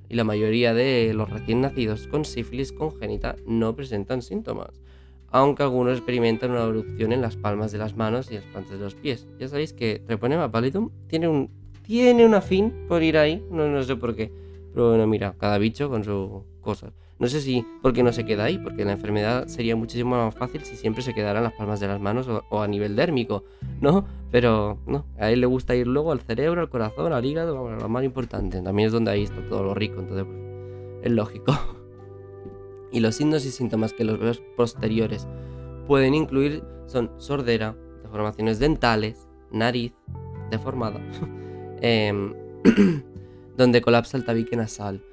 y 0.10 0.16
la 0.16 0.24
mayoría 0.24 0.74
de 0.74 1.14
los 1.14 1.30
recién 1.30 1.62
nacidos 1.62 2.08
con 2.08 2.26
sífilis 2.26 2.72
congénita 2.72 3.36
no 3.46 3.76
presentan 3.76 4.22
síntomas, 4.22 4.82
aunque 5.30 5.64
algunos 5.64 5.98
experimentan 5.98 6.52
una 6.52 6.64
erupción 6.64 7.12
en 7.12 7.22
las 7.22 7.36
palmas 7.36 7.72
de 7.72 7.78
las 7.78 7.96
manos 7.96 8.32
y 8.32 8.36
las 8.36 8.46
plantas 8.46 8.78
de 8.78 8.84
los 8.84 8.96
pies. 8.96 9.28
Ya 9.40 9.48
sabéis 9.48 9.74
que 9.74 10.00
Treponema 10.00 10.52
pallidum 10.52 10.90
tiene 11.08 11.28
un 11.28 11.50
tiene 11.84 12.26
una 12.26 12.42
fin 12.42 12.74
por 12.88 13.04
ir 13.04 13.18
ahí, 13.18 13.46
no, 13.52 13.68
no 13.68 13.84
sé 13.84 13.96
por 13.96 14.16
qué, 14.16 14.32
pero 14.74 14.90
bueno, 14.90 15.06
mira, 15.06 15.36
cada 15.38 15.58
bicho 15.60 15.90
con 15.90 16.04
su 16.04 16.44
cosa. 16.62 16.94
No 17.18 17.28
sé 17.28 17.40
si 17.40 17.66
porque 17.82 18.04
no 18.04 18.12
se 18.12 18.26
queda 18.26 18.44
ahí, 18.44 18.58
porque 18.58 18.84
la 18.84 18.92
enfermedad 18.92 19.48
sería 19.48 19.76
muchísimo 19.76 20.18
más 20.18 20.36
fácil 20.36 20.62
si 20.66 20.76
siempre 20.76 21.02
se 21.02 21.14
quedara 21.14 21.40
en 21.40 21.46
las 21.46 21.54
palmas 21.54 21.80
de 21.80 21.88
las 21.88 22.02
manos 22.02 22.28
o, 22.28 22.62
a 22.62 22.68
nivel 22.68 22.96
dérmico, 22.96 23.46
¿no? 23.80 24.06
Pero 24.32 24.80
no, 24.86 25.06
a 25.18 25.32
él 25.32 25.40
le 25.40 25.48
gusta 25.48 25.76
ir 25.76 25.88
luego 25.88 26.12
al 26.12 26.20
cerebro, 26.20 26.60
al 26.60 26.70
corazón, 26.70 27.14
al 27.14 27.24
hígado, 27.24 27.62
bueno, 27.62 27.78
lo 27.78 27.88
más 27.88 28.04
importante. 28.04 28.62
También 28.62 28.88
es 28.88 28.94
donde 28.94 29.12
ahí 29.12 29.24
está 29.24 29.42
todo 29.48 29.64
lo 29.64 29.74
rico, 29.74 30.02
entonces 30.02 30.26
pues, 30.26 31.06
es 31.06 31.12
lógico. 31.12 31.54
Y 32.92 33.02
los 33.02 33.16
signos 33.16 33.46
y 33.46 33.52
síntomas 33.52 33.92
que 33.92 34.06
los 34.06 34.18
bebés 34.18 34.42
posteriores 34.56 35.28
pueden 35.86 36.14
incluir 36.14 36.64
son 36.86 37.12
sordera, 37.18 37.76
deformaciones 38.04 38.58
dentales, 38.58 39.28
nariz 39.52 39.94
deformada, 40.50 41.02
em, 41.82 42.34
donde 43.58 43.82
colapsa 43.82 44.16
el 44.16 44.24
tabique 44.24 44.56
nasal. 44.56 45.04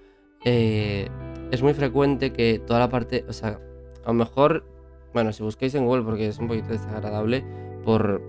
Eh, 0.45 1.09
es 1.53 1.62
muy 1.62 1.75
frecuente 1.75 2.33
que 2.33 2.59
toda 2.59 2.81
la 2.81 2.88
parte, 2.88 3.27
o 3.29 3.33
sea, 3.35 3.61
a 4.05 4.09
lo 4.09 4.15
mejor, 4.15 4.65
bueno, 5.12 5.35
si 5.35 5.43
buscáis 5.43 5.75
en 5.75 5.85
Google 5.85 6.03
porque 6.03 6.27
es 6.27 6.38
un 6.38 6.49
poquito 6.49 6.69
desagradable 6.69 7.45
por, 7.85 8.23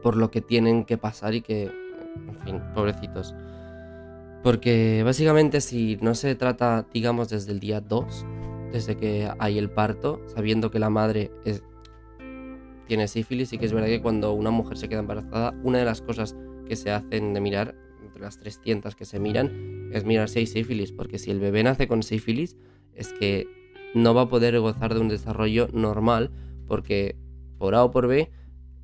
por 0.00 0.16
lo 0.16 0.30
que 0.30 0.40
tienen 0.40 0.84
que 0.84 0.96
pasar 0.96 1.34
y 1.34 1.42
que, 1.42 1.64
en 1.64 2.40
fin, 2.44 2.62
pobrecitos. 2.72 3.34
Porque 4.44 5.02
básicamente 5.04 5.60
si 5.60 5.98
no 6.00 6.14
se 6.14 6.36
trata, 6.36 6.86
digamos, 6.94 7.30
desde 7.30 7.50
el 7.50 7.58
día 7.58 7.80
2, 7.80 8.26
desde 8.70 8.96
que 8.96 9.28
hay 9.40 9.58
el 9.58 9.68
parto, 9.68 10.22
sabiendo 10.28 10.70
que 10.70 10.78
la 10.78 10.90
madre 10.90 11.32
tiene 12.86 13.08
sífilis 13.08 13.52
y 13.52 13.58
que 13.58 13.66
es 13.66 13.72
verdad 13.72 13.88
que 13.88 14.00
cuando 14.00 14.34
una 14.34 14.52
mujer 14.52 14.78
se 14.78 14.88
queda 14.88 15.00
embarazada, 15.00 15.52
una 15.64 15.78
de 15.78 15.84
las 15.84 16.00
cosas 16.00 16.36
que 16.64 16.76
se 16.76 16.92
hacen 16.92 17.34
de 17.34 17.40
mirar, 17.40 17.74
entre 18.04 18.22
las 18.22 18.38
300 18.38 18.94
que 18.94 19.04
se 19.04 19.18
miran, 19.18 19.77
es 19.92 20.04
mirar 20.04 20.28
si 20.28 20.40
hay 20.40 20.46
sífilis, 20.46 20.92
porque 20.92 21.18
si 21.18 21.30
el 21.30 21.40
bebé 21.40 21.62
nace 21.62 21.88
con 21.88 22.02
sífilis, 22.02 22.56
es 22.94 23.12
que 23.12 23.46
no 23.94 24.14
va 24.14 24.22
a 24.22 24.28
poder 24.28 24.58
gozar 24.60 24.94
de 24.94 25.00
un 25.00 25.08
desarrollo 25.08 25.68
normal, 25.72 26.30
porque 26.66 27.16
por 27.58 27.74
A 27.74 27.84
o 27.84 27.90
por 27.90 28.06
B, 28.06 28.30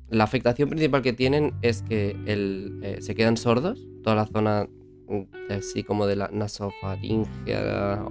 la 0.09 0.23
afectación 0.23 0.69
principal 0.69 1.01
que 1.01 1.13
tienen 1.13 1.53
es 1.61 1.81
que 1.81 2.15
el, 2.25 2.79
eh, 2.83 2.97
se 3.01 3.15
quedan 3.15 3.37
sordos, 3.37 3.87
toda 4.03 4.15
la 4.15 4.25
zona 4.25 4.67
mm, 5.07 5.51
así 5.51 5.83
como 5.83 6.05
de 6.05 6.15
la 6.15 6.29
nasofaringea 6.31 8.05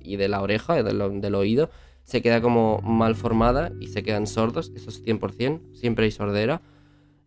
y 0.00 0.16
de 0.16 0.28
la 0.28 0.42
oreja, 0.42 0.82
del, 0.82 1.20
del 1.20 1.34
oído, 1.34 1.70
se 2.04 2.22
queda 2.22 2.40
como 2.40 2.80
mal 2.82 3.16
formada 3.16 3.72
y 3.80 3.88
se 3.88 4.02
quedan 4.02 4.26
sordos, 4.26 4.72
eso 4.76 4.90
es 4.90 5.04
100%, 5.04 5.74
siempre 5.74 6.04
hay 6.04 6.12
sordera. 6.12 6.62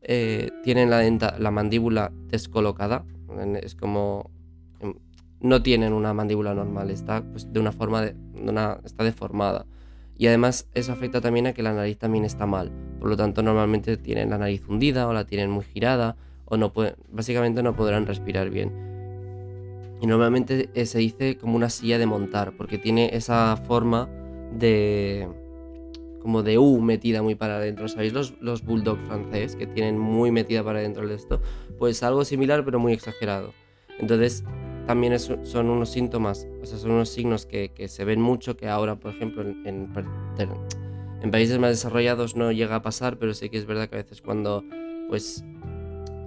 Eh, 0.01 0.49
tienen 0.63 0.89
la, 0.89 1.03
la 1.37 1.51
mandíbula 1.51 2.11
descolocada, 2.27 3.05
es 3.61 3.75
como... 3.75 4.29
Em, 4.79 4.95
no 5.41 5.61
tienen 5.61 5.93
una 5.93 6.13
mandíbula 6.13 6.53
normal, 6.53 6.89
está 6.89 7.21
pues, 7.21 7.51
de 7.51 7.59
una 7.59 7.71
forma, 7.71 8.05
está 8.83 9.03
deformada. 9.03 9.65
Y 10.17 10.27
además 10.27 10.67
eso 10.73 10.91
afecta 10.91 11.21
también 11.21 11.47
a 11.47 11.53
que 11.53 11.63
la 11.63 11.73
nariz 11.73 11.97
también 11.97 12.25
está 12.25 12.45
mal. 12.45 12.71
Por 12.99 13.09
lo 13.09 13.15
tanto, 13.15 13.41
normalmente 13.41 13.95
tienen 13.95 14.31
la 14.31 14.37
nariz 14.37 14.67
hundida 14.67 15.07
o 15.07 15.13
la 15.13 15.25
tienen 15.25 15.49
muy 15.49 15.63
girada 15.63 16.17
o 16.43 16.57
no 16.57 16.73
pueden, 16.73 16.95
básicamente 17.09 17.63
no 17.63 17.75
podrán 17.75 18.05
respirar 18.05 18.49
bien. 18.49 18.73
Y 20.01 20.07
normalmente 20.07 20.69
eh, 20.73 20.85
se 20.85 20.99
dice 20.99 21.37
como 21.37 21.55
una 21.55 21.69
silla 21.69 21.97
de 21.97 22.05
montar, 22.05 22.53
porque 22.57 22.77
tiene 22.77 23.11
esa 23.13 23.55
forma 23.55 24.09
de 24.51 25.29
como 26.21 26.43
de 26.43 26.57
U 26.57 26.79
metida 26.81 27.21
muy 27.21 27.35
para 27.35 27.57
adentro. 27.57 27.87
¿Sabéis 27.87 28.13
los, 28.13 28.33
los 28.41 28.63
bulldog 28.63 28.99
francés 29.05 29.55
que 29.55 29.67
tienen 29.67 29.97
muy 29.97 30.31
metida 30.31 30.63
para 30.63 30.79
adentro 30.79 31.07
de 31.07 31.15
esto? 31.15 31.41
Pues 31.77 32.03
algo 32.03 32.25
similar 32.25 32.63
pero 32.65 32.79
muy 32.79 32.93
exagerado. 32.93 33.53
Entonces 33.99 34.43
también 34.89 35.19
son 35.19 35.69
unos 35.69 35.89
síntomas, 35.91 36.47
o 36.63 36.65
sea, 36.65 36.79
son 36.79 36.91
unos 36.91 37.09
signos 37.09 37.45
que, 37.45 37.69
que 37.69 37.87
se 37.87 38.05
ven 38.05 38.19
mucho, 38.19 38.57
que 38.57 38.67
ahora, 38.67 38.95
por 38.95 39.13
ejemplo, 39.13 39.43
en, 39.43 39.63
en, 39.65 41.31
países 41.31 41.59
más 41.59 41.69
desarrollados 41.69 42.35
no 42.35 42.51
llega 42.51 42.75
a 42.75 42.81
pasar, 42.81 43.19
pero 43.19 43.35
sí 43.35 43.49
que 43.49 43.57
es 43.57 43.67
verdad 43.67 43.87
que 43.87 43.97
a 43.97 44.01
veces 44.01 44.21
cuando 44.23 44.63
pues 45.09 45.43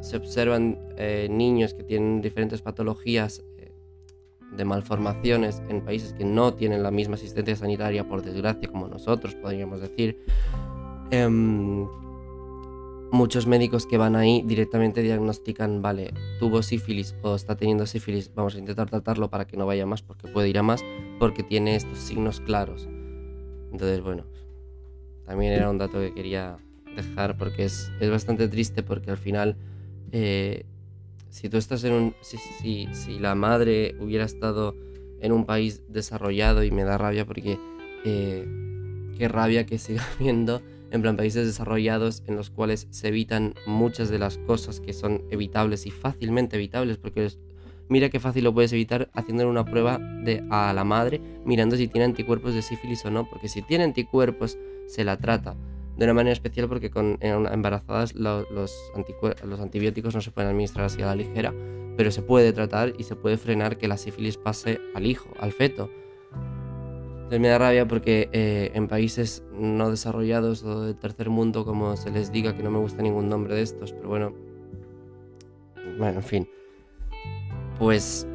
se 0.00 0.16
observan 0.16 0.78
eh, 0.96 1.26
niños 1.28 1.74
que 1.74 1.82
tienen 1.82 2.20
diferentes 2.20 2.62
patologías 2.62 3.42
de 4.56 4.64
malformaciones 4.64 5.62
en 5.68 5.82
países 5.82 6.12
que 6.12 6.24
no 6.24 6.54
tienen 6.54 6.82
la 6.82 6.90
misma 6.90 7.14
asistencia 7.14 7.56
sanitaria, 7.56 8.08
por 8.08 8.22
desgracia, 8.22 8.68
como 8.68 8.88
nosotros, 8.88 9.34
podríamos 9.34 9.80
decir. 9.80 10.18
Em, 11.10 11.86
muchos 13.12 13.46
médicos 13.46 13.86
que 13.86 13.98
van 13.98 14.16
ahí 14.16 14.42
directamente 14.42 15.02
diagnostican, 15.02 15.82
vale, 15.82 16.12
tuvo 16.38 16.62
sífilis 16.62 17.14
o 17.22 17.34
está 17.34 17.56
teniendo 17.56 17.86
sífilis, 17.86 18.34
vamos 18.34 18.54
a 18.54 18.58
intentar 18.58 18.88
tratarlo 18.88 19.28
para 19.28 19.46
que 19.46 19.56
no 19.56 19.66
vaya 19.66 19.86
más, 19.86 20.02
porque 20.02 20.28
puede 20.28 20.48
ir 20.48 20.58
a 20.58 20.62
más, 20.62 20.82
porque 21.18 21.42
tiene 21.42 21.76
estos 21.76 21.98
signos 21.98 22.40
claros. 22.40 22.88
Entonces, 23.70 24.00
bueno, 24.00 24.24
también 25.26 25.52
era 25.52 25.70
un 25.70 25.78
dato 25.78 25.98
que 26.00 26.14
quería 26.14 26.56
dejar 26.96 27.36
porque 27.36 27.64
es, 27.64 27.90
es 28.00 28.10
bastante 28.10 28.48
triste 28.48 28.82
porque 28.82 29.10
al 29.10 29.16
final 29.16 29.56
eh, 30.10 30.64
si 31.32 31.48
tú 31.48 31.56
estás 31.56 31.82
en 31.84 31.92
un. 31.94 32.14
Si, 32.20 32.86
si, 32.92 33.18
la 33.18 33.34
madre 33.34 33.96
hubiera 33.98 34.24
estado 34.24 34.76
en 35.20 35.32
un 35.32 35.46
país 35.46 35.82
desarrollado 35.88 36.62
y 36.62 36.70
me 36.70 36.84
da 36.84 36.98
rabia 36.98 37.24
porque. 37.24 37.58
Eh, 38.04 38.46
qué 39.16 39.28
rabia 39.28 39.66
que 39.66 39.78
siga 39.78 40.02
habiendo 40.18 40.62
en 40.90 41.00
plan 41.00 41.16
países 41.16 41.46
desarrollados 41.46 42.22
en 42.26 42.36
los 42.36 42.50
cuales 42.50 42.86
se 42.90 43.08
evitan 43.08 43.54
muchas 43.66 44.10
de 44.10 44.18
las 44.18 44.38
cosas 44.38 44.80
que 44.80 44.92
son 44.92 45.22
evitables 45.30 45.86
y 45.86 45.90
fácilmente 45.90 46.56
evitables 46.56 46.98
porque 46.98 47.30
mira 47.88 48.10
qué 48.10 48.20
fácil 48.20 48.44
lo 48.44 48.52
puedes 48.52 48.72
evitar 48.72 49.10
haciendo 49.14 49.48
una 49.48 49.64
prueba 49.64 49.98
de, 49.98 50.44
a 50.50 50.72
la 50.74 50.84
madre 50.84 51.20
mirando 51.44 51.76
si 51.76 51.88
tiene 51.88 52.04
anticuerpos 52.04 52.54
de 52.54 52.62
sífilis 52.62 53.04
o 53.04 53.10
no 53.10 53.28
porque 53.28 53.48
si 53.48 53.62
tiene 53.62 53.84
anticuerpos 53.84 54.58
se 54.86 55.04
la 55.04 55.16
trata 55.16 55.56
de 55.96 56.04
una 56.04 56.14
manera 56.14 56.32
especial 56.32 56.68
porque 56.68 56.90
con 56.90 57.18
embarazadas 57.20 58.14
los, 58.14 58.50
los, 58.50 58.74
los 59.44 59.60
antibióticos 59.60 60.14
no 60.14 60.20
se 60.20 60.30
pueden 60.30 60.50
administrar 60.50 60.86
así 60.86 61.02
a 61.02 61.06
la 61.06 61.14
ligera, 61.14 61.54
pero 61.96 62.10
se 62.10 62.22
puede 62.22 62.52
tratar 62.52 62.94
y 62.98 63.04
se 63.04 63.16
puede 63.16 63.36
frenar 63.36 63.76
que 63.76 63.88
la 63.88 63.96
sífilis 63.96 64.36
pase 64.36 64.80
al 64.94 65.06
hijo, 65.06 65.28
al 65.38 65.52
feto. 65.52 65.90
Entonces 67.14 67.40
me 67.40 67.48
da 67.48 67.58
rabia 67.58 67.86
porque 67.86 68.28
eh, 68.32 68.70
en 68.74 68.88
países 68.88 69.42
no 69.52 69.90
desarrollados 69.90 70.62
o 70.64 70.82
del 70.82 70.96
tercer 70.96 71.30
mundo, 71.30 71.64
como 71.64 71.96
se 71.96 72.10
les 72.10 72.32
diga, 72.32 72.54
que 72.54 72.62
no 72.62 72.70
me 72.70 72.78
gusta 72.78 73.02
ningún 73.02 73.28
nombre 73.28 73.54
de 73.54 73.62
estos, 73.62 73.92
pero 73.92 74.08
bueno, 74.08 74.34
bueno, 75.98 76.18
en 76.18 76.22
fin, 76.22 76.48
pues 77.78 78.26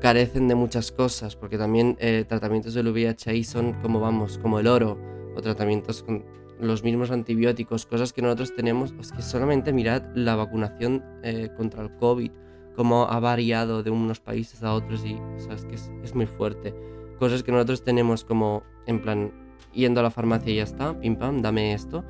carecen 0.00 0.46
de 0.48 0.54
muchas 0.54 0.92
cosas, 0.92 1.34
porque 1.34 1.58
también 1.58 1.96
eh, 2.00 2.24
tratamientos 2.28 2.74
del 2.74 2.88
VIH 2.88 3.30
ahí 3.30 3.44
son 3.44 3.74
como 3.82 4.00
vamos, 4.00 4.38
como 4.38 4.60
el 4.60 4.68
oro 4.68 5.17
o 5.38 5.42
tratamientos 5.42 6.02
con 6.02 6.24
los 6.60 6.82
mismos 6.82 7.12
antibióticos, 7.12 7.86
cosas 7.86 8.12
que 8.12 8.22
nosotros 8.22 8.54
tenemos. 8.54 8.92
Es 9.00 9.12
que 9.12 9.22
solamente 9.22 9.72
mirad 9.72 10.02
la 10.14 10.34
vacunación 10.34 11.04
eh, 11.22 11.50
contra 11.56 11.82
el 11.82 11.94
COVID, 11.96 12.30
cómo 12.74 13.04
ha 13.08 13.20
variado 13.20 13.82
de 13.82 13.90
unos 13.90 14.20
países 14.20 14.62
a 14.62 14.74
otros 14.74 15.04
y 15.04 15.16
es 15.50 15.64
que 15.64 15.76
es, 15.76 16.14
muy 16.14 16.26
fuerte. 16.26 16.74
Cosas 17.18 17.42
que 17.42 17.52
nosotros 17.52 17.84
tenemos 17.84 18.24
como 18.24 18.64
en 18.86 19.00
plan 19.00 19.32
yendo 19.72 20.00
a 20.00 20.02
la 20.02 20.10
farmacia 20.10 20.52
y 20.52 20.56
ya 20.56 20.64
está, 20.64 20.98
pim 20.98 21.16
pam, 21.16 21.40
dame 21.40 21.72
esto. 21.72 22.04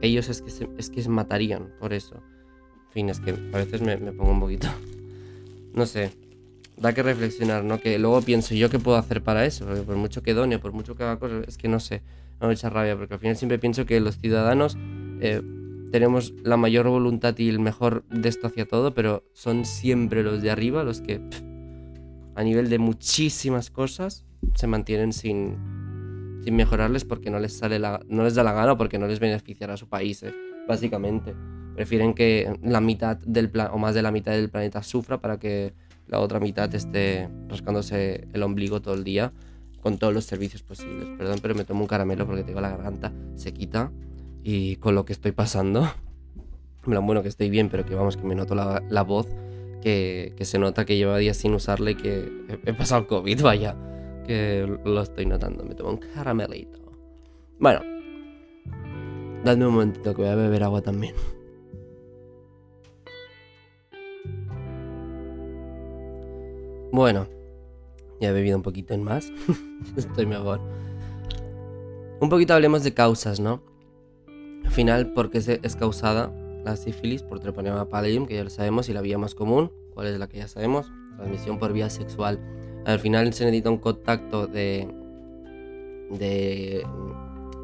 Ellos 0.00 0.28
es 0.28 0.42
que 0.42 0.50
se, 0.50 0.68
es 0.78 0.90
que 0.90 1.02
se 1.02 1.08
matarían 1.08 1.72
por 1.80 1.92
eso. 1.92 2.22
En 2.86 2.92
fin, 2.92 3.08
es 3.08 3.20
que 3.20 3.30
a 3.30 3.56
veces 3.56 3.82
me, 3.82 3.96
me 3.96 4.12
pongo 4.12 4.30
un 4.30 4.40
poquito. 4.40 4.68
No 5.74 5.86
sé, 5.86 6.10
da 6.76 6.92
que 6.92 7.02
reflexionar, 7.02 7.64
¿no? 7.64 7.80
Que 7.80 7.98
luego 7.98 8.20
pienso, 8.20 8.54
¿yo 8.54 8.68
qué 8.68 8.78
puedo 8.78 8.98
hacer 8.98 9.22
para 9.22 9.46
eso? 9.46 9.64
Porque 9.64 9.80
por 9.80 9.96
mucho 9.96 10.22
que 10.22 10.34
done, 10.34 10.58
por 10.58 10.72
mucho 10.74 10.94
que 10.94 11.02
haga 11.02 11.18
cosas, 11.18 11.48
es 11.48 11.56
que 11.56 11.66
no 11.66 11.80
sé 11.80 12.02
me 12.46 12.54
echa 12.54 12.70
rabia, 12.70 12.96
porque 12.96 13.14
al 13.14 13.20
final 13.20 13.36
siempre 13.36 13.58
pienso 13.58 13.86
que 13.86 14.00
los 14.00 14.18
ciudadanos 14.18 14.76
eh, 15.20 15.42
tenemos 15.90 16.32
la 16.42 16.56
mayor 16.56 16.88
voluntad 16.88 17.36
y 17.38 17.48
el 17.48 17.60
mejor 17.60 18.04
de 18.08 18.28
hacia 18.28 18.66
todo, 18.66 18.94
pero 18.94 19.24
son 19.32 19.64
siempre 19.64 20.22
los 20.22 20.42
de 20.42 20.50
arriba 20.50 20.82
los 20.84 21.00
que, 21.00 21.20
a 22.34 22.42
nivel 22.42 22.70
de 22.70 22.78
muchísimas 22.78 23.70
cosas, 23.70 24.24
se 24.54 24.66
mantienen 24.66 25.12
sin, 25.12 25.56
sin 26.42 26.56
mejorarles 26.56 27.04
porque 27.04 27.30
no 27.30 27.38
les, 27.38 27.52
sale 27.52 27.78
la, 27.78 28.00
no 28.08 28.24
les 28.24 28.34
da 28.34 28.42
la 28.42 28.52
gana 28.52 28.72
o 28.72 28.76
porque 28.78 28.98
no 28.98 29.06
les 29.06 29.20
beneficiará 29.20 29.74
a 29.74 29.76
su 29.76 29.88
país, 29.88 30.22
eh, 30.22 30.34
básicamente. 30.66 31.34
Prefieren 31.74 32.14
que 32.14 32.58
la 32.62 32.80
mitad 32.80 33.18
del 33.18 33.50
plan 33.50 33.68
o 33.72 33.78
más 33.78 33.94
de 33.94 34.02
la 34.02 34.10
mitad 34.10 34.32
del 34.32 34.50
planeta 34.50 34.82
sufra 34.82 35.20
para 35.20 35.38
que 35.38 35.74
la 36.06 36.20
otra 36.20 36.40
mitad 36.40 36.74
esté 36.74 37.28
rascándose 37.48 38.28
el 38.32 38.42
ombligo 38.42 38.82
todo 38.82 38.94
el 38.94 39.04
día 39.04 39.32
con 39.82 39.98
todos 39.98 40.14
los 40.14 40.24
servicios 40.24 40.62
posibles. 40.62 41.08
Perdón, 41.18 41.40
pero 41.42 41.54
me 41.54 41.64
tomo 41.64 41.82
un 41.82 41.88
caramelo 41.88 42.24
porque 42.26 42.44
tengo 42.44 42.60
la 42.60 42.70
garganta 42.70 43.12
se 43.34 43.52
quita 43.52 43.92
y 44.42 44.76
con 44.76 44.94
lo 44.94 45.04
que 45.04 45.12
estoy 45.12 45.32
pasando, 45.32 45.90
bueno 46.86 47.22
que 47.22 47.28
estoy 47.28 47.50
bien, 47.50 47.68
pero 47.68 47.84
que 47.84 47.94
vamos, 47.94 48.16
que 48.16 48.24
me 48.24 48.34
noto 48.34 48.54
la, 48.54 49.02
voz, 49.02 49.26
que, 49.82 50.34
se 50.40 50.58
nota 50.58 50.84
que 50.84 50.96
lleva 50.96 51.18
días 51.18 51.36
sin 51.36 51.52
usarla 51.54 51.90
y 51.90 51.94
que 51.96 52.30
he, 52.48 52.70
he 52.70 52.74
pasado 52.74 53.06
COVID, 53.06 53.42
vaya, 53.42 53.76
que 54.26 54.78
lo 54.84 55.02
estoy 55.02 55.26
notando. 55.26 55.64
Me 55.64 55.74
tomo 55.74 55.90
un 55.90 55.98
caramelito. 55.98 56.78
Bueno, 57.58 57.80
dadme 59.44 59.66
un 59.66 59.74
momentito 59.74 60.14
que 60.14 60.22
voy 60.22 60.30
a 60.30 60.36
beber 60.36 60.62
agua 60.62 60.80
también. 60.80 61.14
Bueno, 66.92 67.26
ya 68.22 68.30
he 68.30 68.32
bebido 68.32 68.56
un 68.56 68.62
poquito 68.62 68.94
en 68.94 69.02
más. 69.02 69.32
Estoy 69.96 70.26
mejor. 70.26 70.60
Un 72.20 72.28
poquito 72.28 72.54
hablemos 72.54 72.84
de 72.84 72.94
causas, 72.94 73.40
¿no? 73.40 73.62
Al 74.64 74.70
final, 74.70 75.12
¿por 75.12 75.30
qué 75.30 75.38
es 75.38 75.76
causada 75.76 76.32
la 76.64 76.76
sífilis? 76.76 77.22
Por 77.24 77.40
Treponema 77.40 77.88
pallidum, 77.88 78.26
que 78.26 78.36
ya 78.36 78.44
lo 78.44 78.50
sabemos, 78.50 78.88
y 78.88 78.92
la 78.92 79.00
vía 79.00 79.18
más 79.18 79.34
común, 79.34 79.72
¿cuál 79.92 80.06
es 80.06 80.18
la 80.18 80.28
que 80.28 80.38
ya 80.38 80.46
sabemos? 80.46 80.90
Transmisión 81.16 81.58
por 81.58 81.72
vía 81.72 81.90
sexual. 81.90 82.38
Al 82.86 83.00
final 83.00 83.32
se 83.32 83.44
necesita 83.44 83.70
un 83.70 83.78
contacto 83.78 84.46
de, 84.46 84.88
de 86.10 86.86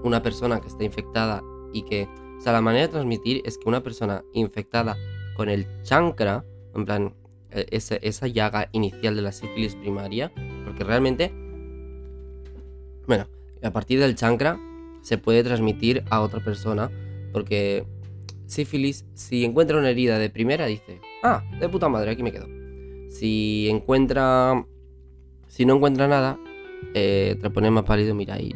una 0.03 0.23
persona 0.23 0.61
que 0.61 0.69
está 0.69 0.85
infectada 0.85 1.43
y 1.73 1.83
que... 1.83 2.09
O 2.39 2.41
sea, 2.41 2.53
la 2.53 2.61
manera 2.61 2.87
de 2.87 2.93
transmitir 2.93 3.43
es 3.45 3.59
que 3.59 3.69
una 3.69 3.83
persona 3.83 4.25
infectada 4.33 4.97
con 5.37 5.49
el 5.49 5.67
chancra, 5.83 6.45
en 6.75 6.85
plan, 6.85 7.15
e, 7.51 7.67
esa, 7.71 8.27
llaga 8.27 8.69
inicial 8.73 9.17
de 9.17 9.23
la 9.23 9.33
sífilis 9.33 9.75
primaria, 9.75 10.33
porque 10.65 10.85
realmente, 10.85 11.33
bueno, 13.07 13.27
a 13.63 13.71
partir 13.71 14.01
del 14.01 14.15
chancra 14.15 14.59
se 15.03 15.19
puede 15.19 15.43
transmitir 15.43 16.05
a 16.11 16.21
otra 16.21 16.41
persona, 16.41 16.91
porque 17.33 17.85
sífilis, 18.47 19.05
si 19.15 19.45
encuentra 19.45 19.79
una 19.79 19.91
herida 19.91 20.19
de 20.19 20.31
primera, 20.31 20.67
dice, 20.67 21.01
ah, 21.23 21.43
de 21.61 21.69
puta 21.69 21.89
madre, 21.89 22.11
aquí 22.11 22.23
me 22.23 22.33
quedo. 22.33 22.47
Si 23.11 23.69
encuentra, 23.71 24.67
si 25.47 25.65
no 25.65 25.77
encuentra 25.77 26.09
nada, 26.09 26.39
eh, 26.95 27.37
más 27.71 27.85
pálido, 27.85 28.15
mira 28.15 28.35
ahí, 28.35 28.55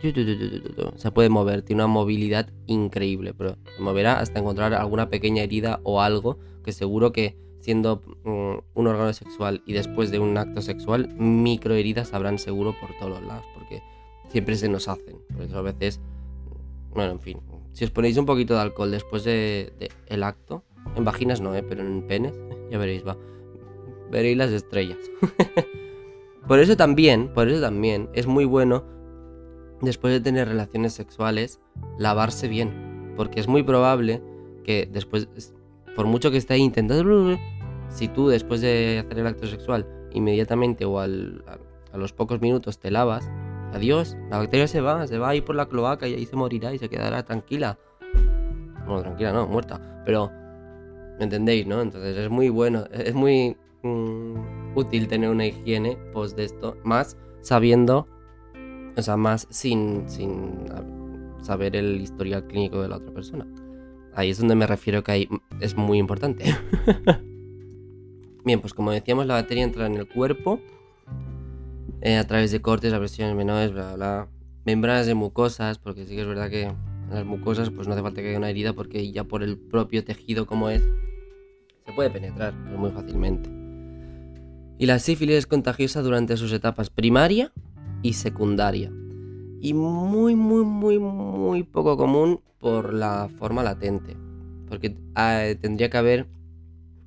se 0.97 1.11
puede 1.11 1.29
mover, 1.29 1.63
tiene 1.63 1.83
una 1.83 1.93
movilidad 1.93 2.49
increíble, 2.67 3.35
pero 3.35 3.57
se 3.77 3.83
moverá 3.83 4.21
hasta 4.21 4.41
encontrar 4.41 4.75
alguna 4.75 5.09
pequeña 5.09 5.43
herida 5.43 5.81
o 5.83 6.01
algo 6.01 6.39
que 6.65 6.73
seguro 6.73 7.13
que 7.13 7.37
siendo 7.63 8.03
mm, 8.25 8.55
un 8.75 8.87
órgano 8.87 9.13
sexual 9.13 9.63
y 9.65 9.73
después 9.73 10.11
de 10.11 10.19
un 10.19 10.37
acto 10.37 10.61
sexual, 10.61 11.15
microheridas 11.17 12.13
habrán 12.13 12.39
seguro 12.39 12.75
por 12.81 12.91
todos 12.99 13.21
los 13.21 13.23
lados, 13.23 13.47
porque 13.55 13.83
siempre 14.29 14.57
se 14.57 14.69
nos 14.69 14.89
hacen. 14.89 15.17
Por 15.33 15.43
eso 15.43 15.59
a 15.59 15.63
veces, 15.63 16.01
bueno, 16.93 17.13
en 17.13 17.21
fin, 17.21 17.41
si 17.73 17.85
os 17.85 17.91
ponéis 17.93 18.17
un 18.19 18.27
poquito 18.27 18.55
de 18.55 18.61
alcohol 18.61 18.91
después 18.91 19.23
del 19.23 19.73
de, 19.79 19.91
el 20.09 20.25
acto, 20.25 20.65
en 20.97 21.05
vaginas 21.05 21.41
no, 21.41 21.55
¿eh? 21.55 21.63
pero 21.63 21.83
en 21.83 22.03
penes, 22.07 22.35
ya 22.71 22.79
veréis, 22.79 23.07
va. 23.07 23.17
Veréis 24.11 24.37
las 24.37 24.51
estrellas. 24.51 24.99
por 26.49 26.59
eso 26.59 26.77
también, 26.77 27.33
por 27.33 27.49
eso 27.49 27.61
también 27.61 28.11
es 28.13 28.27
muy 28.27 28.45
bueno 28.45 28.85
después 29.81 30.13
de 30.13 30.21
tener 30.21 30.49
relaciones 30.49 30.95
sexuales 30.95 31.61
lavarse 31.97 32.49
bien, 32.49 33.15
porque 33.17 33.39
es 33.39 33.47
muy 33.47 33.63
probable 33.63 34.21
que 34.65 34.89
después 34.91 35.29
por 35.95 36.07
mucho 36.07 36.31
que 36.31 36.37
esté 36.37 36.57
intentando, 36.59 37.39
si 37.93 38.09
tú 38.09 38.29
después 38.29 38.61
de 38.61 39.05
hacer 39.05 39.19
el 39.19 39.27
acto 39.27 39.47
sexual 39.47 39.87
inmediatamente 40.13 40.85
o 40.85 40.99
a, 40.99 41.07
los 41.07 42.13
pocos 42.13 42.41
minutos 42.41 42.79
te 42.79 42.91
lavas, 42.91 43.31
adiós, 43.73 44.17
la 44.31 44.39
bacteria 44.39 44.67
se 44.67 44.81
va, 44.81 45.07
se 45.07 45.19
va 45.19 45.31
a 45.31 45.45
por 45.45 45.55
la 45.55 45.67
cloaca 45.67 46.09
y 46.09 46.15
ahí 46.15 46.27
se 46.27 46.37
morirá 46.37 46.73
y 46.73 46.79
se 46.79 46.89
quedará 46.89 47.23
tranquila. 47.23 47.79
Bueno, 48.87 49.03
tranquila 49.03 49.33
no, 49.33 49.47
muerta, 49.47 50.03
pero 50.05 50.31
¿me 51.19 51.25
entendéis, 51.25 51.67
no? 51.67 51.83
Entonces 51.83 52.17
es 52.17 52.31
muy 52.31 52.49
bueno, 52.49 52.85
es 52.91 53.15
muy 53.15 53.57
mm, 53.83 54.75
útil 54.75 55.07
tener 55.07 55.29
una 55.29 55.47
higiene 55.47 55.99
post 56.13 56.37
de 56.37 56.45
esto, 56.45 56.79
más 56.83 57.17
sabiendo, 57.41 58.09
o 58.97 59.03
sea, 59.03 59.17
más 59.19 59.47
sin, 59.51 60.09
sin 60.09 60.67
saber 61.43 61.77
el 61.77 62.01
historial 62.01 62.47
clínico 62.47 62.81
de 62.81 62.89
la 62.89 62.97
otra 62.97 63.13
persona. 63.13 63.47
Ahí 64.15 64.31
es 64.31 64.39
donde 64.39 64.55
me 64.55 64.67
refiero 64.67 65.03
que 65.03 65.29
es 65.61 65.77
muy 65.77 65.99
importante. 65.99 66.45
Bien, 68.45 68.61
pues 68.61 68.75
como 68.75 68.91
decíamos, 68.91 69.27
la 69.27 69.35
bacteria 69.35 69.63
entra 69.63 69.87
en 69.87 69.95
el 69.95 70.09
cuerpo 70.09 70.61
eh, 72.01 72.17
a 72.17 72.27
través 72.27 72.51
de 72.51 72.61
cortes, 72.61 72.93
abrasiones 72.93 73.37
menores, 73.37 73.73
bla, 73.73 73.95
bla, 73.95 74.29
Membranas 74.65 75.07
de 75.07 75.15
mucosas, 75.15 75.79
porque 75.79 76.07
sí 76.07 76.15
que 76.15 76.23
es 76.23 76.27
verdad 76.27 76.51
que 76.51 76.73
las 77.11 77.25
mucosas 77.25 77.71
pues 77.71 77.87
no 77.87 77.95
hace 77.95 78.03
falta 78.03 78.21
que 78.21 78.29
haya 78.29 78.39
una 78.39 78.51
herida 78.51 78.73
porque 78.73 79.11
ya 79.13 79.25
por 79.25 79.43
el 79.43 79.59
propio 79.59 80.05
tejido 80.05 80.47
como 80.47 80.71
es, 80.71 80.83
se 81.85 81.93
puede 81.93 82.11
penetrar 82.11 82.55
muy 82.55 82.91
fácilmente. 82.91 83.51
Y 84.79 84.87
la 84.87 84.99
sífilis 84.99 85.37
es 85.37 85.47
contagiosa 85.47 86.03
durante 86.03 86.37
sus 86.37 86.53
etapas 86.53 86.91
primaria 86.91 87.53
y 88.03 88.15
secundaria. 88.15 88.91
Y 89.61 89.75
muy, 89.75 90.35
muy, 90.35 90.65
muy, 90.65 90.99
muy 90.99 91.63
poco 91.63 91.97
común 91.97 92.41
por 92.59 92.93
la 92.93 93.29
forma 93.39 93.63
latente. 93.63 94.17
Porque 94.69 94.97
ah, 95.15 95.45
tendría 95.61 95.89
que 95.91 95.99
haber 95.99 96.27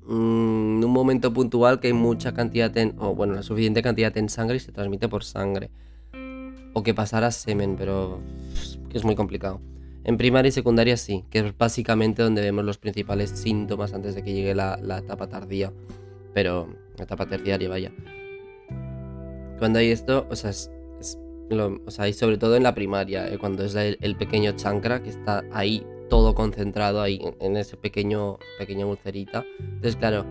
mm, 0.06 0.84
un 0.84 0.90
momento 0.90 1.32
puntual 1.32 1.80
que 1.80 1.88
hay 1.88 1.92
mucha 1.92 2.32
cantidad, 2.32 2.72
o 2.98 3.14
bueno, 3.14 3.34
la 3.34 3.42
suficiente 3.42 3.82
cantidad 3.82 4.16
en 4.16 4.28
sangre 4.28 4.56
y 4.56 4.60
se 4.60 4.72
transmite 4.72 5.08
por 5.08 5.24
sangre. 5.24 5.70
O 6.72 6.82
que 6.82 6.94
pasara 6.94 7.30
semen, 7.30 7.76
pero 7.76 8.20
que 8.90 8.98
es 8.98 9.04
muy 9.04 9.14
complicado. 9.14 9.60
En 10.04 10.16
primaria 10.16 10.50
y 10.50 10.52
secundaria 10.52 10.96
sí, 10.96 11.24
que 11.30 11.40
es 11.40 11.58
básicamente 11.58 12.22
donde 12.22 12.42
vemos 12.42 12.64
los 12.64 12.78
principales 12.78 13.30
síntomas 13.30 13.92
antes 13.92 14.14
de 14.14 14.22
que 14.22 14.32
llegue 14.32 14.54
la, 14.54 14.78
etapa 14.98 15.28
tardía. 15.28 15.72
Pero 16.32 16.68
la 16.96 17.04
etapa 17.04 17.26
terciaria, 17.26 17.68
vaya. 17.68 17.92
Cuando 19.58 19.78
hay 19.78 19.90
esto, 19.90 20.26
o 20.30 20.36
sea, 20.36 20.50
es 20.50 20.70
o 21.50 21.90
sea, 21.90 22.08
y 22.08 22.12
sobre 22.12 22.38
todo 22.38 22.56
en 22.56 22.62
la 22.62 22.74
primaria, 22.74 23.28
eh, 23.28 23.38
cuando 23.38 23.64
es 23.64 23.74
el, 23.74 24.16
pequeño 24.16 24.52
chancra 24.52 25.02
que 25.02 25.10
está 25.10 25.44
ahí 25.52 25.86
todo 26.08 26.34
concentrado 26.34 27.00
ahí 27.00 27.20
en, 27.40 27.56
ese 27.56 27.76
pequeño 27.76 28.38
pequeña 28.58 28.86
ulcerita. 28.86 29.44
Entonces, 29.58 29.96
claro, 29.96 30.24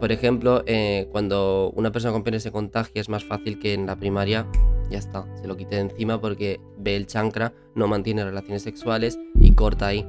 por 0.00 0.12
ejemplo, 0.12 0.62
eh, 0.66 1.08
cuando 1.10 1.72
una 1.74 1.90
persona 1.90 2.12
con 2.12 2.22
pene 2.22 2.40
se 2.40 2.52
contagia 2.52 3.00
es 3.00 3.08
más 3.08 3.24
fácil 3.24 3.58
que 3.58 3.74
en 3.74 3.86
la 3.86 3.96
primaria, 3.96 4.46
ya 4.90 4.98
está, 4.98 5.26
se 5.36 5.46
lo 5.46 5.56
quite 5.56 5.76
de 5.76 5.82
encima 5.82 6.20
porque 6.20 6.60
ve 6.78 6.96
el 6.96 7.06
chancra, 7.06 7.52
no 7.74 7.88
mantiene 7.88 8.24
relaciones 8.24 8.62
sexuales 8.62 9.18
y 9.40 9.52
corta 9.52 9.88
ahí. 9.88 10.06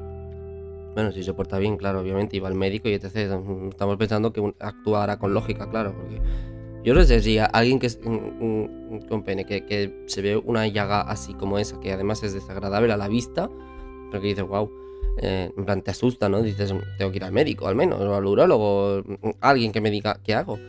Bueno, 0.93 1.11
si 1.11 1.23
se 1.23 1.33
porta 1.33 1.59
bien, 1.59 1.77
claro, 1.77 2.01
obviamente, 2.01 2.37
iba 2.37 2.47
al 2.47 2.55
médico 2.55 2.89
y 2.89 2.93
etc. 2.93 3.05
Estamos 3.69 3.97
pensando 3.97 4.33
que 4.33 4.53
actuará 4.59 5.17
con 5.17 5.33
lógica, 5.33 5.69
claro, 5.69 5.93
porque 5.95 6.21
yo 6.83 6.93
no 6.93 7.03
sé 7.03 7.21
si 7.21 7.37
alguien 7.37 7.77
que 7.79 7.87
es 7.87 7.97
con 7.97 9.23
pene, 9.25 9.45
que, 9.45 10.03
se 10.07 10.21
ve 10.21 10.37
una 10.37 10.67
llaga 10.67 11.01
así 11.01 11.33
como 11.33 11.59
esa, 11.59 11.79
que 11.79 11.91
además 11.91 12.23
es 12.23 12.33
desagradable 12.33 12.93
a 12.93 12.97
la 12.97 13.07
vista, 13.07 13.49
pero 14.09 14.21
que 14.21 14.27
dices, 14.27 14.45
wow, 14.45 14.69
eh, 15.21 15.51
en 15.55 15.65
plan 15.65 15.81
te 15.81 15.91
asusta, 15.91 16.29
¿no? 16.29 16.41
Dices, 16.41 16.73
tengo 16.97 17.11
que 17.11 17.17
ir 17.17 17.23
al 17.23 17.31
médico 17.31 17.67
al 17.67 17.75
menos, 17.75 17.99
o 17.99 18.15
al 18.15 18.25
urólogo, 18.25 19.03
alguien 19.41 19.71
que 19.71 19.81
me 19.81 19.91
diga 19.91 20.19
qué 20.23 20.33
hago. 20.33 20.59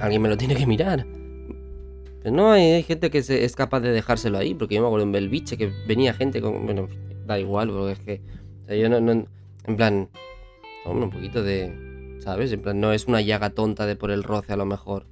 Alguien 0.00 0.22
me 0.22 0.28
lo 0.28 0.36
tiene 0.36 0.54
que 0.54 0.66
mirar. 0.66 1.06
Pero 2.22 2.34
no, 2.34 2.52
hay, 2.52 2.82
gente 2.82 3.10
que 3.10 3.18
es 3.18 3.56
capaz 3.56 3.80
de 3.80 3.90
dejárselo 3.90 4.38
ahí, 4.38 4.54
porque 4.54 4.74
yo 4.74 4.82
me 4.82 4.86
acuerdo 4.86 5.06
en 5.06 5.12
Belviche 5.12 5.56
que 5.56 5.72
venía 5.86 6.12
gente 6.12 6.40
con. 6.40 6.64
Bueno, 6.64 6.88
da 7.26 7.38
igual, 7.38 7.70
porque 7.70 7.92
es 7.92 7.98
que. 8.00 8.20
O 8.62 8.66
sea, 8.66 8.76
yo 8.76 8.88
no. 8.88 9.00
no 9.00 9.26
en 9.64 9.76
plan. 9.76 10.08
Hombre, 10.84 11.04
un 11.06 11.10
poquito 11.10 11.42
de 11.42 11.88
¿sabes? 12.20 12.52
En 12.52 12.60
plan, 12.60 12.78
no 12.80 12.92
es 12.92 13.06
una 13.06 13.20
llaga 13.20 13.50
tonta 13.50 13.86
de 13.86 13.96
por 13.96 14.10
el 14.10 14.22
roce 14.22 14.52
a 14.52 14.56
lo 14.56 14.66
mejor. 14.66 15.06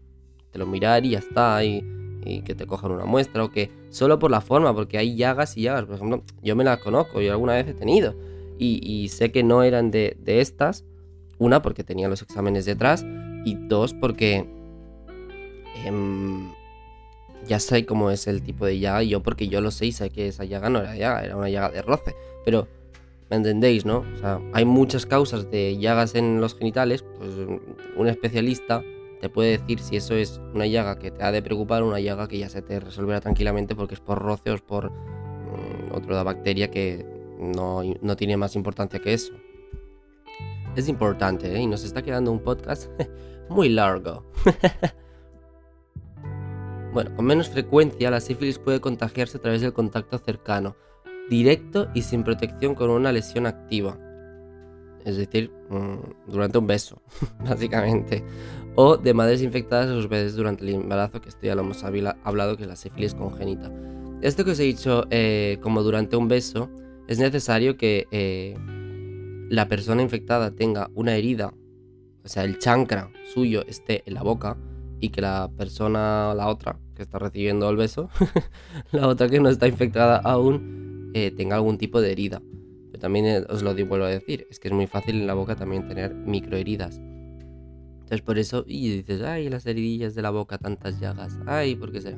Te 0.51 0.59
lo 0.59 0.66
mirar 0.66 1.05
y 1.05 1.11
ya 1.11 1.18
está, 1.18 1.64
y, 1.64 1.82
y 2.26 2.42
que 2.42 2.54
te 2.54 2.66
cojan 2.66 2.90
una 2.90 3.04
muestra, 3.04 3.44
o 3.44 3.50
que 3.50 3.70
solo 3.90 4.18
por 4.18 4.30
la 4.30 4.40
forma, 4.40 4.74
porque 4.74 4.98
hay 4.98 5.16
llagas 5.16 5.56
y 5.56 5.62
llagas. 5.62 5.84
Por 5.84 5.96
ejemplo, 5.96 6.22
yo 6.42 6.56
me 6.56 6.64
las 6.64 6.78
conozco, 6.78 7.20
yo 7.20 7.32
alguna 7.32 7.54
vez 7.54 7.68
he 7.68 7.74
tenido, 7.74 8.14
y, 8.58 9.08
sé 9.08 9.30
que 9.30 9.42
no 9.42 9.62
eran 9.62 9.90
de, 9.90 10.16
estas. 10.26 10.84
Una, 11.38 11.60
porque 11.60 11.84
tenía 11.84 12.08
los 12.08 12.22
exámenes 12.22 12.64
detrás, 12.64 13.04
y 13.44 13.54
dos, 13.54 13.92
porque 13.94 14.46
em, 15.84 16.50
ya 17.46 17.60
sé 17.60 17.84
cómo 17.84 18.10
es 18.10 18.26
el 18.26 18.42
tipo 18.42 18.64
de 18.64 18.78
llaga, 18.78 19.02
yo 19.02 19.22
porque 19.22 19.48
yo 19.48 19.60
lo 19.60 19.70
sé 19.70 19.86
y 19.86 19.92
sé 19.92 20.10
que 20.10 20.28
esa 20.28 20.44
llaga 20.44 20.70
no 20.70 20.80
era 20.80 20.96
llaga, 20.96 21.24
era 21.24 21.36
una 21.36 21.50
llaga 21.50 21.70
de 21.70 21.82
roce. 21.82 22.16
Pero 22.44 22.66
¿Me 23.28 23.36
entendéis, 23.36 23.84
no? 23.84 24.04
O 24.14 24.18
sea, 24.18 24.40
hay 24.52 24.64
muchas 24.64 25.04
causas 25.04 25.50
de 25.50 25.76
llagas 25.78 26.14
en 26.14 26.40
los 26.40 26.56
genitales, 26.56 27.02
pues 27.02 27.30
un 27.96 28.08
especialista 28.08 28.84
te 29.20 29.28
puede 29.28 29.58
decir 29.58 29.80
si 29.80 29.96
eso 29.96 30.14
es 30.14 30.40
una 30.54 30.66
llaga 30.66 30.98
que 30.98 31.10
te 31.10 31.22
ha 31.22 31.32
de 31.32 31.42
preocupar 31.42 31.82
o 31.82 31.88
una 31.88 32.00
llaga 32.00 32.28
que 32.28 32.38
ya 32.38 32.48
se 32.48 32.62
te 32.62 32.80
resolverá 32.80 33.20
tranquilamente 33.20 33.74
porque 33.74 33.94
es 33.94 34.00
por 34.00 34.18
roce 34.18 34.50
o 34.50 34.54
es 34.54 34.62
por 34.62 34.90
mm, 34.90 35.94
otra 35.94 36.22
bacteria 36.22 36.70
que 36.70 37.06
no, 37.38 37.82
no, 38.00 38.16
tiene 38.16 38.36
más 38.36 38.56
importancia 38.56 39.00
que 39.00 39.14
eso. 39.14 39.32
Es 40.74 40.88
importante, 40.88 41.54
¿eh? 41.54 41.60
Y 41.60 41.66
nos 41.66 41.84
está 41.84 42.02
quedando 42.02 42.32
un 42.32 42.40
podcast 42.40 42.90
muy 43.48 43.68
largo. 43.68 44.24
bueno, 46.92 47.14
con 47.16 47.24
menos 47.24 47.48
frecuencia 47.48 48.10
la 48.10 48.20
sífilis 48.20 48.58
puede 48.58 48.80
contagiarse 48.80 49.38
a 49.38 49.40
través 49.40 49.62
del 49.62 49.72
contacto 49.72 50.18
cercano 50.18 50.76
directo 51.28 51.88
y 51.94 52.02
sin 52.02 52.24
protección 52.24 52.74
con 52.74 52.90
una 52.90 53.12
lesión 53.12 53.46
activa. 53.46 53.98
Es 55.04 55.16
decir, 55.16 55.52
mm, 55.70 56.30
durante 56.30 56.58
un 56.58 56.66
beso, 56.66 57.00
básicamente. 57.44 58.24
O 58.76 58.98
de 58.98 59.14
madres 59.14 59.42
infectadas 59.42 59.88
a 59.88 59.94
sus 59.94 60.08
bebés 60.08 60.36
durante 60.36 60.62
el 60.64 60.74
embarazo, 60.74 61.20
que 61.20 61.30
esto 61.30 61.46
ya 61.46 61.54
lo 61.54 61.62
hemos 61.62 61.82
hablado, 61.82 62.56
que 62.56 62.62
es 62.64 62.68
la 62.68 62.76
sífilis 62.76 63.14
congénita. 63.14 63.72
Esto 64.20 64.44
que 64.44 64.50
os 64.50 64.60
he 64.60 64.64
dicho 64.64 65.04
eh, 65.10 65.58
como 65.62 65.82
durante 65.82 66.16
un 66.16 66.28
beso, 66.28 66.70
es 67.08 67.18
necesario 67.18 67.76
que 67.76 68.06
eh, 68.10 68.56
la 69.48 69.68
persona 69.68 70.02
infectada 70.02 70.50
tenga 70.50 70.90
una 70.94 71.14
herida, 71.14 71.54
o 72.24 72.28
sea, 72.28 72.44
el 72.44 72.58
chancra 72.58 73.10
suyo 73.32 73.64
esté 73.66 74.02
en 74.06 74.14
la 74.14 74.22
boca 74.22 74.56
y 75.00 75.10
que 75.10 75.20
la 75.20 75.50
persona, 75.56 76.34
la 76.34 76.48
otra 76.48 76.78
que 76.94 77.02
está 77.02 77.18
recibiendo 77.18 77.68
el 77.70 77.76
beso, 77.76 78.10
la 78.92 79.06
otra 79.06 79.28
que 79.28 79.40
no 79.40 79.48
está 79.48 79.68
infectada 79.68 80.18
aún, 80.18 81.12
eh, 81.14 81.30
tenga 81.30 81.56
algún 81.56 81.78
tipo 81.78 82.00
de 82.00 82.12
herida. 82.12 82.42
Pero 82.90 83.00
también 83.00 83.26
eh, 83.26 83.44
os 83.48 83.62
lo 83.62 83.74
vuelvo 83.86 84.06
a 84.06 84.10
decir, 84.10 84.46
es 84.50 84.58
que 84.58 84.68
es 84.68 84.74
muy 84.74 84.86
fácil 84.86 85.16
en 85.16 85.26
la 85.26 85.34
boca 85.34 85.56
también 85.56 85.86
tener 85.86 86.14
microheridas. 86.14 87.00
Entonces 88.07 88.22
por 88.22 88.38
eso, 88.38 88.64
y 88.68 88.88
dices, 88.98 89.20
ay, 89.22 89.48
las 89.48 89.66
heridillas 89.66 90.14
de 90.14 90.22
la 90.22 90.30
boca, 90.30 90.59
tantas 90.59 91.00
llagas, 91.00 91.40
ay, 91.44 91.74
¿por 91.74 91.90
qué 91.90 92.00
será? 92.00 92.16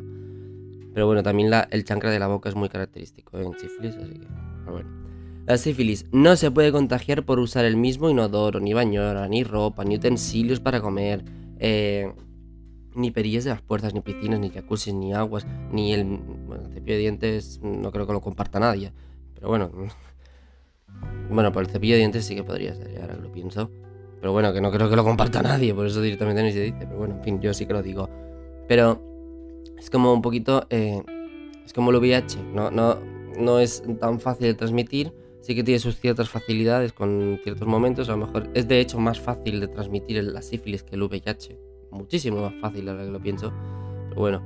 Pero 0.92 1.06
bueno, 1.06 1.22
también 1.22 1.50
el 1.70 1.84
chancra 1.84 2.10
de 2.10 2.18
la 2.18 2.26
boca 2.26 2.50
es 2.50 2.54
muy 2.54 2.68
característico 2.68 3.38
en 3.38 3.58
sífilis, 3.58 3.96
así 3.96 4.18
que, 4.18 4.26
bueno. 4.70 4.90
La 5.46 5.56
sífilis 5.56 6.04
no 6.12 6.36
se 6.36 6.50
puede 6.50 6.72
contagiar 6.72 7.24
por 7.24 7.38
usar 7.38 7.64
el 7.64 7.78
mismo 7.78 8.10
inodoro, 8.10 8.60
ni 8.60 8.74
bañora, 8.74 9.26
ni 9.28 9.44
ropa, 9.44 9.82
ni 9.82 9.96
utensilios 9.96 10.60
para 10.60 10.82
comer, 10.82 11.24
eh, 11.58 12.12
ni 12.94 13.10
perillas 13.10 13.44
de 13.44 13.50
las 13.50 13.62
puertas, 13.62 13.94
ni 13.94 14.02
piscinas, 14.02 14.40
ni 14.40 14.50
jacuzzi, 14.50 14.92
ni 14.92 15.14
aguas, 15.14 15.46
ni 15.72 15.94
el, 15.94 16.04
bueno, 16.04 16.68
cepillo 16.68 16.96
de 16.96 16.98
dientes, 16.98 17.60
no 17.62 17.90
creo 17.92 18.06
que 18.06 18.12
lo 18.12 18.20
comparta 18.20 18.60
nadie. 18.60 18.92
Pero 19.36 19.48
bueno, 19.48 19.70
bueno, 21.30 21.50
por 21.50 21.62
el 21.62 21.70
cepillo 21.70 21.94
de 21.94 22.00
dientes 22.00 22.26
sí 22.26 22.34
que 22.34 22.44
podría 22.44 22.74
ser, 22.74 23.00
ahora 23.00 23.14
que 23.14 23.22
lo 23.22 23.32
pienso. 23.32 23.70
Pero 24.20 24.32
bueno, 24.32 24.52
que 24.52 24.60
no 24.60 24.70
creo 24.70 24.90
que 24.90 24.96
lo 24.96 25.04
comparta 25.04 25.42
nadie, 25.42 25.74
por 25.74 25.86
eso 25.86 26.00
directamente 26.00 26.42
ni 26.42 26.52
se 26.52 26.60
dice. 26.60 26.78
Pero 26.80 26.96
bueno, 26.96 27.16
en 27.16 27.22
fin, 27.22 27.40
yo 27.40 27.52
sí 27.54 27.66
que 27.66 27.72
lo 27.72 27.82
digo. 27.82 28.08
Pero 28.66 29.00
es 29.78 29.90
como 29.90 30.12
un 30.12 30.22
poquito, 30.22 30.66
eh, 30.70 31.02
es 31.64 31.72
como 31.72 31.90
el 31.90 31.96
VIH, 31.96 32.42
no, 32.54 32.70
no, 32.70 32.98
no 33.38 33.60
es 33.60 33.82
tan 34.00 34.20
fácil 34.20 34.46
de 34.46 34.54
transmitir. 34.54 35.12
Sí 35.40 35.54
que 35.54 35.62
tiene 35.62 35.78
sus 35.78 35.96
ciertas 35.98 36.28
facilidades 36.28 36.92
con 36.92 37.40
ciertos 37.42 37.66
momentos. 37.66 38.08
A 38.08 38.12
lo 38.12 38.26
mejor 38.26 38.50
es 38.54 38.68
de 38.68 38.80
hecho 38.80 38.98
más 38.98 39.20
fácil 39.20 39.60
de 39.60 39.68
transmitir 39.68 40.22
la 40.22 40.42
sífilis 40.42 40.82
que 40.82 40.96
el 40.96 41.02
VIH 41.04 41.68
muchísimo 41.90 42.42
más 42.42 42.54
fácil 42.60 42.88
ahora 42.88 43.04
que 43.04 43.10
lo 43.10 43.20
pienso. 43.20 43.52
Pero 44.08 44.20
bueno. 44.20 44.42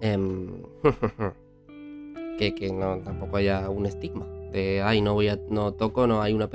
Em, 0.00 0.62
que, 2.38 2.54
que 2.54 2.72
no 2.72 2.98
tampoco 2.98 3.36
haya 3.36 3.68
un 3.70 3.86
estigma. 3.86 4.26
De 4.52 4.82
ay, 4.82 5.00
no 5.00 5.14
voy 5.14 5.28
a. 5.28 5.38
no 5.48 5.72
toco, 5.72 6.06
no 6.06 6.22
hay 6.22 6.32
una 6.32 6.48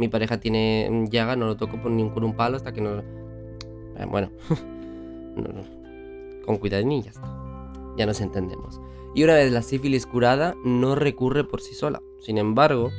mi 0.00 0.08
pareja 0.08 0.40
tiene 0.40 1.06
llaga, 1.10 1.36
no 1.36 1.44
lo 1.46 1.56
toco 1.58 1.80
por, 1.80 1.90
ni 1.90 2.08
con 2.08 2.24
un 2.24 2.34
palo 2.34 2.56
hasta 2.56 2.72
que 2.72 2.80
no. 2.80 2.98
Eh, 2.98 4.06
bueno. 4.08 4.30
con 6.46 6.56
cuidado 6.56 6.90
y 6.90 7.02
ya 7.02 7.10
está. 7.10 7.72
Ya 7.98 8.06
nos 8.06 8.22
entendemos. 8.22 8.80
Y 9.14 9.24
una 9.24 9.34
vez 9.34 9.52
la 9.52 9.60
sífilis 9.60 10.06
curada, 10.06 10.54
no 10.64 10.94
recurre 10.94 11.44
por 11.44 11.60
sí 11.60 11.74
sola. 11.74 12.00
Sin 12.20 12.38
embargo, 12.38 12.90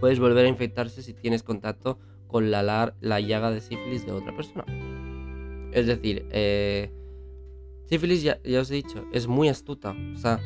puedes 0.00 0.20
volver 0.20 0.44
a 0.44 0.48
infectarse 0.48 1.02
si 1.02 1.14
tienes 1.14 1.42
contacto 1.42 1.98
con 2.26 2.50
la, 2.50 2.94
la 3.00 3.20
llaga 3.20 3.50
de 3.50 3.62
sífilis 3.62 4.04
de 4.04 4.12
otra 4.12 4.36
persona. 4.36 4.66
Es 5.72 5.86
decir, 5.86 6.26
eh, 6.30 6.90
sífilis, 7.86 8.22
ya, 8.22 8.38
os 8.60 8.70
he 8.70 8.74
dicho, 8.74 9.06
es 9.12 9.28
muy 9.28 9.48
astuta. 9.48 9.96
O 10.12 10.18
sea, 10.18 10.40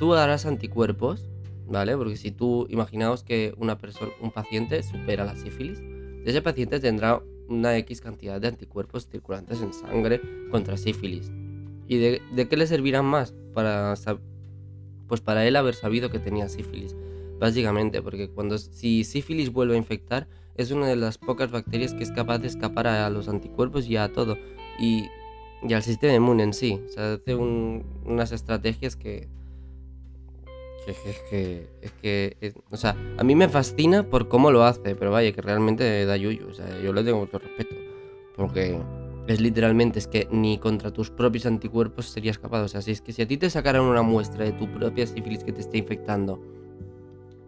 tú 0.00 0.12
darás 0.14 0.46
anticuerpos, 0.46 1.28
¿vale? 1.68 1.96
Porque 1.96 2.16
si 2.16 2.30
tú, 2.30 2.66
imaginaos 2.68 3.22
que 3.22 3.54
una 3.58 3.78
persona, 3.78 4.12
un 4.20 4.30
paciente 4.30 4.82
supera 4.82 5.24
la 5.24 5.36
sífilis, 5.36 5.80
ese 6.24 6.42
paciente 6.42 6.80
tendrá 6.80 7.22
una 7.48 7.76
X 7.78 8.00
cantidad 8.00 8.40
de 8.40 8.48
anticuerpos 8.48 9.08
circulantes 9.08 9.62
en 9.62 9.72
sangre 9.72 10.20
contra 10.50 10.76
sífilis. 10.76 11.30
¿Y 11.86 11.96
de, 11.96 12.48
qué 12.48 12.56
le 12.56 12.66
servirán 12.66 13.06
más? 13.06 13.34
Para, 13.54 13.94
pues 15.06 15.20
para 15.20 15.46
él 15.46 15.56
haber 15.56 15.74
sabido 15.74 16.10
que 16.10 16.18
tenía 16.18 16.48
sífilis. 16.48 16.94
Básicamente, 17.38 18.02
porque 18.02 18.28
cuando 18.28 18.58
si 18.58 19.04
sífilis 19.04 19.50
vuelve 19.50 19.74
a 19.74 19.78
infectar, 19.78 20.28
es 20.56 20.70
una 20.70 20.86
de 20.86 20.96
las 20.96 21.18
pocas 21.18 21.50
bacterias 21.50 21.94
que 21.94 22.02
es 22.02 22.10
capaz 22.10 22.38
de 22.40 22.48
escapar 22.48 22.88
a 22.88 23.08
los 23.10 23.28
anticuerpos 23.28 23.86
y 23.86 23.96
a 23.96 24.12
todo 24.12 24.36
y, 24.78 25.08
al 25.72 25.82
sistema 25.82 26.14
inmune 26.14 26.42
en 26.42 26.52
sí. 26.52 26.80
O 26.84 26.88
sea, 26.88 27.14
hace 27.14 27.34
unas 27.36 28.32
estrategias 28.32 28.96
que, 28.96 29.28
que, 31.30 31.68
es 31.82 31.92
que, 32.02 32.54
o 32.70 32.76
sea, 32.76 32.96
a 33.18 33.24
mí 33.24 33.34
me 33.34 33.48
fascina 33.48 34.02
por 34.02 34.28
cómo 34.28 34.50
lo 34.50 34.64
hace, 34.64 34.94
pero 34.94 35.10
vaya, 35.10 35.32
que 35.32 35.42
realmente 35.42 36.06
da 36.06 36.16
yuyu, 36.16 36.48
o 36.48 36.54
sea, 36.54 36.66
yo 36.80 36.92
le 36.92 37.04
tengo 37.04 37.18
mucho 37.18 37.38
respeto, 37.38 37.74
porque 38.36 38.78
es 39.26 39.40
literalmente, 39.40 39.98
es 39.98 40.06
que 40.06 40.28
ni 40.30 40.58
contra 40.58 40.90
tus 40.90 41.10
propios 41.10 41.46
anticuerpos 41.46 42.06
serías 42.06 42.38
capaz, 42.38 42.62
o 42.62 42.68
sea, 42.68 42.80
si 42.82 42.92
es 42.92 43.00
que 43.00 43.12
si 43.12 43.22
a 43.22 43.28
ti 43.28 43.36
te 43.36 43.50
sacaran 43.50 43.82
una 43.82 44.02
muestra 44.02 44.44
de 44.44 44.52
tu 44.52 44.72
propia 44.72 45.06
sífilis 45.06 45.44
que 45.44 45.52
te 45.52 45.60
esté 45.60 45.78
infectando, 45.78 46.40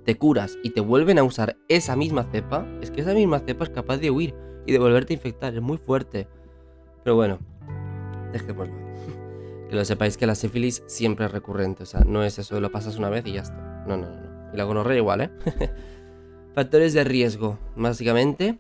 te 0.05 0.17
curas 0.17 0.59
y 0.63 0.71
te 0.71 0.81
vuelven 0.81 1.19
a 1.19 1.23
usar 1.23 1.57
esa 1.69 1.97
misma 1.97 2.25
cepa, 2.25 2.67
es 2.81 2.91
que 2.91 3.01
esa 3.01 3.15
misma 3.15 3.41
cepa 3.41 3.65
es 3.65 3.71
capaz 3.71 3.99
de 3.99 4.11
huir 4.11 4.35
y 4.67 4.73
de 4.73 4.79
volverte 4.79 5.15
a 5.15 5.17
infectar, 5.17 5.55
es 5.55 5.61
muy 5.61 5.79
fuerte. 5.79 6.27
Pero 7.03 7.17
bueno, 7.17 7.39
dejémoslo. 8.33 8.80
Que 9.71 9.77
lo 9.77 9.85
sepáis 9.85 10.17
que 10.17 10.27
la 10.27 10.35
sífilis 10.35 10.83
siempre 10.87 11.27
es 11.27 11.33
recurrente. 11.33 11.85
O 11.85 11.87
sea, 11.87 12.01
no 12.01 12.25
es 12.25 12.39
eso 12.41 12.57
de 12.57 12.61
lo 12.61 12.73
pasas 12.73 12.97
una 12.97 13.09
vez 13.09 13.25
y 13.27 13.33
ya 13.35 13.43
está. 13.43 13.85
No, 13.87 13.97
no, 13.97 14.11
no. 14.11 14.53
Y 14.53 14.57
la 14.57 14.65
gonorrea 14.65 14.97
igual, 14.97 15.21
¿eh? 15.21 15.31
Factores 16.55 16.93
de 16.93 17.05
riesgo, 17.05 17.57
básicamente, 17.77 18.59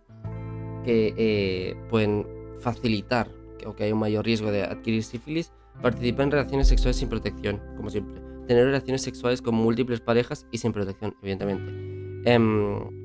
que 0.84 1.12
eh, 1.16 1.76
pueden 1.90 2.26
facilitar 2.60 3.28
o 3.66 3.74
que 3.74 3.84
hay 3.84 3.92
un 3.92 3.98
mayor 3.98 4.24
riesgo 4.24 4.52
de 4.52 4.62
adquirir 4.62 5.02
sífilis. 5.02 5.52
Participar 5.82 6.26
en 6.26 6.30
relaciones 6.30 6.68
sexuales 6.68 6.96
sin 6.96 7.08
protección, 7.08 7.60
como 7.76 7.90
siempre. 7.90 8.22
Tener 8.46 8.64
relaciones 8.66 9.02
sexuales 9.02 9.42
con 9.42 9.56
múltiples 9.56 10.00
parejas 10.00 10.46
y 10.52 10.58
sin 10.58 10.72
protección, 10.72 11.16
evidentemente. 11.22 12.30
Em, 12.30 13.00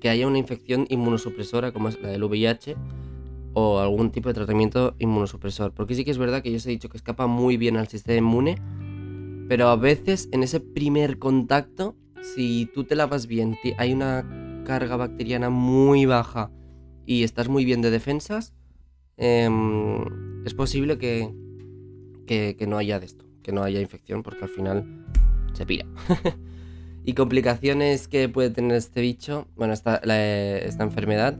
que 0.00 0.08
haya 0.08 0.26
una 0.26 0.38
infección 0.38 0.86
inmunosupresora 0.88 1.72
como 1.72 1.88
es 1.88 2.00
la 2.00 2.10
del 2.10 2.22
VIH 2.22 2.76
o 3.58 3.78
algún 3.78 4.10
tipo 4.10 4.28
de 4.28 4.34
tratamiento 4.34 4.94
inmunosupresor. 4.98 5.72
Porque 5.72 5.94
sí 5.94 6.04
que 6.04 6.10
es 6.10 6.18
verdad 6.18 6.42
que 6.42 6.50
yo 6.50 6.58
os 6.58 6.66
he 6.66 6.70
dicho 6.70 6.90
que 6.90 6.98
escapa 6.98 7.26
muy 7.26 7.56
bien 7.56 7.78
al 7.78 7.88
sistema 7.88 8.18
inmune, 8.18 8.56
Pero 9.48 9.68
a 9.68 9.76
veces 9.76 10.28
en 10.32 10.42
ese 10.42 10.60
primer 10.60 11.18
contacto, 11.18 11.96
si 12.20 12.68
tú 12.74 12.84
te 12.84 12.96
lavas 12.96 13.26
bien, 13.26 13.56
hay 13.78 13.94
una 13.94 14.62
carga 14.66 14.96
bacteriana 14.96 15.48
muy 15.48 16.04
baja 16.04 16.50
y 17.06 17.22
estás 17.22 17.48
muy 17.48 17.64
bien 17.64 17.80
de 17.80 17.90
defensas, 17.90 18.52
em, 19.16 20.44
es 20.44 20.52
posible 20.52 20.98
que, 20.98 21.32
que, 22.26 22.66
no 22.66 22.76
haya 22.76 23.00
de 23.00 23.06
esto, 23.06 23.24
que 23.42 23.52
no 23.52 23.62
haya 23.62 23.80
infección, 23.80 24.22
porque 24.22 24.44
al 24.44 24.50
final 24.50 25.06
se 25.54 25.64
pira. 25.64 25.86
y 27.06 27.14
complicaciones 27.14 28.06
que 28.06 28.28
puede 28.28 28.50
tener 28.50 28.76
este 28.76 29.00
bicho, 29.00 29.46
bueno, 29.56 29.72
esta, 29.72 29.96
esta 29.96 30.84
enfermedad, 30.84 31.38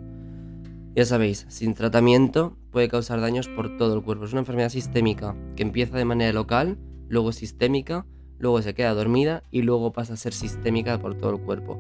ya 0.96 1.04
sabéis, 1.04 1.44
sin 1.50 1.74
tratamiento 1.74 2.56
puede 2.70 2.88
causar 2.88 3.20
daños 3.20 3.48
por 3.48 3.76
todo 3.76 3.94
el 3.94 4.02
cuerpo. 4.02 4.24
Es 4.24 4.32
una 4.32 4.40
enfermedad 4.40 4.70
sistémica 4.70 5.36
que 5.54 5.62
empieza 5.62 5.98
de 5.98 6.06
manera 6.06 6.32
local, 6.32 6.78
luego 7.08 7.32
sistémica, 7.32 8.06
luego 8.38 8.62
se 8.62 8.72
queda 8.72 8.94
dormida 8.94 9.42
y 9.50 9.60
luego 9.60 9.92
pasa 9.92 10.14
a 10.14 10.16
ser 10.16 10.32
sistémica 10.32 10.98
por 10.98 11.14
todo 11.14 11.32
el 11.32 11.42
cuerpo. 11.42 11.78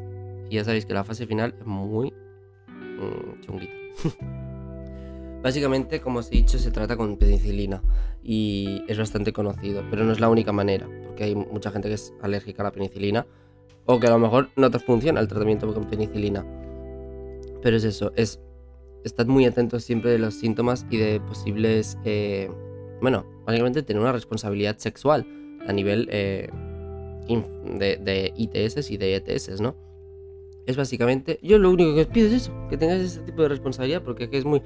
Y 0.50 0.56
ya 0.56 0.64
sabéis 0.64 0.84
que 0.84 0.92
la 0.92 1.02
fase 1.02 1.26
final 1.26 1.54
es 1.58 1.64
muy 1.64 2.12
mm, 2.68 3.40
chunguita. 3.40 3.72
Básicamente, 5.42 6.02
como 6.02 6.18
os 6.18 6.28
he 6.28 6.36
dicho, 6.36 6.58
se 6.58 6.70
trata 6.70 6.98
con 6.98 7.16
penicilina 7.16 7.82
y 8.22 8.82
es 8.86 8.98
bastante 8.98 9.32
conocido, 9.32 9.82
pero 9.88 10.04
no 10.04 10.12
es 10.12 10.20
la 10.20 10.28
única 10.28 10.52
manera, 10.52 10.86
porque 11.06 11.24
hay 11.24 11.34
mucha 11.34 11.70
gente 11.70 11.88
que 11.88 11.94
es 11.94 12.12
alérgica 12.20 12.62
a 12.62 12.64
la 12.64 12.72
penicilina 12.72 13.26
o 13.86 13.98
que 13.98 14.08
a 14.08 14.10
lo 14.10 14.18
mejor 14.18 14.50
no 14.56 14.70
te 14.70 14.78
funciona 14.78 15.20
el 15.20 15.28
tratamiento 15.28 15.72
con 15.72 15.84
penicilina. 15.84 16.44
Pero 17.62 17.78
es 17.78 17.84
eso, 17.84 18.12
es 18.14 18.40
estad 19.06 19.26
muy 19.26 19.46
atentos 19.46 19.84
siempre 19.84 20.10
de 20.10 20.18
los 20.18 20.34
síntomas 20.34 20.86
y 20.90 20.96
de 20.98 21.20
posibles, 21.20 21.98
eh, 22.04 22.50
bueno, 23.00 23.24
básicamente 23.44 23.82
tener 23.82 24.02
una 24.02 24.12
responsabilidad 24.12 24.78
sexual 24.78 25.26
a 25.66 25.72
nivel 25.72 26.08
eh, 26.10 26.50
de, 27.28 28.32
ITS 28.36 28.90
y 28.90 28.96
de 28.96 29.16
ETS, 29.16 29.60
¿no? 29.60 29.76
Es 30.66 30.76
básicamente, 30.76 31.38
yo 31.42 31.58
lo 31.58 31.70
único 31.70 31.94
que 31.94 32.00
os 32.02 32.06
pido 32.08 32.26
es 32.26 32.34
eso, 32.34 32.52
que 32.68 32.76
tengáis 32.76 33.02
ese 33.02 33.20
tipo 33.20 33.42
de 33.42 33.48
responsabilidad 33.48 34.02
porque 34.02 34.28
es 34.30 34.44
muy, 34.44 34.62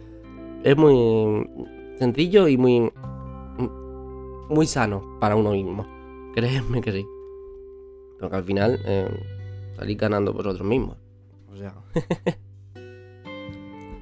es 0.64 0.76
muy 0.76 1.46
sencillo 1.98 2.48
y 2.48 2.56
muy, 2.56 2.90
muy 4.48 4.66
sano 4.66 5.18
para 5.20 5.36
uno 5.36 5.52
mismo. 5.52 5.86
Créeme 6.34 6.80
que 6.80 6.92
sí. 6.92 7.06
Porque 8.18 8.36
al 8.36 8.44
final 8.44 8.80
eh, 8.86 9.08
salís 9.76 9.98
ganando 9.98 10.32
vosotros 10.32 10.66
mismos. 10.66 10.96
O 11.52 11.56
sea. 11.56 11.74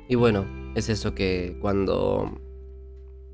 Y 0.08 0.14
bueno, 0.14 0.46
es 0.74 0.88
eso 0.88 1.14
que 1.14 1.58
cuando, 1.60 2.40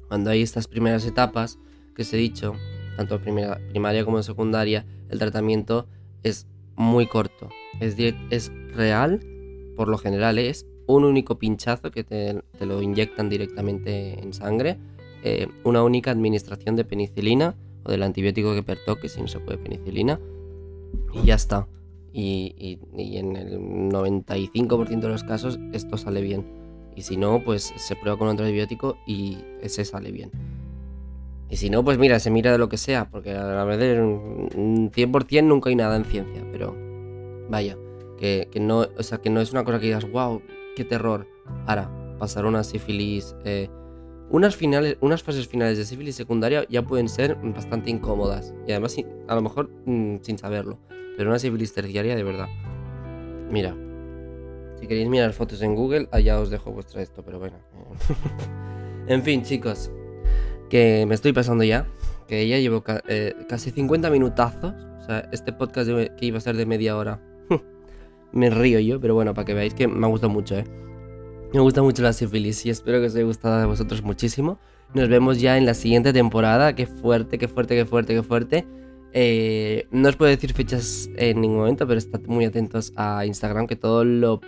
cuando 0.09 0.31
hay 0.31 0.43
estas 0.43 0.67
primeras 0.67 1.07
etapas 1.07 1.59
que 1.95 2.03
os 2.03 2.13
he 2.13 2.17
dicho, 2.17 2.55
tanto 2.97 3.21
primera, 3.21 3.61
primaria 3.71 4.05
como 4.05 4.21
secundaria, 4.25 4.85
el 5.09 5.21
tratamiento 5.21 5.87
es 6.25 6.49
muy 6.75 7.07
corto. 7.07 7.49
Es, 7.79 7.97
es 8.31 8.51
real, 8.75 9.21
por 9.77 9.89
lo 9.89 9.99
general 9.99 10.39
es 10.39 10.67
un 10.87 11.05
único 11.05 11.39
pinchazo 11.39 11.93
que 11.93 12.03
te, 12.03 12.43
lo 12.61 12.83
inyectan 12.83 13.29
directamente 13.29 14.21
en 14.21 14.33
sangre, 14.33 14.77
eh, 15.23 15.47
una 15.63 15.85
única 15.85 16.11
administración 16.11 16.75
de 16.75 16.85
penicilina 16.85 17.55
o 17.85 17.91
del 17.93 18.03
antibiótico 18.03 18.53
que 18.53 18.65
pertoque 18.65 19.09
si 19.09 19.21
no 19.21 19.29
se 19.29 19.39
puede 19.39 19.59
penicilina 19.59 20.19
y 21.13 21.25
ya 21.25 21.37
está. 21.37 21.69
y 22.13 22.79
en 22.93 23.37
el 23.37 23.59
95% 23.59 25.01
de 25.01 25.09
los 25.09 25.25
casos 25.25 25.59
esto 25.73 25.97
sale 25.97 26.21
bien. 26.21 26.64
Y 26.97 27.03
si 27.03 27.17
no, 27.17 27.43
pues 27.43 27.73
se 27.77 27.97
prueba 27.97 28.19
con 28.19 28.29
otro 28.29 28.45
antibiótico 28.45 28.97
y 29.07 29.39
ese 29.61 29.85
sale 29.85 30.13
bien. 30.13 30.31
Y 31.51 31.57
si 31.57 31.71
no, 31.71 31.85
pues 31.85 31.99
mira, 31.99 32.19
se 32.21 32.31
mira 32.31 32.53
de 32.53 32.59
lo 32.59 32.69
que 32.69 32.77
sea, 32.77 33.11
porque 33.11 33.33
a 33.33 33.45
la 33.45 33.65
verdad, 33.65 34.03
un 34.03 34.91
100% 34.91 35.45
nunca 35.45 35.71
hay 35.71 35.77
nada 35.77 35.97
en 35.97 36.05
ciencia, 36.05 36.45
pero 36.51 36.77
vaya, 37.49 37.77
que, 38.19 38.49
no, 38.61 38.87
o 38.97 39.03
sea, 39.03 39.19
que 39.19 39.31
no 39.31 39.41
es 39.41 39.53
una 39.53 39.65
cosa 39.65 39.79
que 39.79 39.87
digas, 39.87 40.11
wow, 40.11 40.41
qué 40.77 40.85
terror. 40.85 41.27
Ahora, 41.67 41.91
pasar 42.19 42.47
una 42.47 42.65
sífilis, 42.65 43.37
eh, 43.45 43.69
unas, 44.31 44.57
finales, 44.57 44.97
unas 45.01 45.23
fases 45.23 45.47
finales 45.47 45.77
de 45.77 45.85
sífilis 45.85 46.17
secundaria 46.17 46.67
ya 46.69 46.83
pueden 46.83 47.09
ser 47.09 47.37
bastante 47.37 47.91
incómodas, 47.91 48.55
y 48.67 48.73
además 48.73 48.97
a 49.29 49.35
lo 49.35 49.43
mejor 49.43 49.71
mm, 49.85 50.17
sin 50.23 50.39
saberlo, 50.39 50.79
pero 51.17 51.31
una 51.31 51.39
sífilis 51.39 51.75
terciaria 51.75 52.17
de 52.17 52.25
verdad. 52.25 52.49
Mira, 53.51 53.77
si 54.85 54.89
queréis 54.89 55.09
mirar 55.09 55.33
fotos 55.33 55.63
en 55.63 55.75
Google, 55.75 56.09
allá 56.13 56.39
os 56.39 56.51
dejo 56.51 56.71
vuestra 56.71 57.01
esto, 57.01 57.23
pero 57.25 57.39
bueno. 57.39 57.57
en 59.07 59.23
fin, 59.23 59.43
chicos, 59.43 59.91
que 60.69 61.07
me 61.09 61.15
estoy 61.15 61.33
pasando 61.33 61.65
ya, 61.65 61.87
que 62.29 62.47
ya 62.47 62.59
llevo 62.59 62.85
eh, 63.09 63.35
casi 63.49 63.71
50 63.71 64.11
minutazos. 64.11 64.75
O 65.01 65.07
sea, 65.07 65.27
este 65.33 65.55
podcast 65.55 65.89
que 65.89 66.27
iba 66.27 66.37
a 66.37 66.41
ser 66.43 66.57
de 66.59 66.67
media 66.67 66.99
hora, 66.99 67.19
me 68.33 68.51
río 68.51 68.79
yo, 68.79 69.01
pero 69.01 69.15
bueno, 69.15 69.33
para 69.33 69.47
que 69.47 69.55
veáis 69.55 69.73
que 69.73 69.89
me 69.89 70.07
ha 70.07 70.11
gustado 70.11 70.31
mucho, 70.31 70.59
¿eh? 70.59 70.65
Me 71.55 71.61
gusta 71.61 71.83
mucho 71.83 72.03
la 72.03 72.13
sífilis 72.13 72.67
y 72.67 72.71
espero 72.71 73.01
que 73.01 73.07
os 73.07 73.15
haya 73.15 73.25
gustado 73.25 73.63
a 73.63 73.65
vosotros 73.65 74.03
muchísimo. 74.03 74.59
Nos 74.93 75.09
vemos 75.09 75.41
ya 75.41 75.57
en 75.57 75.65
la 75.65 75.73
siguiente 75.73 76.13
temporada. 76.13 76.75
Qué 76.75 76.87
fuerte, 76.87 77.39
qué 77.39 77.49
fuerte, 77.49 77.75
qué 77.75 77.87
fuerte, 77.87 78.13
qué 78.13 78.23
fuerte. 78.23 78.67
Eh, 79.15 79.87
no 79.93 80.11
os 80.11 80.17
puedo 80.17 80.31
decir 80.31 80.53
fechas 80.53 81.09
en 81.17 81.41
ningún 81.41 81.59
momento, 81.59 81.87
pero 81.87 81.97
estad 81.97 82.21
muy 82.27 82.45
atentos 82.45 82.93
a 82.97 83.25
Instagram, 83.25 83.67
que 83.67 83.77
todo 83.77 84.05
lo 84.05 84.41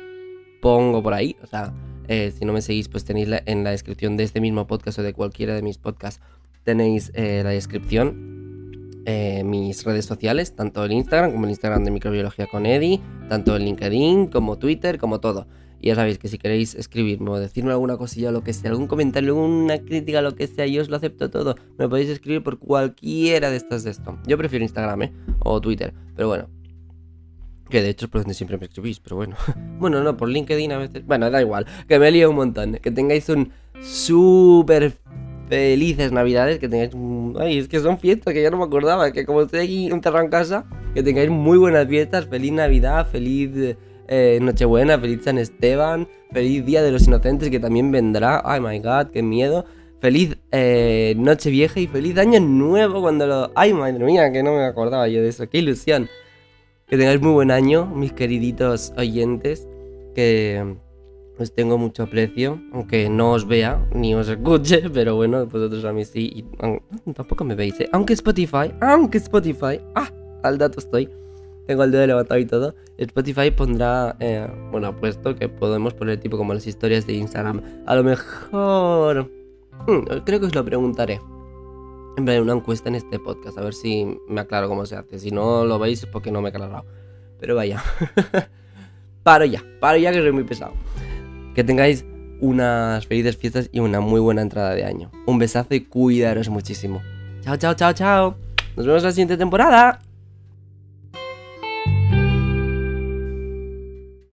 pongo 0.61 1.03
por 1.03 1.15
ahí. 1.15 1.37
O 1.43 1.47
sea, 1.47 1.73
eh, 2.09 2.33
si 2.37 2.45
no 2.45 2.53
me 2.53 2.63
seguís, 2.63 2.89
pues 2.89 3.05
tenéis 3.05 3.29
en 3.47 3.65
la 3.65 3.71
descripción 3.71 4.17
de 4.17 4.25
este 4.25 4.41
mismo 4.41 4.67
podcast 4.67 4.99
o 4.99 5.03
de 5.03 5.13
cualquiera 5.13 5.55
de 5.55 5.63
mis 5.63 5.79
podcasts, 5.79 6.21
tenéis 6.65 7.11
eh, 7.15 7.43
la 7.45 7.51
descripción, 7.51 9.03
eh, 9.07 9.43
mis 9.45 9.85
redes 9.85 10.05
sociales, 10.05 10.55
tanto 10.55 10.85
el 10.85 10.93
Instagram 10.93 11.33
como 11.33 11.45
el 11.45 11.51
Instagram 11.51 11.85
de 11.85 11.91
Microbiología 11.91 12.47
con 12.47 12.67
Eddie, 12.67 13.01
tanto 13.29 13.57
el 13.57 13.65
LinkedIn 13.65 14.27
como 14.27 14.59
Twitter, 14.59 14.99
como 14.99 15.21
todo. 15.21 15.47
Y 15.81 15.89
ya 15.89 15.95
sabéis 15.95 16.19
que 16.19 16.29
si 16.29 16.39
queréis 16.39 16.75
escribirme 16.75 17.31
o 17.31 17.39
decirme 17.39 17.71
alguna 17.71 17.97
cosilla 17.97 18.33
lo 18.33 18.43
que 18.43 18.53
sea, 18.53 18.71
algún 18.71 18.87
comentario, 18.87 19.35
alguna 19.35 19.79
crítica, 19.79 20.23
lo 20.23 20.35
que 20.35 20.47
sea, 20.47 20.67
yo 20.67 20.81
os 20.81 20.89
lo 20.89 20.97
acepto 20.97 21.31
todo. 21.31 21.55
Me 21.79 21.89
podéis 21.89 22.09
escribir 22.09 22.43
por 22.43 22.59
cualquiera 22.59 23.51
de 23.51 23.57
estas 23.57 23.85
de 23.85 23.91
esto. 23.91 24.19
Yo 24.27 24.39
prefiero 24.39 24.65
Instagram, 24.65 25.03
¿eh? 25.03 25.13
O 25.41 25.61
Twitter. 25.61 25.93
Pero 26.15 26.29
bueno, 26.29 26.49
que 27.69 27.83
de 27.83 27.91
hecho 27.91 28.07
es 28.07 28.11
por 28.11 28.21
donde 28.23 28.35
siempre 28.35 28.59
me 28.59 28.67
escribís, 28.67 29.01
pero 29.01 29.17
bueno. 29.17 29.37
bueno, 29.79 30.03
no, 30.03 30.17
por 30.17 30.29
LinkedIn 30.29 30.73
a 30.73 30.79
veces. 30.79 31.05
Bueno, 31.07 31.31
da 31.31 31.41
igual. 31.41 31.67
Que 31.89 31.99
me 31.99 32.11
lío 32.11 32.31
un 32.31 32.37
montón. 32.37 32.75
Que 32.77 32.91
tengáis 32.91 33.29
un 33.29 33.53
súper 33.81 34.93
felices 35.49 36.13
navidades. 36.13 36.59
Que 36.59 36.69
tengáis. 36.69 36.93
Ay, 37.39 37.59
es 37.59 37.69
que 37.69 37.81
son 37.81 37.99
fiestas 37.99 38.35
que 38.35 38.43
ya 38.43 38.51
no 38.51 38.59
me 38.59 38.65
acordaba. 38.65 39.13
Que 39.13 39.27
como 39.27 39.43
estoy 39.43 39.61
aquí 39.61 39.87
enterrado 39.87 40.25
en 40.25 40.31
casa, 40.31 40.65
que 40.95 41.03
tengáis 41.03 41.31
muy 41.31 41.59
buenas 41.59 41.87
fiestas. 41.89 42.27
Feliz 42.27 42.53
Navidad, 42.53 43.09
feliz 43.11 43.77
eh, 44.09 44.39
Nochebuena, 44.41 44.99
feliz 44.99 45.25
San 45.25 45.39
Esteban, 45.39 46.09
feliz 46.33 46.65
Día 46.65 46.83
de 46.83 46.93
los 46.93 47.07
Inocentes 47.07 47.51
que 47.51 47.61
también 47.61 47.91
vendrá. 47.91 48.43
Ay, 48.45 48.61
my 48.61 48.79
god, 48.79 49.09
qué 49.13 49.23
miedo. 49.23 49.65
Feliz 50.01 50.37
eh, 50.53 51.15
Noche 51.17 51.51
y 51.51 51.87
feliz 51.87 52.19
Año 52.19 52.39
Nuevo 52.39 53.01
cuando 53.01 53.27
lo. 53.27 53.51
Ay, 53.55 53.73
madre 53.73 54.05
mía, 54.05 54.31
que 54.31 54.43
no 54.43 54.53
me 54.55 54.65
acordaba 54.65 55.09
yo 55.09 55.23
de 55.23 55.29
eso. 55.29 55.49
Qué 55.49 55.59
ilusión. 55.59 56.09
Que 56.89 56.97
tengáis 56.97 57.21
muy 57.21 57.33
buen 57.33 57.51
año, 57.51 57.85
mis 57.87 58.13
queriditos 58.13 58.93
oyentes, 58.97 59.67
que 60.15 60.77
os 61.37 61.53
tengo 61.53 61.79
mucho 61.79 62.05
aprecio, 62.05 62.61
aunque 62.73 63.09
no 63.11 63.33
os 63.33 63.45
vea 63.49 63.85
ni 63.93 64.15
os 64.15 64.29
escuche, 64.29 64.89
pero 64.95 65.17
bueno, 65.17 65.47
vosotros 65.47 65.85
a 65.85 65.93
mí 65.93 66.05
sí, 66.05 66.31
y, 66.33 67.13
tampoco 67.13 67.43
me 67.43 67.57
veis, 67.57 67.81
¿eh? 67.81 67.89
aunque 67.91 68.13
Spotify, 68.13 68.73
aunque 68.81 69.19
Spotify, 69.19 69.81
ah, 69.97 70.09
al 70.45 70.59
dato 70.59 70.79
estoy, 70.79 71.11
tengo 71.67 71.83
el 71.83 71.91
dedo 71.91 72.07
levantado 72.07 72.39
y 72.39 72.47
todo, 72.47 72.77
Spotify 72.99 73.51
pondrá, 73.51 74.15
eh, 74.21 74.47
bueno, 74.71 74.95
puesto 74.95 75.35
que 75.35 75.49
podemos 75.49 75.93
poner 75.93 76.21
tipo 76.21 76.37
como 76.39 76.55
las 76.55 76.69
historias 76.69 77.05
de 77.05 77.15
Instagram, 77.15 77.63
a 77.85 77.97
lo 77.97 78.05
mejor, 78.05 79.29
hmm, 79.89 80.23
creo 80.25 80.39
que 80.39 80.47
os 80.47 80.55
lo 80.55 80.65
preguntaré 80.65 81.19
en 82.17 82.43
una 82.43 82.53
encuesta 82.55 82.89
en 82.89 82.95
este 82.95 83.19
podcast, 83.19 83.59
a 83.59 83.63
ver 83.63 83.75
si 83.75 84.19
me 84.29 84.41
aclaro 84.41 84.69
cómo 84.69 84.87
se 84.87 84.97
hace. 84.97 85.19
Si 85.19 85.31
no 85.31 85.65
lo 85.65 85.79
veis 85.79 86.03
es 86.03 86.07
porque 86.07 86.31
no 86.31 86.41
me 86.41 86.49
he 86.49 86.51
aclarado. 86.51 86.85
Pero 87.39 87.55
vaya. 87.55 87.83
paro 89.23 89.45
ya, 89.45 89.63
paro 89.81 89.99
ya 89.99 90.13
que 90.13 90.21
soy 90.21 90.33
muy 90.33 90.45
pesado. 90.45 90.73
Que 91.55 91.65
tengáis 91.65 92.05
unas 92.41 93.07
felices 93.07 93.37
fiestas 93.37 93.69
y 93.73 93.81
una 93.81 94.01
muy 94.01 94.21
buena 94.21 94.43
entrada 94.43 94.75
de 94.75 94.85
año. 94.85 95.11
Un 95.27 95.39
besazo 95.39 95.75
y 95.75 95.81
cuidaros 95.81 96.49
muchísimo. 96.49 97.03
Chao, 97.43 97.57
chao, 97.57 97.75
chao, 97.75 97.93
chao. 97.93 98.37
Nos 98.77 98.87
vemos 98.87 99.03
la 99.03 99.11
siguiente 99.11 99.37
temporada. 99.37 100.01